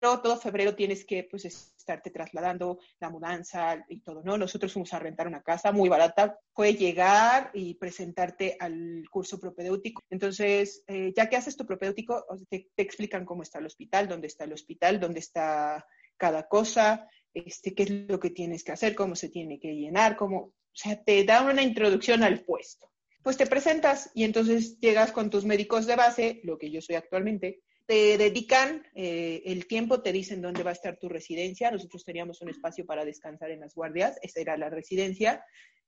[0.00, 4.38] todo febrero tienes que pues estarte trasladando la mudanza y todo, ¿no?
[4.38, 10.02] Nosotros fuimos a rentar una casa muy barata, fue llegar y presentarte al curso propedéutico.
[10.08, 14.28] Entonces, eh, ya que haces tu propedéutico, te, te, explican cómo está el hospital, dónde
[14.28, 15.86] está el hospital, dónde está
[16.16, 20.16] cada cosa, este, qué es lo que tienes que hacer, cómo se tiene que llenar,
[20.16, 22.90] cómo, o sea, te da una introducción al puesto.
[23.22, 26.96] Pues te presentas y entonces llegas con tus médicos de base, lo que yo soy
[26.96, 31.72] actualmente, te dedican eh, el tiempo, te dicen dónde va a estar tu residencia.
[31.72, 35.44] Nosotros teníamos un espacio para descansar en las guardias, esa era la residencia.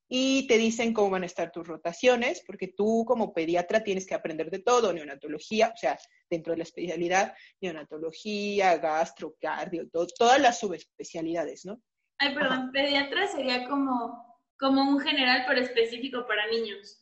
[0.08, 4.16] Y te dicen cómo van a estar tus rotaciones, porque tú como pediatra tienes que
[4.16, 5.96] aprender de todo, neonatología, o sea,
[6.28, 11.80] dentro de la especialidad, neonatología, gastro, cardio, todas las subespecialidades, ¿no?
[12.18, 17.01] Ay, perdón, pediatra sería como, como un general, pero específico para niños.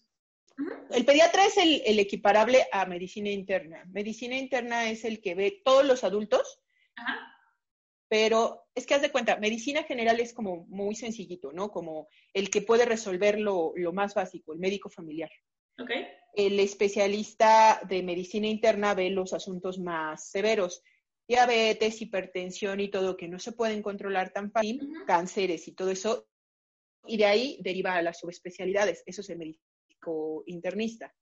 [0.90, 3.84] El pediatra es el, equiparable a medicina interna.
[3.90, 6.60] Medicina interna es el que ve todos los adultos,
[8.08, 11.70] pero es que haz de cuenta, medicina general es como muy sencillito, ¿no?
[11.70, 15.30] Como el que puede resolver lo, más básico, el médico familiar.
[16.34, 20.82] El especialista de medicina interna ve los asuntos más severos,
[21.26, 26.28] diabetes, hipertensión y todo que no se pueden controlar tan fácil, cánceres y todo eso,
[27.06, 29.02] y de ahí deriva a las subespecialidades.
[29.06, 29.38] Eso es el
[30.00, 31.14] médico internista,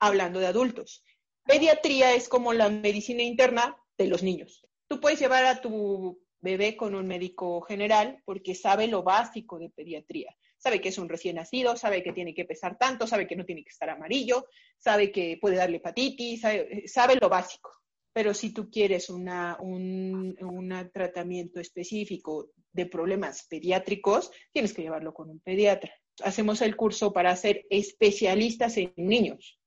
[0.00, 1.04] hablando de adultos.
[1.44, 4.64] Pediatría es como la medicina interna de los niños.
[4.88, 9.70] Tú puedes llevar a tu bebé con un médico general porque sabe lo básico de
[9.70, 10.34] pediatría.
[10.58, 13.44] Sabe que es un recién nacido, sabe que tiene que pesar tanto, sabe que no
[13.44, 14.46] tiene que estar amarillo,
[14.78, 16.42] sabe que puede darle hepatitis,
[16.86, 17.70] sabe, lo básico.
[18.12, 25.14] Pero si tú quieres una, un, un tratamiento específico de problemas pediátricos, tienes que llevarlo
[25.14, 29.58] con un pediatra hacemos el curso para ser especialistas en niños,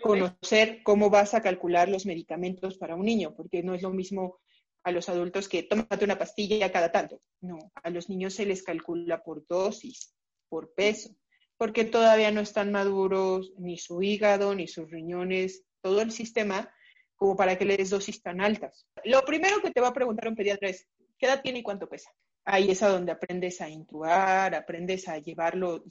[0.00, 4.40] conocer cómo vas a calcular los medicamentos para un niño, porque no es lo mismo
[4.82, 7.20] a los adultos que tómate una pastilla cada tanto.
[7.40, 10.14] No, a los niños se les calcula por dosis,
[10.48, 11.10] por peso,
[11.56, 16.72] porque todavía no están maduros ni su hígado, ni sus riñones, todo el sistema
[17.16, 18.86] como para que le des dosis tan altas.
[19.04, 20.88] Lo primero que te va a preguntar un pediatra es,
[21.18, 22.10] ¿qué edad tiene y cuánto pesa?
[22.44, 25.82] Ahí es donde aprendes a intubar, aprendes a llevar lo,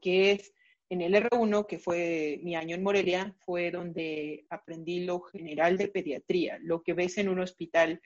[0.00, 0.52] que es.
[0.88, 5.88] En el R1, que fue mi año en Morelia, fue donde aprendí lo general de
[5.88, 8.00] pediatría, lo que ves en un hospital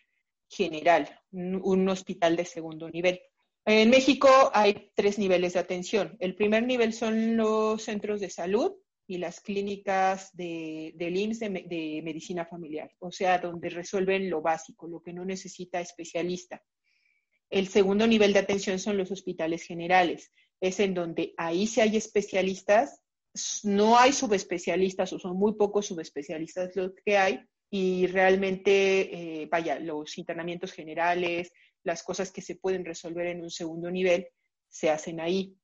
[0.49, 3.20] general, un hospital de segundo nivel.
[3.64, 6.16] En México hay tres niveles de atención.
[6.20, 8.74] El primer nivel son los centros de salud
[9.07, 14.86] y las clínicas de, del IMSS de, medicina familiar, o sea, donde resuelven lo básico,
[14.86, 16.62] lo que no necesita especialista.
[17.51, 20.32] El segundo nivel de atención son los hospitales generales.
[20.61, 23.01] Es en donde ahí sí hay especialistas,
[23.64, 27.40] no hay subespecialistas o son muy pocos subespecialistas los que hay
[27.70, 33.51] y realmente, eh, vaya, los internamientos generales, las cosas que se pueden resolver en un
[33.51, 34.28] segundo nivel,
[34.68, 35.57] se hacen ahí.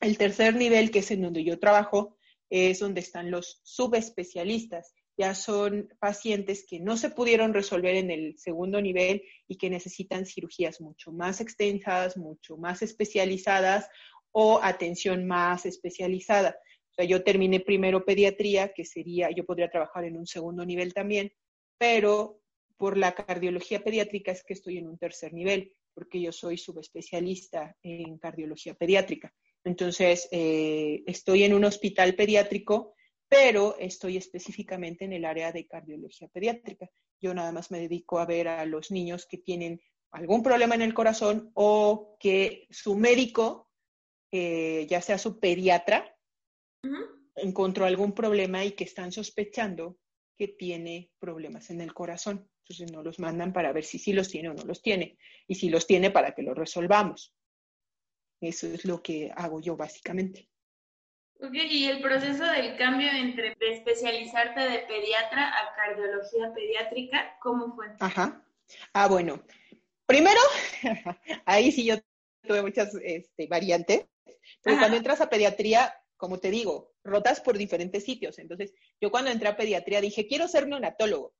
[0.00, 2.16] El tercer nivel, que es en donde yo trabajo,
[2.50, 8.36] es donde están los subespecialistas ya son pacientes que no se pudieron resolver en el
[8.38, 13.88] segundo nivel y que necesitan cirugías mucho más extensas, mucho más especializadas
[14.32, 16.58] o atención más especializada.
[16.90, 20.92] O sea, yo terminé primero pediatría, que sería, yo podría trabajar en un segundo nivel
[20.92, 21.32] también,
[21.78, 22.40] pero
[22.76, 27.76] por la cardiología pediátrica es que estoy en un tercer nivel, porque yo soy subespecialista
[27.84, 29.32] en cardiología pediátrica.
[29.62, 32.96] Entonces, eh, estoy en un hospital pediátrico
[33.32, 36.90] pero estoy específicamente en el área de cardiología pediátrica.
[37.18, 39.80] Yo nada más me dedico a ver a los niños que tienen
[40.10, 43.70] algún problema en el corazón o que su médico,
[44.30, 46.14] eh, ya sea su pediatra,
[47.34, 49.96] encontró algún problema y que están sospechando
[50.36, 52.50] que tiene problemas en el corazón.
[52.64, 55.16] Entonces no los mandan para ver si sí los tiene o no los tiene.
[55.48, 57.34] Y si los tiene, para que los resolvamos.
[58.42, 60.51] Eso es lo que hago yo básicamente.
[61.42, 67.86] Ok, y el proceso del cambio entre especializarte de pediatra a cardiología pediátrica, ¿cómo fue?
[67.98, 68.44] Ajá.
[68.92, 69.42] Ah, bueno.
[70.06, 70.40] Primero,
[71.44, 71.96] ahí sí yo
[72.46, 74.06] tuve muchas este, variantes,
[74.62, 78.38] pero cuando entras a pediatría, como te digo, rotas por diferentes sitios.
[78.38, 81.34] Entonces, yo cuando entré a pediatría dije, quiero ser neonatólogo.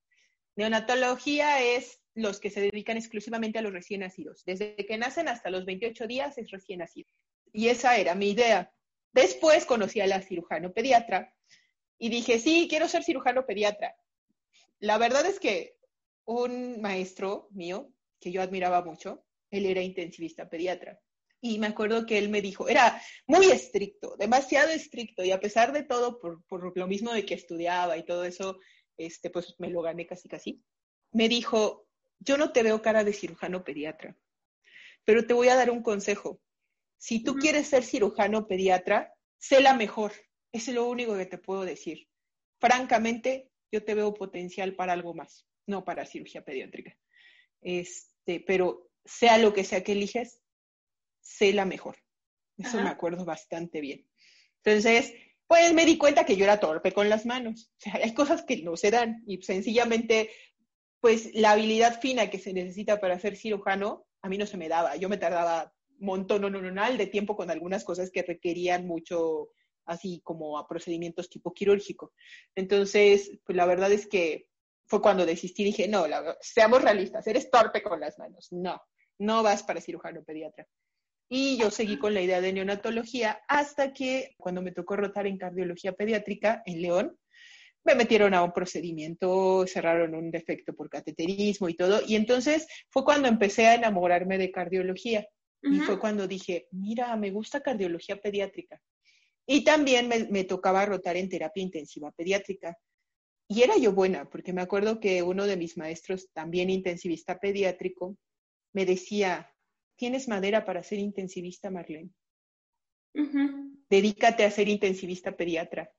[0.57, 4.45] Neonatología es los que se dedican exclusivamente a los recién nacidos.
[4.45, 7.09] Desde que nacen hasta los 28 días es recién nacido.
[7.53, 8.73] Y esa era mi idea.
[9.13, 11.35] Después conocí a la cirujano pediatra
[11.99, 13.95] y dije, sí, quiero ser cirujano pediatra.
[14.79, 15.77] La verdad es que
[16.25, 20.99] un maestro mío, que yo admiraba mucho, Él era intensivista pediatra.
[21.45, 25.73] Y me acuerdo que él me dijo, era muy estricto, demasiado estricto, y a pesar
[25.73, 28.61] de todo, por, lo mismo de que estudiaba y todo eso,
[28.97, 30.63] este, pues me lo gané casi casi,
[31.11, 31.89] me dijo,
[32.21, 34.17] yo no te veo cara de cirujano pediatra,
[35.05, 36.41] pero te voy a dar un consejo.
[37.03, 40.13] Si tú quieres ser cirujano pediatra, sé la mejor.
[40.53, 42.07] es lo único que te puedo decir.
[42.61, 46.97] Francamente, yo te veo potencial para algo más, no para cirugía pediátrica.
[47.61, 50.43] Este, pero sea lo que sea que eliges,
[51.21, 51.97] sé la mejor.
[52.57, 54.07] Eso me acuerdo bastante bien.
[54.63, 55.13] Entonces,
[55.49, 57.73] pues me di cuenta que yo era torpe con las manos.
[57.79, 60.31] O sea, hay cosas que no se dan y sencillamente,
[61.01, 64.69] pues la habilidad fina que se necesita para ser cirujano, a mí no se me
[64.69, 64.95] daba.
[64.95, 65.75] Yo me tardaba
[66.07, 69.51] montón de tiempo con algunas cosas que requerían mucho,
[69.87, 72.13] así como a procedimientos tipo quirúrgico.
[72.55, 74.49] Entonces, pues la verdad es que
[74.87, 76.05] fue cuando desistí, dije, no,
[76.41, 78.49] seamos realistas, eres torpe con las manos.
[78.51, 78.81] No,
[79.19, 80.67] no vas para cirujano pediatra.
[81.29, 85.39] Y yo seguí con la idea de neonatología hasta que cuando me tocó rotar en
[85.39, 87.19] cardiología pediátrica en León,
[87.85, 92.01] me metieron a un procedimiento, cerraron un defecto por cateterismo y todo.
[92.07, 95.27] Y entonces fue cuando empecé a enamorarme de cardiología.
[95.65, 98.81] Y fue cuando dije, mira, me gusta cardiología pediátrica.
[99.47, 102.77] Y también me, me, tocaba rotar en terapia intensiva pediátrica.
[103.49, 108.17] Y era yo buena, porque me acuerdo que uno de mis maestros, también intensivista pediátrico,
[108.73, 109.55] me decía,
[109.97, 112.11] tienes madera para ser intensivista, Marlene.
[113.89, 115.93] Dedícate a ser intensivista pediatra.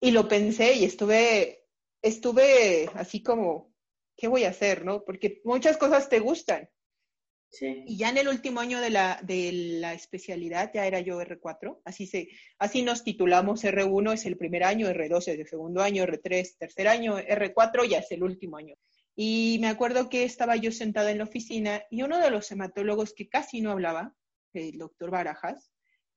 [0.00, 1.64] Y lo pensé y estuve,
[2.02, 3.74] estuve así como,
[4.16, 5.04] ¿qué voy a hacer, no?
[5.04, 6.68] Porque muchas cosas te gustan.
[7.60, 11.80] Y ya en el último año de la, de la especialidad, ya era yo R4,
[11.84, 12.28] así, se,
[12.58, 16.88] así nos titulamos R1 es el primer año, R2 es el segundo año, R3 tercer
[16.88, 18.74] año, R4 ya es el último año.
[19.16, 23.14] Y me acuerdo que estaba yo sentada en la oficina y uno de los hematólogos
[23.14, 24.14] que casi no hablaba,
[24.52, 25.70] el doctor Barajas,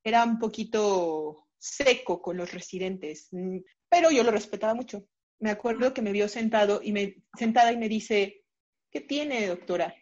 [0.03, 3.57] era un poquito seco con los residentes, mm,
[3.89, 5.05] pero yo lo respetaba mucho.
[5.39, 8.43] Me acuerdo que me vio sentado y me, sentada y me dice,
[8.91, 9.93] ¿qué tiene, doctora?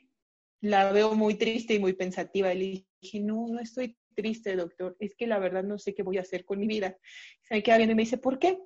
[0.61, 2.53] La veo muy triste y muy pensativa.
[2.53, 6.01] Y le dije, no, no estoy triste, doctor, es que la verdad no sé qué
[6.01, 6.97] voy a hacer con mi vida.
[7.43, 8.57] Se me queda viendo y me dice, ¿por qué?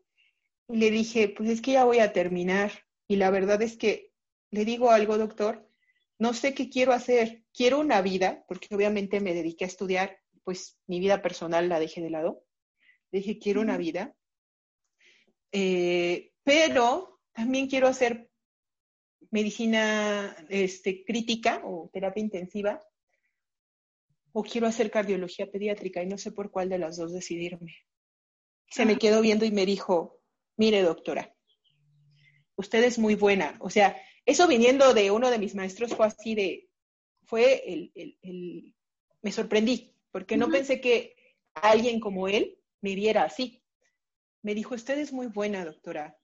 [0.70, 2.72] Y le dije, pues es que ya voy a terminar.
[3.08, 4.12] Y la verdad es que
[4.52, 5.68] le digo algo, doctor,
[6.20, 10.78] no sé qué quiero hacer, quiero una vida, porque obviamente me dediqué a estudiar, pues
[10.88, 12.44] mi vida personal la dejé de lado.
[13.12, 14.16] dije, quiero una vida,
[15.52, 18.29] eh, pero también quiero hacer
[19.32, 22.82] medicina este, crítica o terapia intensiva,
[24.32, 27.76] o quiero hacer cardiología pediátrica y no sé por cuál de las dos decidirme.
[28.70, 30.22] Se me quedó viendo y me dijo,
[30.58, 31.36] mire doctora,
[32.56, 36.36] usted es muy buena, o sea, eso viniendo de uno de mis maestros fue así
[36.36, 36.70] de,
[37.26, 38.76] fue el, el,
[39.22, 41.16] me sorprendí, porque no pensé que
[41.54, 43.64] alguien como él me viera así.
[44.42, 46.19] Me dijo, usted es muy buena, doctora.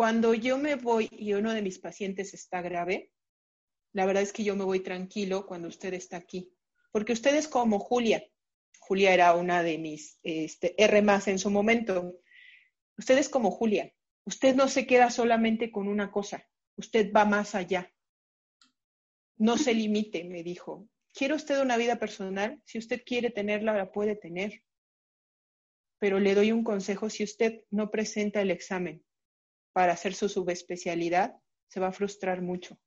[0.00, 3.12] Cuando yo me voy y uno de mis pacientes está grave,
[3.92, 6.50] la verdad es que yo me voy tranquilo cuando usted está aquí,
[6.90, 8.24] porque usted es como Julia.
[8.78, 12.18] Julia era una de mis este, R más en su momento.
[12.96, 13.92] Usted es como Julia.
[14.24, 16.48] Usted no se queda solamente con una cosa.
[16.76, 17.92] Usted va más allá.
[19.36, 20.88] No se limite, me dijo.
[21.12, 22.58] ¿Quiere usted una vida personal?
[22.64, 24.62] Si usted quiere tenerla, la puede tener.
[25.98, 29.04] Pero le doy un consejo, si usted no presenta el examen
[29.72, 31.36] para hacer su subespecialidad,
[31.68, 32.78] se va a frustrar mucho.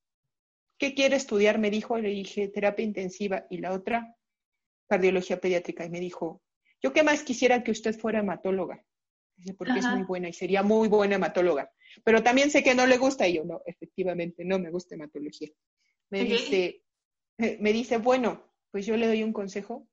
[0.78, 1.60] ¿Qué quiere estudiar?
[1.60, 4.16] Me dijo, le dije terapia intensiva y la otra,
[4.88, 5.86] cardiología pediátrica.
[5.86, 6.42] Y me dijo,
[6.82, 8.84] yo qué más quisiera que usted fuera hematóloga,
[9.58, 11.72] porque es muy buena y sería muy buena hematóloga.
[12.04, 15.50] Pero también sé que no le gusta y yo no, efectivamente, no me gusta hematología.
[16.10, 16.84] Me dice,
[17.38, 19.88] me dice, bueno, pues yo le doy un consejo,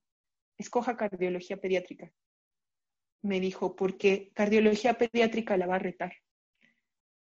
[0.59, 2.12] escoja cardiología pediátrica.
[3.22, 6.12] Me dijo, porque cardiología pediátrica la va a retar.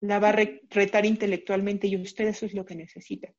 [0.01, 3.33] La va a retar intelectualmente y usted eso es lo que necesita.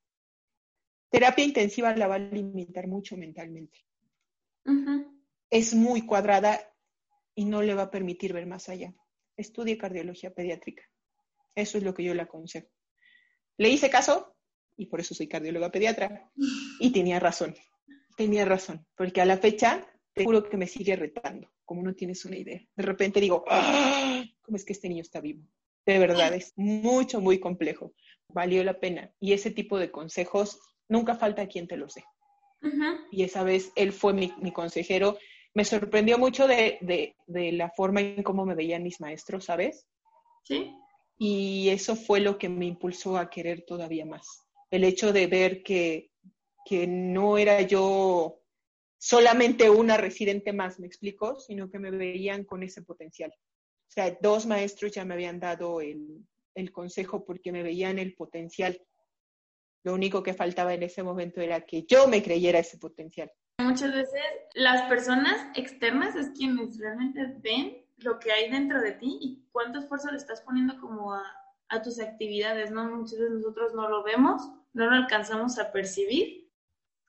[1.11, 3.85] Terapia intensiva la va a limitar mucho mentalmente.
[5.51, 6.61] Es muy cuadrada
[7.35, 8.95] y no le va a permitir ver más allá.
[9.37, 10.83] Estudie cardiología pediátrica.
[11.55, 12.69] Eso es lo que yo le aconsejo.
[13.59, 14.37] Le hice caso
[14.77, 16.31] y por eso soy cardióloga pediatra.
[16.81, 17.55] Y tenía razón,
[18.17, 22.25] tenía razón, porque a la fecha te juro que me sigue retando, como no tienes
[22.25, 22.61] una idea.
[22.75, 24.25] De repente digo, ¡Ah!
[24.43, 25.45] ¿cómo es que este niño está vivo?
[25.87, 27.93] De verdad, es mucho, muy complejo.
[28.29, 29.13] Valió la pena.
[29.21, 32.05] Y ese tipo de consejos nunca falta quien te los dé.
[33.11, 35.19] Y esa vez él fue mi, consejero.
[35.55, 39.87] Me sorprendió mucho de, de, de, la forma en cómo me veían mis maestros, ¿sabes?
[40.45, 40.73] Sí.
[41.19, 44.47] Y eso fue lo que me impulsó a querer todavía más.
[44.71, 46.13] El hecho de ver que
[46.65, 48.41] que no era yo
[48.99, 53.33] solamente una residente más, me explico, sino que me veían con ese potencial.
[53.93, 56.25] O sea, dos maestros ya me habían dado el,
[56.55, 58.81] el consejo porque me veían el potencial.
[59.85, 63.31] Lo único que faltaba en ese momento era que yo me creyera ese potencial.
[63.59, 64.23] Muchas veces
[64.55, 69.81] las personas externas es quienes realmente ven lo que hay dentro de ti y cuánto
[69.81, 71.23] esfuerzo le estás poniendo como a,
[71.69, 72.85] a tus actividades, ¿no?
[72.97, 74.41] Muchas veces nosotros no lo vemos,
[74.73, 76.51] no lo alcanzamos a percibir.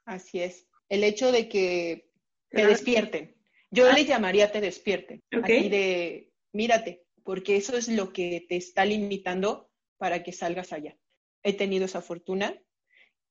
[0.04, 0.68] Así es.
[0.90, 2.12] El hecho de que
[2.50, 3.38] te despierten.
[3.72, 5.24] Yo le llamaría te despierten.
[5.32, 10.98] Así de, mírate, porque eso es lo que te está limitando para que salgas allá.
[11.44, 12.58] He tenido esa fortuna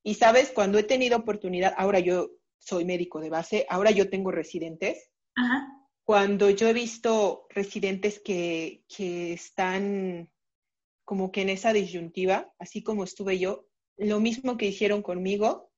[0.03, 4.31] y sabes, cuando he tenido oportunidad, ahora yo soy médico de base, ahora yo tengo
[4.31, 5.11] residentes.
[6.05, 10.31] Cuando yo he visto residentes que, que están
[11.05, 15.73] como que en esa disyuntiva, así como estuve yo, lo mismo que hicieron conmigo,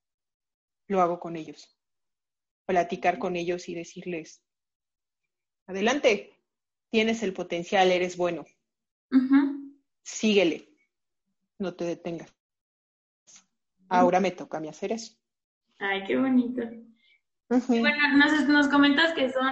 [0.86, 1.76] lo hago con ellos.
[2.66, 4.42] Platicar con ellos y decirles,
[5.66, 6.34] adelante,
[6.95, 8.47] tienes el potencial, eres bueno.
[10.05, 10.68] Síguele,
[11.59, 12.32] no te detengas.
[13.88, 15.16] Ahora me toca a mí hacer eso.
[15.80, 16.62] Ay, qué bonito.
[17.49, 19.45] Bueno, nos, nos comentas que son,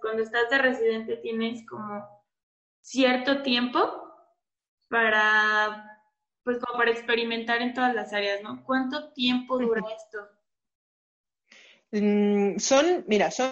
[0.00, 2.06] cuando estás de residente tienes como
[2.80, 3.80] cierto tiempo
[4.86, 6.00] para,
[6.44, 8.62] pues como para experimentar en todas las áreas, ¿no?
[8.64, 10.28] ¿Cuánto tiempo dura esto?
[11.90, 13.50] Mm, son, mira, son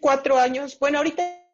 [0.00, 0.76] cuatro años.
[0.80, 1.45] Bueno, ahorita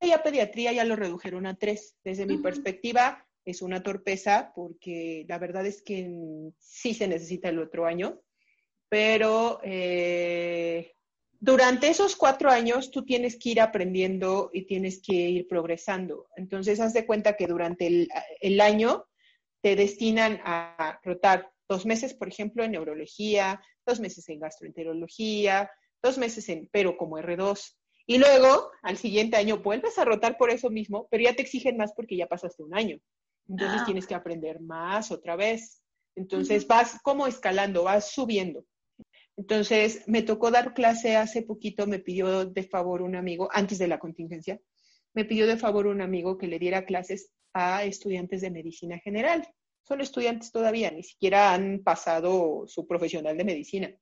[0.00, 1.96] ya pediatría ya lo redujeron a tres.
[2.04, 6.10] Desde mi perspectiva es una torpeza porque la verdad es que
[6.58, 8.20] sí se necesita el otro año
[8.88, 10.94] pero eh,
[11.40, 16.28] durante esos cuatro años tú tienes que ir aprendiendo y tienes que ir progresando.
[16.36, 18.08] Entonces, haz de cuenta que durante
[18.40, 19.06] el, año
[19.62, 25.70] te destinan a rotar dos meses, por ejemplo, en neurología, dos meses en gastroenterología,
[26.02, 27.74] dos meses en, pero como R2.
[28.06, 31.76] Y luego, al siguiente año, vuelves a rotar por eso mismo, pero ya te exigen
[31.76, 32.98] más porque ya pasaste un año.
[33.48, 33.84] Entonces, ah.
[33.84, 35.82] tienes que aprender más otra vez.
[36.14, 38.64] Entonces, vas como escalando, vas subiendo.
[39.36, 43.88] Entonces, me tocó dar clase hace poquito, me pidió de favor un amigo, antes de
[43.88, 44.60] la contingencia,
[45.12, 49.46] me pidió de favor un amigo que le diera clases a estudiantes de medicina general.
[49.82, 53.94] Son estudiantes todavía, ni siquiera han pasado su profesional de medicina.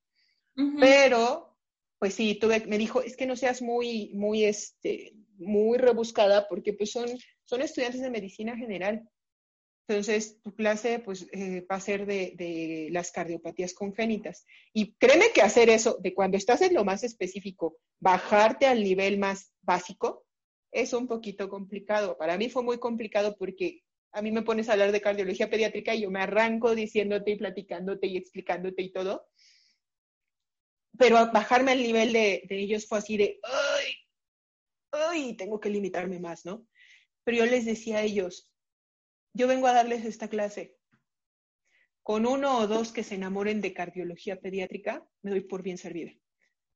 [0.79, 1.54] Pero,
[1.99, 6.73] pues sí, tuve, me dijo, es que no seas muy, muy, este, muy rebuscada porque
[6.73, 7.07] pues son,
[7.45, 9.07] son estudiantes de medicina general.
[9.87, 14.45] Entonces, tu clase pues, eh, va a ser de, las cardiopatías congénitas.
[14.73, 19.19] Y créeme que hacer eso, de cuando estás en lo más específico, bajarte al nivel
[19.19, 20.25] más básico,
[20.71, 22.17] es un poquito complicado.
[22.17, 25.93] Para mí fue muy complicado porque a mí me pones a hablar de cardiología pediátrica
[25.93, 29.27] y yo me arranco diciéndote y platicándote y explicándote y todo.
[30.97, 33.93] Pero bajarme al nivel de, ellos fue así de, ¡ay!
[34.91, 35.37] ¡ay!
[35.37, 36.65] Tengo que limitarme más, ¿no?
[37.23, 38.51] Pero yo les decía a ellos,
[39.33, 40.77] yo vengo a darles esta clase.
[42.03, 46.11] Con uno o dos que se enamoren de cardiología pediátrica, me doy por bien servida.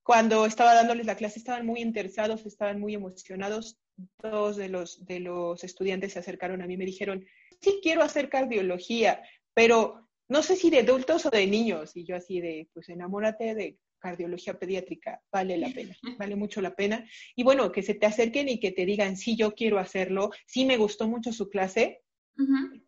[0.02, 3.80] Cuando estaba dándoles la clase estaban muy interesados, estaban muy emocionados.
[4.18, 7.26] Dos de los, de los estudiantes se acercaron a mí y me dijeron,
[7.62, 9.22] sí quiero hacer cardiología,
[9.54, 11.96] pero no sé si de adultos o de niños.
[11.96, 16.76] Y yo así de, pues enamórate de cardiología pediátrica, vale la pena, vale mucho la
[16.76, 17.08] pena.
[17.36, 20.66] Y bueno, que se te acerquen y que te digan, sí, yo quiero hacerlo, sí
[20.66, 22.02] me gustó mucho su clase,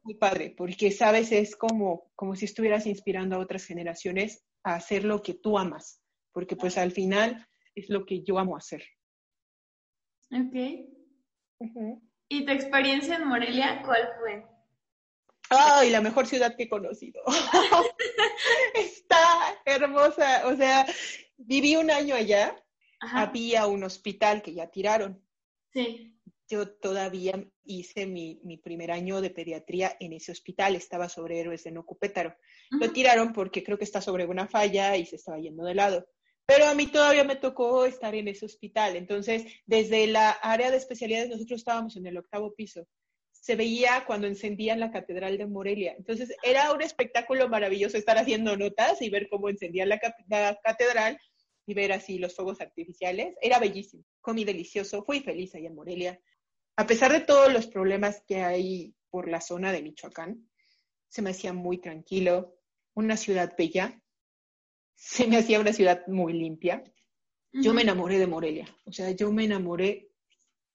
[0.04, 5.04] muy padre, porque sabes, es como, como si estuvieras inspirando a otras generaciones a hacer
[5.04, 6.02] lo que tú amas,
[6.32, 7.46] porque pues al final
[7.76, 8.84] es lo que yo amo hacer.
[10.32, 10.56] Ok.
[12.30, 14.51] ¿Y tu experiencia en Morelia cuál fue?
[15.52, 17.22] Ay, la mejor ciudad que he conocido.
[18.76, 20.48] Está hermosa.
[20.48, 20.86] O sea,
[21.38, 22.56] viví un año allá.
[23.00, 25.24] Había un hospital que ya tiraron.
[25.74, 26.18] Sí
[26.52, 31.72] yo todavía hice mi, primer año de pediatría en ese hospital, estaba sobre Héroes de
[31.72, 32.36] Nocupétaro.
[32.72, 36.06] Lo tiraron porque creo que está sobre una falla y se estaba yendo de lado.
[36.46, 38.98] Pero a mí todavía me tocó estar en ese hospital.
[38.98, 42.86] Entonces, desde la área de especialidades, nosotros estábamos en el octavo piso.
[43.42, 45.94] Se veía cuando encendían la Catedral de Morelia.
[45.98, 51.20] Entonces, era un espectáculo maravilloso estar haciendo notas y ver cómo encendían la, la catedral
[51.66, 53.36] y ver así los fuegos artificiales.
[53.42, 54.06] Era bellísimo.
[54.22, 55.04] Comí delicioso.
[55.04, 56.22] Fui feliz allá en Morelia
[56.82, 60.50] a pesar de todos los problemas que hay por la zona de Michoacán,
[61.10, 62.58] se me hacía muy tranquilo,
[62.94, 64.02] una ciudad bella,
[64.96, 66.84] se me hacía una ciudad muy limpia.
[67.54, 70.10] Yo me enamoré de Morelia, o sea, yo me enamoré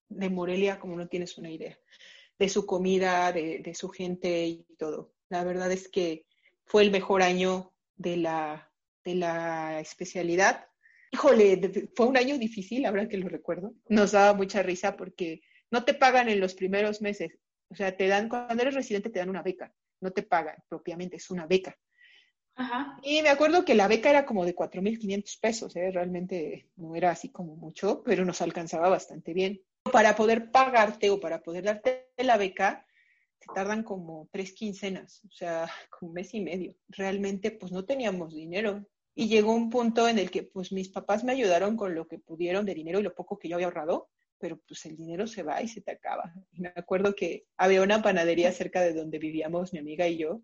[0.09, 1.79] de Morelia como no tienes una idea,
[2.39, 5.13] de su comida, de, su gente y todo.
[5.29, 6.27] La verdad es que
[6.65, 8.71] fue el mejor año de la,
[9.05, 10.67] de la especialidad.
[11.13, 13.75] Híjole, fue un año difícil, ahora que lo recuerdo.
[13.89, 17.39] Nos daba mucha risa porque no te pagan en los primeros meses.
[17.69, 21.17] O sea, te dan, cuando eres residente te dan una beca, no te pagan propiamente,
[21.17, 21.77] es una beca.
[22.55, 22.99] Ajá.
[23.03, 25.91] Y me acuerdo que la beca era como de 4.500 pesos, ¿eh?
[25.91, 29.61] realmente no era así como mucho, pero nos alcanzaba bastante bien.
[29.93, 32.87] Para poder pagarte o para poder darte la beca,
[33.39, 36.75] te tardan como tres quincenas, o sea, como un mes y medio.
[36.89, 38.87] Realmente, pues no teníamos dinero.
[39.15, 42.19] Y llegó un punto en el que, pues mis papás me ayudaron con lo que
[42.19, 45.43] pudieron de dinero y lo poco que yo había ahorrado, pero pues el dinero se
[45.43, 46.35] va y se te acaba.
[46.53, 50.43] Y me acuerdo que había una panadería cerca de donde vivíamos mi amiga y yo.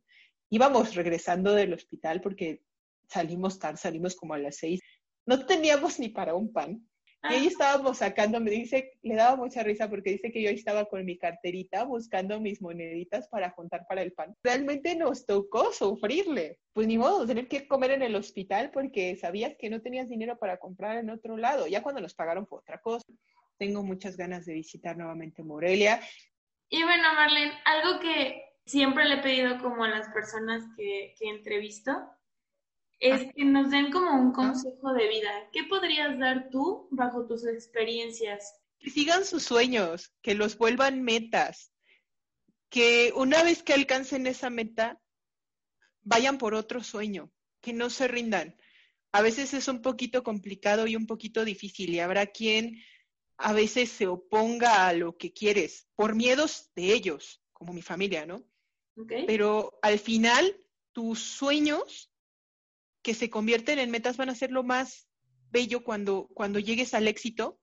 [0.48, 2.62] Íbamos regresando del hospital porque
[3.08, 4.80] salimos tarde, salimos como a las seis.
[5.26, 6.88] No teníamos ni para un pan.
[7.30, 10.86] Y ahí estábamos sacando, me dice, le daba mucha risa porque dice que yo estaba
[10.86, 14.34] con mi carterita buscando mis moneditas para juntar para el pan.
[14.42, 16.58] Realmente nos tocó sufrirle.
[16.72, 20.36] Pues ni modo, tener que comer en el hospital porque sabías que no tenías dinero
[20.38, 21.68] para comprar en otro lado.
[21.68, 23.06] Ya cuando nos pagaron fue otra cosa.
[23.56, 26.00] Tengo muchas ganas de visitar nuevamente Morelia.
[26.68, 31.28] Y bueno, Marlene, algo que siempre le he pedido como a las personas que, que
[31.28, 31.92] entrevisto
[33.02, 35.48] es que nos den como un consejo de vida.
[35.52, 38.54] ¿Qué podrías dar tú bajo tus experiencias?
[38.78, 41.72] Que sigan sus sueños, que los vuelvan metas,
[42.68, 45.00] que una vez que alcancen esa meta,
[46.02, 48.56] vayan por otro sueño, que no se rindan.
[49.10, 52.82] A veces es un poquito complicado y un poquito difícil y habrá quien
[53.36, 58.26] a veces se oponga a lo que quieres por miedos de ellos, como mi familia,
[58.26, 58.44] ¿no?
[59.26, 60.56] Pero al final,
[60.92, 62.11] tus sueños
[63.02, 65.08] que se convierten en metas van a ser lo más
[65.50, 67.60] bello cuando, cuando llegues al éxito,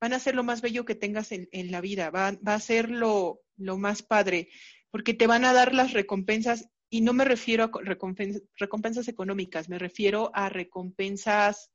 [0.00, 2.90] van a ser lo más bello que tengas en, la vida, va, va a ser
[2.90, 4.48] lo, lo, más padre,
[4.90, 9.78] porque te van a dar las recompensas, y no me refiero a recompensas, económicas, me
[9.78, 11.70] refiero a recompensas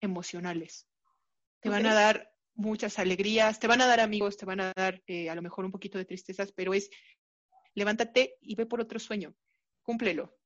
[0.00, 0.88] emocionales.
[1.60, 5.02] Te van a dar muchas alegrías, te van a dar amigos, te van a dar
[5.06, 6.90] eh, a lo mejor un poquito de tristezas, pero es
[7.74, 9.34] levántate y ve por otro sueño,
[9.82, 10.36] cúmplelo,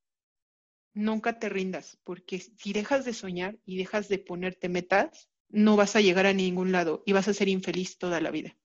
[0.97, 5.95] nunca te rindas, porque si dejas de soñar y dejas de ponerte metas, no vas
[5.95, 8.57] a llegar a ningún lado y vas a ser infeliz toda la vida.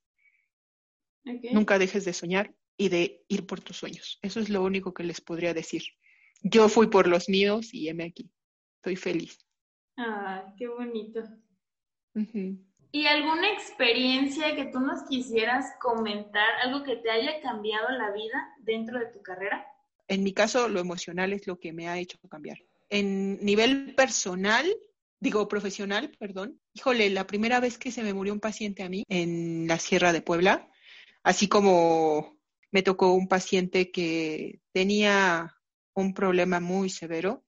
[1.52, 4.18] Nunca dejes de soñar y de ir por tus sueños.
[4.22, 5.84] Eso es lo único que les podría decir.
[6.42, 8.32] Yo fui por los míos y heme aquí.
[8.78, 9.38] Estoy feliz.
[9.98, 11.22] Ah, qué bonito.
[12.94, 18.56] ¿Y alguna experiencia que tú nos quisieras comentar, algo que te haya cambiado la vida
[18.62, 19.71] dentro de tu carrera?
[20.12, 22.58] En mi caso, lo emocional es lo que me ha hecho cambiar.
[22.90, 24.66] En nivel personal,
[25.22, 29.06] digo profesional, perdón, híjole, la primera vez que se me murió un paciente a mí
[29.08, 30.70] en la Sierra de Puebla,
[31.24, 32.38] así como
[32.74, 35.56] me tocó un paciente que tenía
[35.94, 37.46] un problema muy severo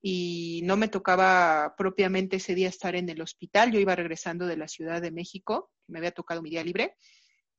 [0.00, 4.56] y no me tocaba propiamente ese día estar en el hospital, yo iba regresando de
[4.56, 6.96] la Ciudad de México, me había tocado mi día libre,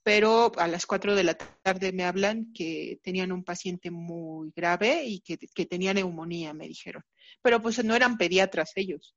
[0.03, 5.03] pero a las 4 de la tarde me hablan que tenían un paciente muy grave
[5.05, 7.03] y que, que tenía neumonía, me dijeron.
[7.41, 9.15] Pero pues no eran pediatras ellos.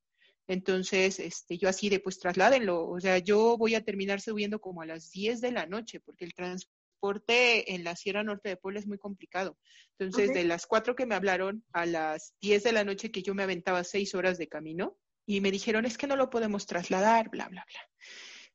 [0.48, 2.88] Entonces, este, yo así de, pues trasládenlo.
[2.88, 6.24] O sea, yo voy a terminar subiendo como a las 10 de la noche, porque
[6.24, 9.56] el transporte en la Sierra Norte de Puebla es muy complicado.
[9.98, 13.34] Entonces, de las 4 que me hablaron a las 10 de la noche que yo
[13.34, 17.28] me aventaba 6 horas de camino, y me dijeron, es que no lo podemos trasladar,
[17.30, 17.80] bla, bla, bla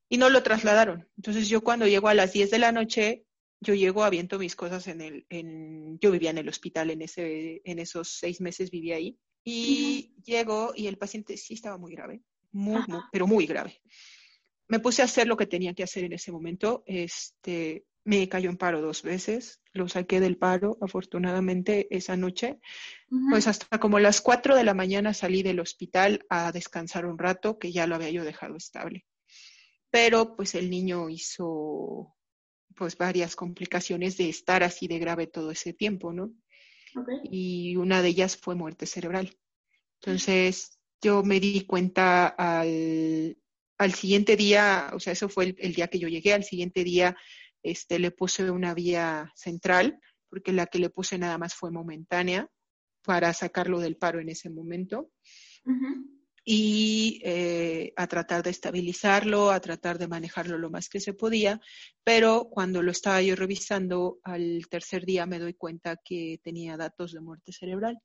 [0.10, 1.08] y no lo trasladaron.
[1.18, 3.26] Entonces yo cuando llego a las 10 de la noche,
[3.60, 7.62] yo llego, aviento mis cosas en el, en, yo vivía en el hospital en ese,
[7.64, 12.22] en esos seis meses vivía ahí, y llego y el paciente sí estaba muy grave,
[12.52, 13.82] muy, pero muy grave.
[14.68, 18.50] Me puse a hacer lo que tenía que hacer en ese momento, este, me cayó
[18.50, 22.60] en paro dos veces, lo saqué del paro, afortunadamente, esa noche.
[23.30, 27.58] Pues hasta como las 4 de la mañana salí del hospital a descansar un rato,
[27.58, 29.06] que ya lo había yo dejado estable
[29.90, 32.16] pero pues el niño hizo
[32.76, 36.34] pues varias complicaciones de estar así de grave todo ese tiempo, ¿no?
[37.24, 39.38] Y una de ellas fue muerte cerebral.
[40.02, 43.38] Entonces yo me di cuenta al,
[43.78, 47.16] al siguiente día, o sea, eso fue el, día que yo llegué, al siguiente día
[47.64, 50.00] este, le puse una vía central,
[50.30, 52.50] porque la que le puse nada más fue momentánea
[53.04, 55.12] para sacarlo del paro en ese momento
[56.50, 61.60] y eh, a tratar de estabilizarlo, a tratar de manejarlo lo más que se podía,
[62.06, 67.12] pero cuando lo estaba yo revisando al tercer día me doy cuenta que tenía datos
[67.12, 68.00] de muerte cerebral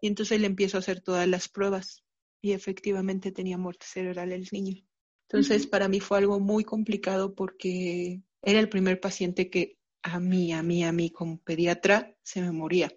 [0.00, 2.02] y entonces le empiezo a hacer todas las pruebas
[2.40, 4.82] y efectivamente tenía muerte cerebral el niño.
[5.28, 10.54] Entonces para mí fue algo muy complicado porque era el primer paciente que a mí,
[10.54, 12.90] a mí, a mí como pediatra se me moría.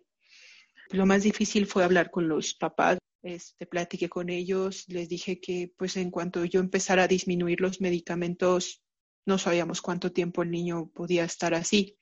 [0.92, 5.74] Lo más difícil fue hablar con los papás este, platiqué con ellos, les dije que
[5.76, 8.84] pues en cuanto yo empezara a disminuir los medicamentos,
[9.26, 11.98] no sabíamos cuánto tiempo el niño podía estar así,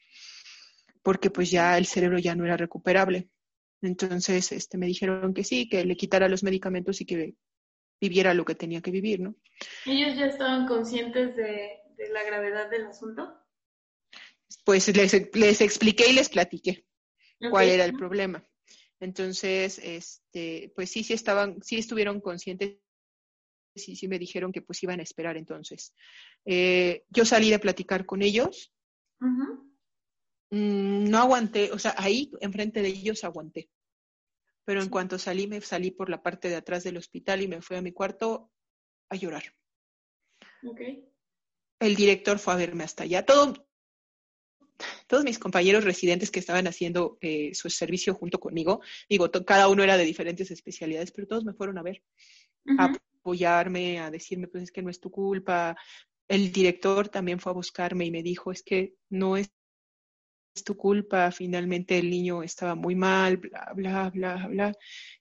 [1.01, 3.29] porque pues ya el cerebro ya no era recuperable.
[3.81, 7.35] Entonces, este, me dijeron que sí, que le quitara los medicamentos y que
[8.01, 9.35] viviera lo que tenía que vivir, ¿no?
[9.85, 11.79] ¿Ellos ya estaban conscientes de,
[12.11, 13.33] la gravedad del asunto?
[14.65, 16.85] Pues les, les expliqué y les platiqué
[17.49, 18.45] cuál era el problema.
[19.03, 22.77] Entonces, este, pues sí, sí estaban, sí estuvieron conscientes
[23.75, 25.93] sí, sí me dijeron que pues iban a esperar entonces.
[26.45, 28.73] Eh, yo salí de platicar con ellos.
[29.19, 33.69] Mm, no aguanté, o sea, ahí enfrente de ellos aguanté.
[34.65, 37.61] Pero en cuanto salí, me salí por la parte de atrás del hospital y me
[37.61, 38.51] fui a mi cuarto
[39.09, 39.43] a llorar.
[40.65, 41.09] Okay.
[41.79, 43.25] El director fue a verme hasta allá.
[43.25, 43.67] Todo,
[45.07, 49.83] todos mis compañeros residentes que estaban haciendo eh, su servicio junto conmigo, digo, cada uno
[49.83, 52.03] era de diferentes especialidades, pero todos me fueron a ver,
[52.77, 55.75] a apoyarme, a decirme, pues es que no es tu culpa.
[56.27, 59.51] El director también fue a buscarme y me dijo, es que no es
[60.63, 64.73] tu culpa, finalmente el niño estaba muy mal, bla, bla, bla, bla.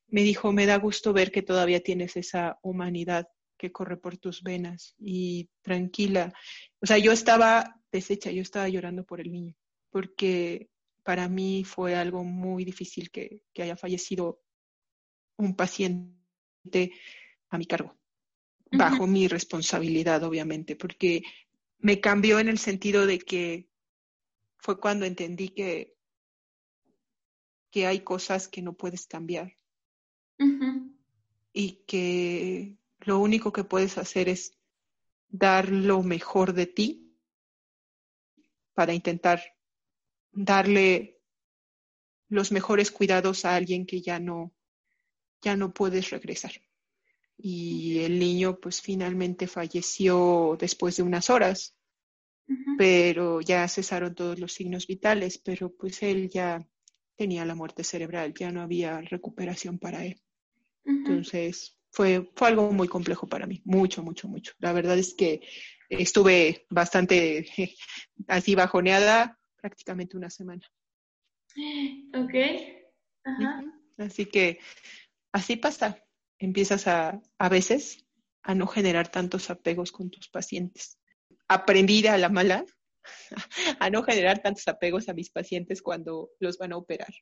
[0.08, 4.42] Me dijo, me da gusto ver que todavía tienes esa humanidad que corre por tus
[4.42, 6.34] venas y tranquila.
[6.80, 9.54] O sea, yo estaba deshecha, yo estaba llorando por el niño,
[9.92, 10.70] porque
[11.04, 14.42] para mí fue algo muy difícil que, que haya fallecido
[15.36, 16.92] un paciente
[17.50, 17.94] a mi cargo,
[18.70, 21.22] bajo mi responsabilidad, obviamente, porque
[21.78, 23.68] me cambió en el sentido de que
[24.56, 25.94] fue cuando entendí que,
[27.70, 29.54] que hay cosas que no puedes cambiar.
[31.52, 34.56] Y que lo único que puedes hacer es
[35.28, 37.14] dar lo mejor de ti
[38.74, 39.42] para intentar
[40.32, 41.20] darle
[42.28, 44.54] los mejores cuidados a alguien que ya no,
[45.42, 46.52] ya no puedes regresar
[47.42, 51.76] y el niño pues finalmente falleció después de unas horas,
[52.78, 56.64] pero ya cesaron todos los signos vitales, pero pues él ya
[57.16, 60.22] tenía la muerte cerebral, ya no había recuperación para él.
[60.84, 64.52] Entonces fue, fue algo muy complejo para mí, mucho, mucho, mucho.
[64.58, 65.40] La verdad es que
[65.88, 67.46] estuve bastante
[68.28, 70.70] así bajoneada prácticamente una semana.
[72.14, 72.34] Ok.
[73.96, 74.58] Así que
[75.32, 76.04] así pasa
[76.38, 78.04] empiezas a, a veces
[78.42, 80.98] a no generar tantos apegos con tus pacientes.
[81.48, 82.66] Aprendí a la mala
[83.80, 87.14] a no generar tantos apegos a mis pacientes cuando los van a operar.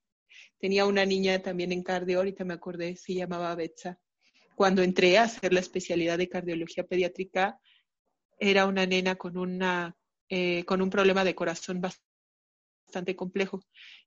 [0.58, 3.98] Tenía una niña también en cardio, ahorita me acordé, se llamaba Betsa.
[4.54, 7.58] Cuando entré a hacer la especialidad de cardiología pediátrica,
[8.38, 9.96] era una nena con, una,
[10.28, 12.09] eh, con un problema de corazón bastante
[13.16, 13.60] complejo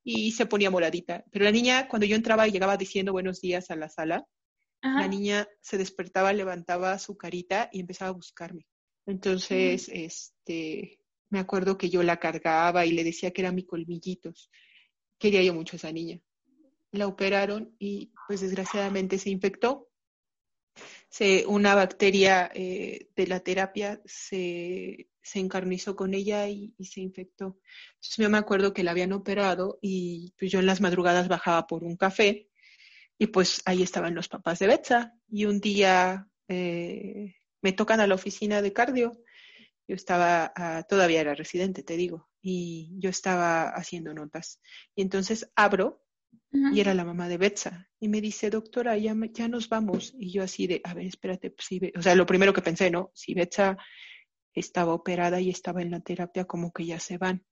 [0.04, 1.24] y se ponía moradita.
[1.32, 4.26] Pero la niña, cuando yo entraba y llegaba diciendo buenos días a la sala,
[4.82, 8.68] la niña se despertaba, levantaba su carita y empezaba a buscarme.
[9.06, 11.00] Entonces, este,
[11.30, 14.52] me acuerdo que yo la cargaba y le decía que era mi colmillitos.
[15.18, 16.20] Quería yo mucho a esa niña.
[16.92, 19.90] La operaron y pues desgraciadamente se infectó.
[21.08, 27.02] Se, una bacteria eh, de la terapia se, se encarnizó con ella y, y, se
[27.02, 27.60] infectó.
[27.96, 31.66] Entonces yo me acuerdo que la habían operado y pues yo en las madrugadas bajaba
[31.68, 32.50] por un café
[33.18, 35.14] y pues ahí estaban los papás de Betsa.
[35.30, 39.18] Y un día eh, me tocan a la oficina de cardio.
[39.88, 44.60] Yo estaba, ah, todavía era residente, te digo, y yo estaba haciendo notas.
[44.96, 46.04] Y entonces abro
[46.52, 47.90] y era la mamá de Betsa.
[48.00, 50.14] Y me dice, doctora, ya, ya nos vamos.
[50.18, 52.92] Y yo así de, a ver, espérate, pues, si o sea, lo primero que pensé,
[52.92, 53.12] ¿no?
[53.14, 53.78] Si Betsa
[54.54, 57.46] estaba operada y estaba en la terapia, como que ya se van.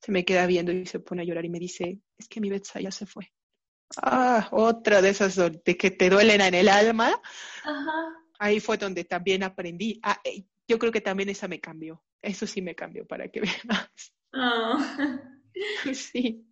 [0.00, 2.50] Se me queda viendo y se pone a llorar y me dice, es que mi
[2.50, 3.32] Betsa ya se fue.
[4.02, 7.20] Ah, otra de esas de que te duelen en el alma.
[8.38, 9.98] Ahí fue donde también aprendí.
[10.02, 12.02] Ah, eh, yo creo que también esa me cambió.
[12.20, 14.14] Eso sí me cambió para que veas.
[14.32, 14.78] Oh.
[15.94, 16.46] Sí.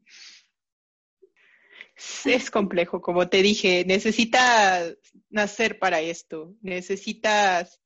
[2.25, 4.97] Es complejo, como te dije, necesitas
[5.29, 7.81] nacer para esto, necesitas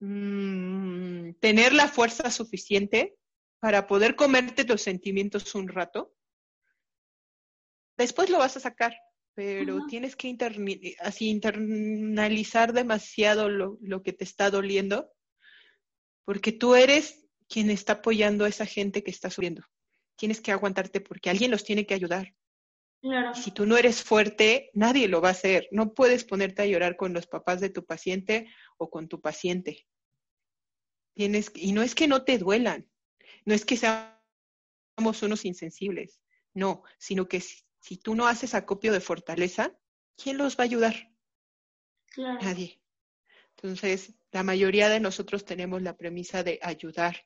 [0.00, 3.16] mm, tener la fuerza suficiente
[3.60, 6.14] para poder comerte tus sentimientos un rato
[7.98, 8.96] Después lo vas a sacar,
[9.34, 10.34] pero tienes que
[11.00, 15.10] así internalizar demasiado lo, lo, que te está doliendo,
[16.24, 19.64] porque tú eres quien está apoyando a esa gente que está sufriendo.
[20.16, 22.36] Tienes que aguantarte porque alguien los tiene que ayudar.
[23.34, 25.68] Si tú no eres fuerte, nadie lo va a hacer.
[25.70, 29.86] No puedes ponerte a llorar con los papás de tu paciente o con tu paciente.
[31.14, 32.88] Tienes, y no es que no te duelan,
[33.44, 36.20] no es que seamos unos insensibles,
[36.54, 39.76] no, sino que si tú no haces acopio de fortaleza,
[40.16, 41.12] ¿quién los va a ayudar?
[42.16, 42.80] Nadie.
[43.56, 47.16] Entonces, la mayoría de nosotros tenemos la premisa de ayudar.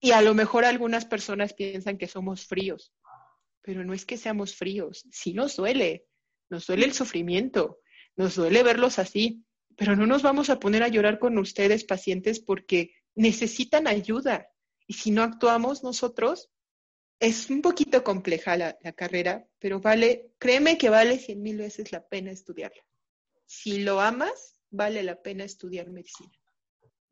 [0.00, 2.94] Y a lo mejor algunas personas piensan que somos fríos,
[3.62, 6.04] pero no es que seamos fríos, sí nos duele,
[6.50, 7.80] nos duele el sufrimiento,
[8.16, 9.44] nos duele verlos así,
[9.76, 14.48] pero no nos vamos a poner a llorar con ustedes, pacientes, porque necesitan ayuda.
[14.86, 16.50] Y si no actuamos nosotros,
[17.18, 22.06] es un poquito compleja la, carrera, pero vale, créeme que vale cien mil veces la
[22.06, 22.82] pena estudiarla.
[23.46, 26.32] Si lo amas, vale la pena estudiar medicina.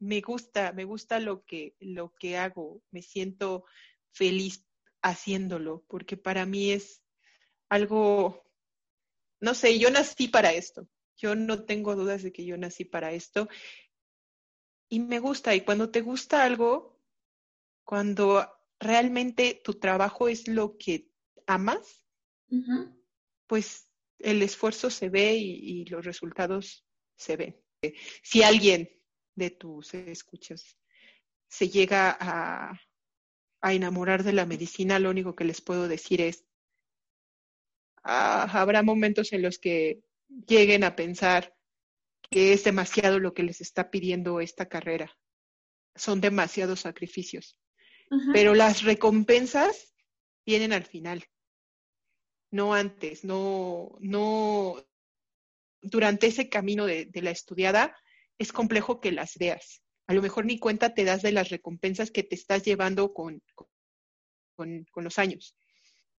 [0.00, 3.64] Me gusta, me gusta lo que, lo que hago, me siento
[4.10, 4.64] feliz
[5.02, 7.02] haciéndolo, porque para mí es
[7.68, 8.44] algo,
[9.40, 10.88] no sé, yo nací para esto.
[11.16, 13.48] Yo no tengo dudas de que yo nací para esto.
[14.88, 16.98] Y me gusta, y cuando te gusta algo,
[17.84, 18.46] cuando
[18.78, 21.10] realmente tu trabajo es lo que
[21.46, 22.04] amas,
[23.46, 26.86] pues el esfuerzo se ve y, los resultados
[27.16, 27.60] se ven.
[28.22, 28.90] Si alguien
[29.34, 30.76] de tus escuchas
[31.48, 32.80] se llega a,
[33.60, 36.44] a, enamorar de la medicina, lo único que les puedo decir es,
[38.02, 40.00] ah, habrá momentos en los que
[40.46, 41.54] lleguen a pensar
[42.30, 45.16] que es demasiado lo que les está pidiendo esta carrera.
[45.96, 47.58] Son demasiados sacrificios
[48.32, 49.94] pero las recompensas
[50.44, 51.24] vienen al final,
[52.50, 54.84] no antes, no, no,
[55.80, 57.96] durante ese camino de, la estudiada
[58.38, 59.82] es complejo que las veas.
[60.10, 63.40] A lo mejor ni cuenta te das de las recompensas que te estás llevando con,
[64.56, 65.54] con, los años.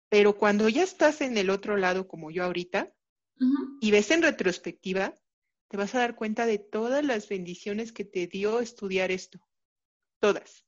[0.07, 2.93] Pero cuando ya estás en el otro lado, como yo ahorita,
[3.81, 5.13] y ves en retrospectiva,
[5.68, 9.41] te vas a dar cuenta de todas las bendiciones que te dio estudiar esto.
[10.19, 10.63] Todas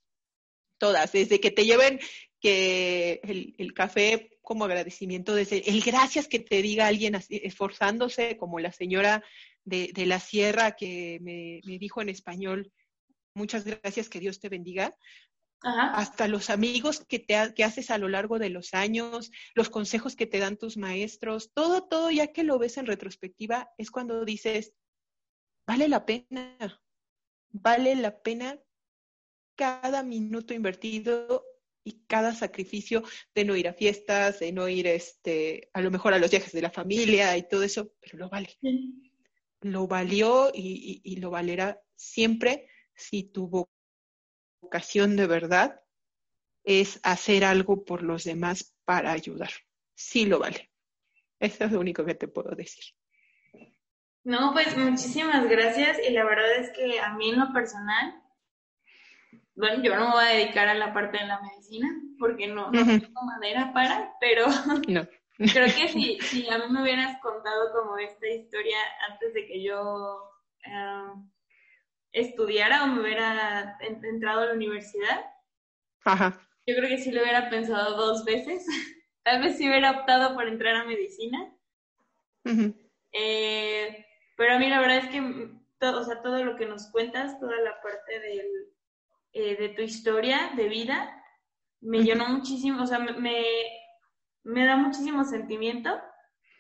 [0.84, 1.98] todas, desde que te lleven
[2.41, 3.22] que
[3.58, 9.24] el, café como agradecimiento, desde el gracias que te diga alguien esforzándose, como la señora
[9.64, 12.70] de, la sierra que me, dijo en español,
[13.34, 14.95] muchas gracias, que Dios te bendiga,
[15.64, 20.15] hasta los amigos que, te, que haces a lo largo de los años, los consejos
[20.15, 24.26] que te dan tus maestros, todo, todo, ya que lo ves en retrospectiva, es cuando
[24.26, 24.73] dices,
[25.65, 26.57] vale la pena,
[27.51, 28.60] vale la pena
[29.55, 31.45] cada minuto invertido
[31.85, 33.03] y cada sacrificio
[33.35, 36.51] de no ir a fiestas, de no ir este, a lo mejor a los viajes
[36.51, 38.57] de la familia y todo eso, pero lo vale.
[39.61, 43.68] Lo valió y, lo valerá siempre si tu
[44.61, 45.82] vocación de verdad
[46.64, 49.52] es hacer algo por los demás para ayudar.
[49.95, 50.72] Sí lo vale.
[51.40, 52.86] Eso es lo único que te puedo decir.
[54.24, 58.24] No, pues muchísimas gracias y la verdad es que a mí en lo personal
[59.56, 61.88] bueno, yo no me voy a dedicar a la parte de la medicina
[62.18, 64.45] porque no, tengo manera para, pero
[65.38, 68.78] creo que si, si a mí me hubieras contado como esta historia
[69.10, 70.32] antes de que yo
[70.65, 71.03] eh,
[72.14, 75.26] estudiara o me hubiera entrado a la universidad,
[76.65, 78.65] yo creo que sí lo hubiera pensado dos veces.
[79.23, 81.53] Tal vez sí hubiera optado por entrar a medicina.
[83.14, 85.49] Eh, pero a mí la verdad es que
[85.80, 88.48] todo, o sea, todo lo que nos cuentas, toda la parte del,
[89.34, 91.22] eh, de tu historia de vida
[91.81, 93.45] me llenó muchísimo, o sea, me,
[94.44, 95.90] me da muchísimo sentimiento,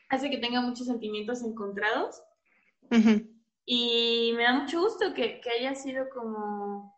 [0.09, 2.21] hace que tenga muchos sentimientos encontrados.
[3.65, 6.93] Y me da mucho gusto que, que haya sido como...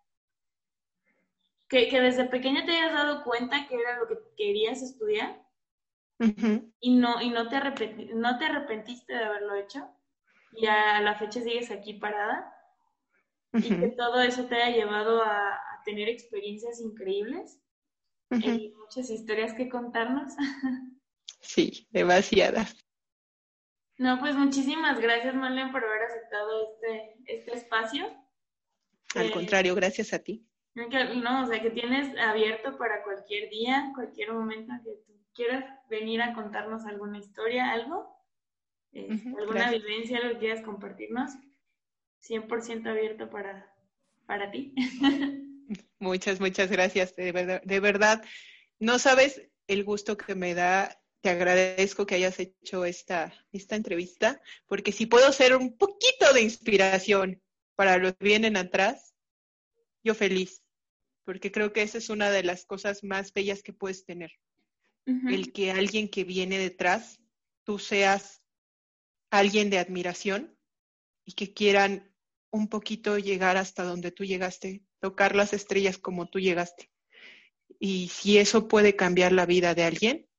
[1.67, 5.45] Que, que, desde pequeña te hayas dado cuenta que era lo que querías estudiar
[6.79, 7.59] y, no, y no, te
[8.13, 9.85] no te arrepentiste de haberlo hecho
[10.53, 12.53] y a la fecha sigues aquí parada
[13.53, 17.61] y que todo eso te haya llevado a, tener experiencias increíbles
[18.31, 20.33] y muchas historias que contarnos.
[21.41, 22.84] Sí, demasiadas.
[23.97, 28.05] No, pues muchísimas gracias, Marlene, por haber aceptado este, este espacio.
[29.15, 30.45] Al eh, contrario, gracias a ti.
[30.75, 36.21] no, o sea, que tienes abierto para cualquier día, cualquier momento que tú quieras venir
[36.21, 38.15] a contarnos alguna historia, algo,
[38.93, 41.31] alguna vivencia, lo que quieras compartirnos.
[42.27, 43.71] 100% abierto para,
[44.25, 44.73] para ti.
[45.99, 47.15] Muchas, muchas gracias.
[47.15, 48.23] De verdad, de verdad,
[48.79, 50.95] no sabes el gusto que me da.
[51.25, 56.43] Te agradezco que hayas hecho esta, esta entrevista, porque si puedo ser un poquito de
[56.43, 57.41] inspiración
[57.73, 59.15] para los que vienen atrás,
[60.03, 60.61] yo feliz,
[61.23, 64.33] porque creo que esa es una de las cosas más bellas que puedes tener.
[65.07, 67.19] El que alguien que viene detrás,
[67.63, 68.43] tú seas
[69.31, 70.55] alguien de admiración
[71.25, 72.13] y que quieran
[72.51, 76.91] un poquito llegar hasta donde tú llegaste, tocar las estrellas como tú llegaste.
[77.79, 80.29] Y si eso puede cambiar la vida de alguien,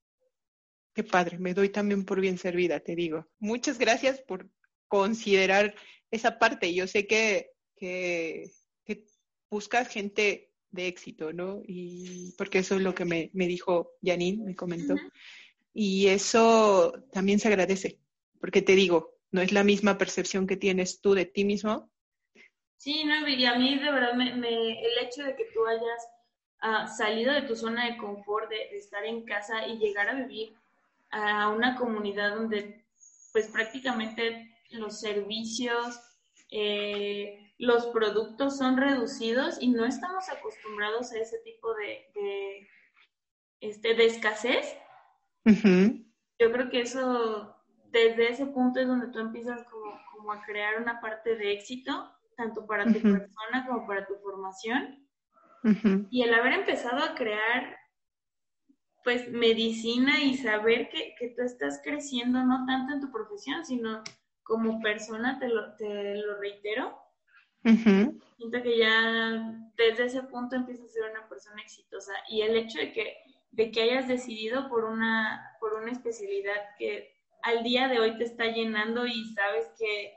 [0.96, 3.28] qué padre, me doy también por bien servida, te digo.
[3.38, 4.48] Muchas gracias por
[4.88, 5.74] considerar
[6.10, 6.72] esa parte.
[6.72, 8.50] Yo sé que, que,
[9.50, 11.60] buscas gente de éxito, ¿no?
[11.64, 14.94] Y porque eso es lo que me, dijo Janine, me comentó.
[15.72, 18.00] Y eso también se agradece,
[18.40, 21.92] porque te digo, no es la misma percepción que tienes tú de ti mismo.
[22.78, 26.08] Sí, no, y a mí de verdad me, el hecho de que tú hayas
[26.60, 30.56] ah, salido de tu zona de confort, de, estar en casa y llegar a vivir
[31.10, 32.84] a una comunidad donde
[33.32, 36.00] pues prácticamente los servicios,
[36.50, 42.68] eh, los productos son reducidos y no estamos acostumbrados a ese tipo de,
[43.60, 44.76] este, de escasez.
[45.44, 47.56] Yo creo que eso,
[47.90, 52.10] desde ese punto es donde tú empiezas como, como a crear una parte de éxito,
[52.36, 55.06] tanto para tu persona como para tu formación.
[56.10, 57.76] Y el haber empezado a crear,
[59.06, 64.02] pues, medicina y saber que, que, tú estás creciendo no tanto en tu profesión, sino
[64.42, 66.98] como persona, te lo, te lo reitero.
[67.62, 72.12] Siento que ya desde ese punto empiezas a ser una persona exitosa.
[72.28, 73.16] Y el hecho de que
[73.56, 78.24] de que hayas decidido por una, por una especialidad que al día de hoy te
[78.24, 80.12] está llenando y sabes que,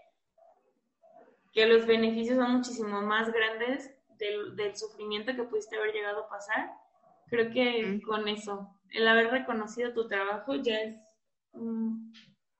[1.53, 6.29] que los beneficios son muchísimo más grandes del, del sufrimiento que pudiste haber llegado a
[6.29, 6.69] pasar,
[7.27, 10.95] creo que con eso, el haber reconocido tu trabajo ya es,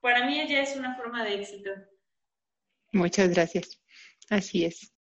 [0.00, 1.70] para mí ya es una forma de éxito.
[2.92, 3.80] Muchas gracias.
[4.28, 4.92] Así es.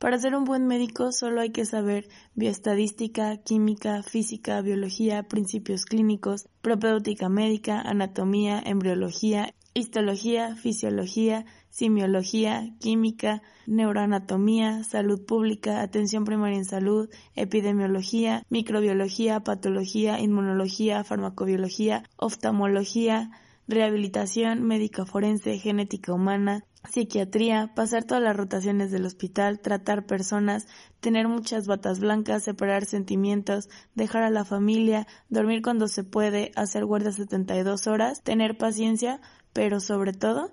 [0.00, 6.48] Para ser un buen médico solo hay que saber bioestadística, química, física, biología, principios clínicos,
[6.62, 17.10] propéutica médica, anatomía, embriología, histología, fisiología, simiología, química, neuroanatomía, salud pública, atención primaria en salud,
[17.34, 23.32] epidemiología, microbiología, patología, inmunología, farmacobiología, oftalmología,
[23.68, 30.66] rehabilitación, médica forense, genética humana, psiquiatría, pasar todas las rotaciones del hospital, tratar personas,
[31.00, 36.84] tener muchas batas blancas, separar sentimientos, dejar a la familia, dormir cuando se puede, hacer
[36.84, 39.20] guardia 72 horas, tener paciencia,
[39.52, 40.52] pero sobre todo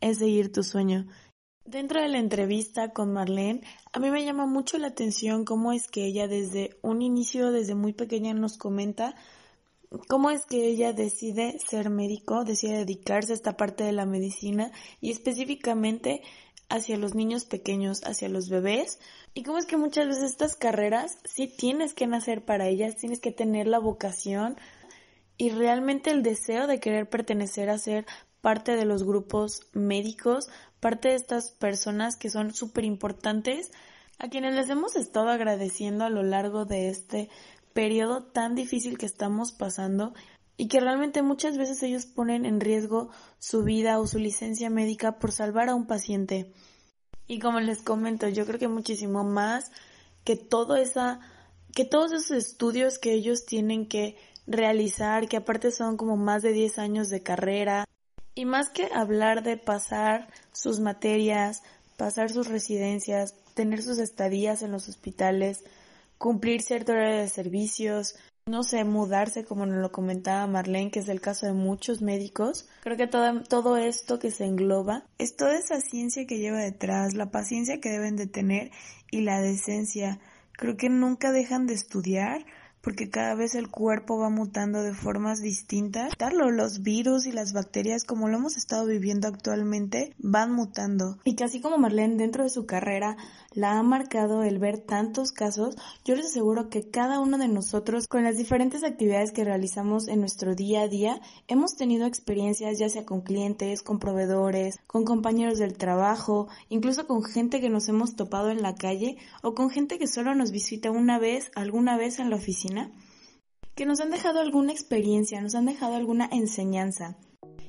[0.00, 1.06] es seguir tu sueño.
[1.64, 3.62] Dentro de la entrevista con Marlene,
[3.92, 7.74] a mí me llama mucho la atención cómo es que ella desde un inicio, desde
[7.74, 9.14] muy pequeña nos comenta
[10.08, 14.72] cómo es que ella decide ser médico, decide dedicarse a esta parte de la medicina
[15.00, 16.22] y específicamente
[16.68, 18.98] hacia los niños pequeños, hacia los bebés.
[19.34, 23.20] Y cómo es que muchas veces estas carreras sí tienes que nacer para ellas, tienes
[23.20, 24.56] que tener la vocación
[25.36, 28.06] y realmente el deseo de querer pertenecer a ser
[28.40, 30.48] parte de los grupos médicos,
[30.80, 33.70] parte de estas personas que son súper importantes,
[34.18, 37.30] a quienes les hemos estado agradeciendo a lo largo de este
[37.74, 40.14] periodo tan difícil que estamos pasando
[40.56, 45.18] y que realmente muchas veces ellos ponen en riesgo su vida o su licencia médica
[45.18, 46.52] por salvar a un paciente.
[47.26, 49.70] Y como les comento, yo creo que muchísimo más
[50.24, 51.20] que todo esa
[51.74, 56.52] que todos esos estudios que ellos tienen que realizar, que aparte son como más de
[56.52, 57.84] 10 años de carrera,
[58.34, 61.62] y más que hablar de pasar sus materias,
[61.96, 65.64] pasar sus residencias, tener sus estadías en los hospitales,
[66.24, 71.08] cumplir cierto horario de servicios, no sé, mudarse como nos lo comentaba Marlene, que es
[71.10, 72.66] el caso de muchos médicos.
[72.82, 77.12] Creo que todo, todo esto que se engloba es toda esa ciencia que lleva detrás,
[77.12, 78.70] la paciencia que deben de tener
[79.10, 80.18] y la decencia.
[80.52, 82.46] Creo que nunca dejan de estudiar
[82.84, 86.12] porque cada vez el cuerpo va mutando de formas distintas.
[86.34, 91.18] Los virus y las bacterias, como lo hemos estado viviendo actualmente, van mutando.
[91.24, 93.16] Y que así como Marlene dentro de su carrera
[93.54, 98.08] la ha marcado el ver tantos casos, yo les aseguro que cada uno de nosotros,
[98.08, 102.88] con las diferentes actividades que realizamos en nuestro día a día, hemos tenido experiencias ya
[102.88, 108.16] sea con clientes, con proveedores, con compañeros del trabajo, incluso con gente que nos hemos
[108.16, 112.18] topado en la calle o con gente que solo nos visita una vez, alguna vez
[112.18, 112.90] en la oficina,
[113.74, 117.16] que nos han dejado alguna experiencia, nos han dejado alguna enseñanza.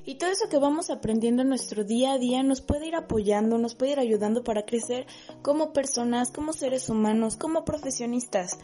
[0.06, 3.58] Y todo eso que vamos aprendiendo en nuestro día a día nos puede ir apoyando,
[3.58, 5.04] nos puede ir ayudando para crecer
[5.42, 8.56] como personas, como seres humanos, como profesionistas.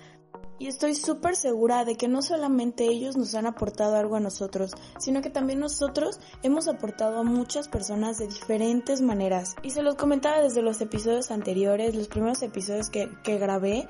[0.60, 4.70] Y estoy súper segura de que no solamente ellos nos han aportado algo a nosotros,
[5.01, 9.56] sino que también nosotros hemos aportado a muchas personas de diferentes maneras.
[9.64, 13.89] Y se los comentaba desde los episodios anteriores, los primeros episodios que, que grabé,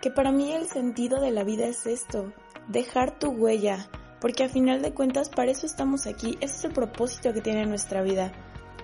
[0.00, 2.32] que para mí el sentido de la vida es esto,
[2.68, 3.90] dejar tu huella,
[4.22, 7.66] porque a final de cuentas para eso estamos aquí, ese es el propósito que tiene
[7.66, 8.32] nuestra vida.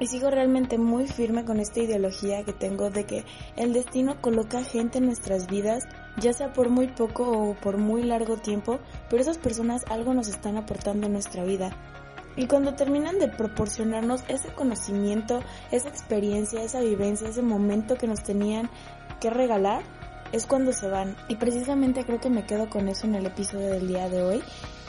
[0.00, 3.24] Y sigo realmente muy firme con esta ideología que tengo de que
[3.56, 5.84] el destino coloca gente en nuestras vidas,
[6.18, 10.26] ya sea por muy poco o por muy largo tiempo, pero esas personas algo nos
[10.26, 11.70] están aportando en nuestra vida.
[12.34, 15.40] Y cuando terminan de proporcionarnos ese conocimiento,
[15.70, 18.70] esa experiencia, esa vivencia, ese momento que nos tenían
[19.20, 19.82] que regalar,
[20.32, 21.16] es cuando se van.
[21.28, 24.42] Y precisamente creo que me quedo con eso en el episodio del día de hoy.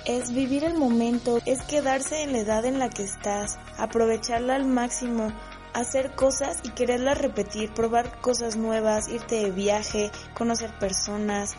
[0.05, 4.65] Es vivir el momento, es quedarse en la edad en la que estás, aprovecharla al
[4.65, 5.31] máximo,
[5.73, 11.55] hacer cosas y quererlas repetir, probar cosas nuevas, irte de viaje, conocer personas.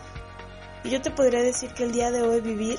[0.85, 2.79] Y yo te podría decir que el día de hoy vivir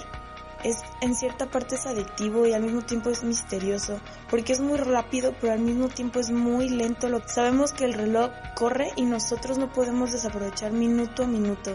[0.63, 4.77] es en cierta parte es adictivo y al mismo tiempo es misterioso, porque es muy
[4.77, 7.09] rápido, pero al mismo tiempo es muy lento.
[7.09, 11.71] Lo sabemos que el reloj corre y nosotros no podemos desaprovechar minuto a minuto,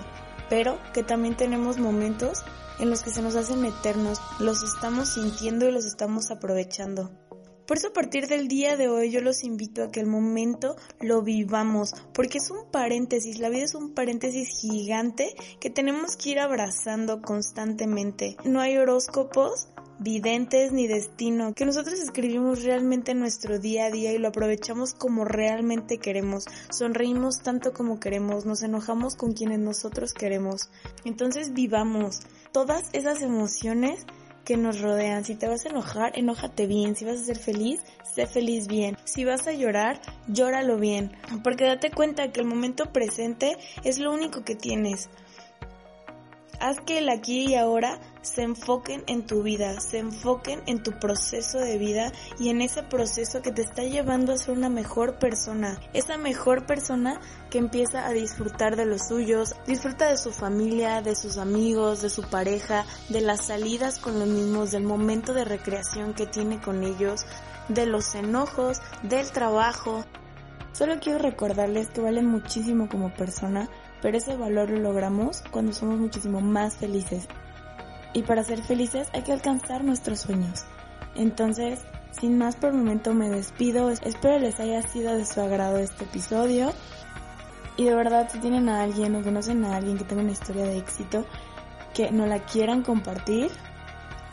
[0.48, 2.44] pero que también tenemos momentos
[2.78, 7.10] en los que se nos hacen eternos, los estamos sintiendo y los estamos aprovechando.
[7.66, 10.76] Por eso a partir del día de hoy yo los invito a que el momento
[11.00, 16.30] lo vivamos, porque es un paréntesis, la vida es un paréntesis gigante que tenemos que
[16.30, 18.36] ir abrazando constantemente.
[18.44, 19.68] No hay horóscopos,
[19.98, 25.24] videntes ni destino, que nosotros escribimos realmente nuestro día a día y lo aprovechamos como
[25.24, 30.70] realmente queremos, sonreímos tanto como queremos, nos enojamos con quienes nosotros queremos.
[31.04, 32.20] Entonces vivamos
[32.52, 34.04] todas esas emociones
[34.46, 35.24] que nos rodean.
[35.24, 36.94] Si te vas a enojar, enójate bien.
[36.94, 37.80] Si vas a ser feliz,
[38.14, 38.96] sé feliz bien.
[39.04, 41.10] Si vas a llorar, llóralo bien.
[41.42, 45.10] Porque date cuenta que el momento presente es lo único que tienes.
[46.58, 50.92] Haz que el aquí y ahora se enfoquen en tu vida, se enfoquen en tu
[50.92, 55.18] proceso de vida y en ese proceso que te está llevando a ser una mejor
[55.18, 55.78] persona.
[55.92, 57.20] Esa mejor persona
[57.50, 62.10] que empieza a disfrutar de los suyos, disfruta de su familia, de sus amigos, de
[62.10, 66.84] su pareja, de las salidas con los mismos, del momento de recreación que tiene con
[66.84, 67.26] ellos,
[67.68, 70.04] de los enojos, del trabajo.
[70.72, 73.68] Solo quiero recordarles que valen muchísimo como persona
[74.02, 77.26] pero ese valor lo logramos cuando somos muchísimo más felices.
[78.12, 80.64] Y para ser felices hay que alcanzar nuestros sueños.
[81.14, 81.80] Entonces,
[82.12, 83.90] sin más por el momento me despido.
[83.90, 86.72] Espero les haya sido de su agrado este episodio.
[87.76, 90.64] Y de verdad, si tienen a alguien o conocen a alguien que tenga una historia
[90.64, 91.26] de éxito
[91.94, 93.50] que no la quieran compartir,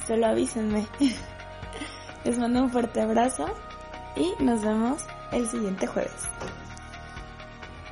[0.08, 0.86] solo avísenme.
[2.24, 3.46] les mando un fuerte abrazo
[4.16, 6.30] y nos vemos el siguiente jueves.